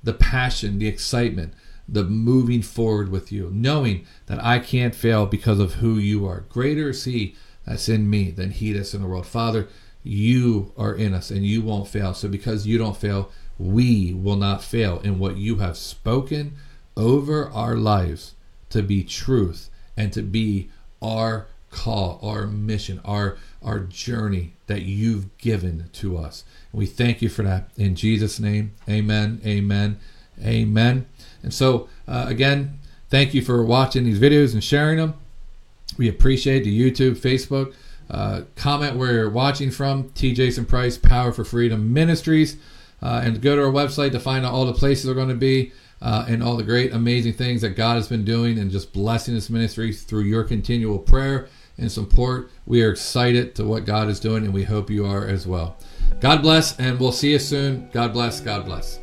the 0.03 0.13
passion, 0.13 0.79
the 0.79 0.87
excitement, 0.87 1.53
the 1.87 2.03
moving 2.03 2.61
forward 2.61 3.09
with 3.09 3.31
you, 3.31 3.49
knowing 3.53 4.05
that 4.27 4.43
I 4.43 4.59
can't 4.59 4.95
fail 4.95 5.25
because 5.25 5.59
of 5.59 5.75
who 5.75 5.95
you 5.95 6.25
are. 6.27 6.41
Greater 6.49 6.89
is 6.89 7.03
He 7.05 7.35
that's 7.65 7.89
in 7.89 8.09
me 8.09 8.31
than 8.31 8.51
He 8.51 8.73
that's 8.73 8.93
in 8.93 9.01
the 9.01 9.07
world. 9.07 9.27
Father, 9.27 9.67
you 10.03 10.71
are 10.77 10.93
in 10.93 11.13
us 11.13 11.29
and 11.29 11.45
you 11.45 11.61
won't 11.61 11.87
fail. 11.87 12.13
So 12.13 12.27
because 12.27 12.65
you 12.65 12.77
don't 12.77 12.97
fail, 12.97 13.31
we 13.59 14.13
will 14.13 14.35
not 14.35 14.63
fail 14.63 14.99
in 14.99 15.19
what 15.19 15.37
you 15.37 15.57
have 15.57 15.77
spoken 15.77 16.53
over 16.97 17.49
our 17.49 17.75
lives 17.75 18.35
to 18.69 18.81
be 18.81 19.03
truth 19.03 19.69
and 19.95 20.11
to 20.13 20.21
be 20.21 20.69
our 21.01 21.47
call, 21.69 22.19
our 22.21 22.47
mission, 22.47 22.99
our 23.05 23.37
our 23.63 23.79
journey 23.79 24.53
that 24.67 24.81
you've 24.81 25.37
given 25.37 25.89
to 25.93 26.17
us. 26.17 26.43
And 26.71 26.79
we 26.79 26.85
thank 26.85 27.21
you 27.21 27.29
for 27.29 27.43
that 27.43 27.69
in 27.77 27.95
Jesus' 27.95 28.39
name. 28.39 28.73
Amen. 28.89 29.39
Amen. 29.45 29.99
Amen. 30.43 31.05
And 31.43 31.53
so 31.53 31.87
uh, 32.07 32.25
again, 32.27 32.79
thank 33.09 33.33
you 33.33 33.41
for 33.41 33.63
watching 33.63 34.03
these 34.05 34.19
videos 34.19 34.53
and 34.53 34.63
sharing 34.63 34.97
them. 34.97 35.15
We 35.97 36.07
appreciate 36.07 36.63
the 36.63 36.91
YouTube, 36.91 37.17
Facebook. 37.17 37.73
Uh, 38.09 38.41
comment 38.55 38.97
where 38.97 39.13
you're 39.13 39.29
watching 39.29 39.71
from. 39.71 40.09
T. 40.09 40.33
Jason 40.33 40.65
Price, 40.65 40.97
Power 40.97 41.31
for 41.31 41.45
Freedom 41.45 41.93
Ministries. 41.93 42.57
Uh, 43.01 43.21
and 43.23 43.41
go 43.41 43.55
to 43.55 43.63
our 43.63 43.71
website 43.71 44.11
to 44.11 44.19
find 44.19 44.45
out 44.45 44.53
all 44.53 44.65
the 44.65 44.73
places 44.73 45.07
we're 45.07 45.13
going 45.15 45.29
to 45.29 45.35
be 45.35 45.71
uh, 46.01 46.25
and 46.27 46.43
all 46.43 46.55
the 46.55 46.63
great, 46.63 46.93
amazing 46.93 47.33
things 47.33 47.61
that 47.61 47.71
God 47.71 47.95
has 47.95 48.07
been 48.07 48.25
doing 48.25 48.57
and 48.59 48.71
just 48.71 48.93
blessing 48.93 49.33
this 49.33 49.49
ministry 49.49 49.93
through 49.93 50.23
your 50.23 50.43
continual 50.43 50.99
prayer 50.99 51.47
and 51.77 51.91
support. 51.91 52.51
We 52.65 52.83
are 52.83 52.91
excited 52.91 53.55
to 53.55 53.63
what 53.63 53.85
God 53.85 54.09
is 54.09 54.19
doing, 54.19 54.45
and 54.45 54.53
we 54.53 54.63
hope 54.63 54.89
you 54.89 55.05
are 55.05 55.27
as 55.27 55.47
well. 55.47 55.77
God 56.19 56.41
bless, 56.41 56.77
and 56.79 56.99
we'll 56.99 57.11
see 57.11 57.31
you 57.31 57.39
soon. 57.39 57.89
God 57.91 58.13
bless. 58.13 58.39
God 58.39 58.65
bless. 58.65 58.99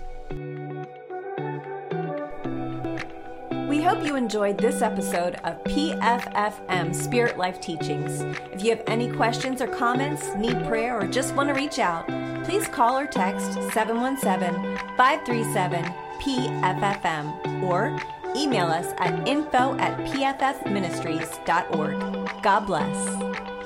Hope 3.88 4.04
you 4.04 4.16
enjoyed 4.16 4.58
this 4.58 4.82
episode 4.82 5.36
of 5.44 5.64
PFFM 5.64 6.94
Spirit 6.94 7.38
Life 7.38 7.58
Teachings. 7.58 8.20
If 8.52 8.62
you 8.62 8.68
have 8.68 8.82
any 8.86 9.10
questions 9.10 9.62
or 9.62 9.66
comments, 9.66 10.34
need 10.34 10.62
prayer, 10.66 11.00
or 11.00 11.06
just 11.06 11.34
want 11.34 11.48
to 11.48 11.54
reach 11.54 11.78
out, 11.78 12.06
please 12.44 12.68
call 12.68 12.98
or 12.98 13.06
text 13.06 13.54
717 13.72 14.76
537 14.98 15.84
PFFM 16.20 17.62
or 17.62 17.98
email 18.36 18.66
us 18.66 18.92
at 18.98 19.26
info 19.26 19.74
at 19.78 19.96
pffministries.org. 20.00 22.42
God 22.42 22.66
bless. 22.66 23.57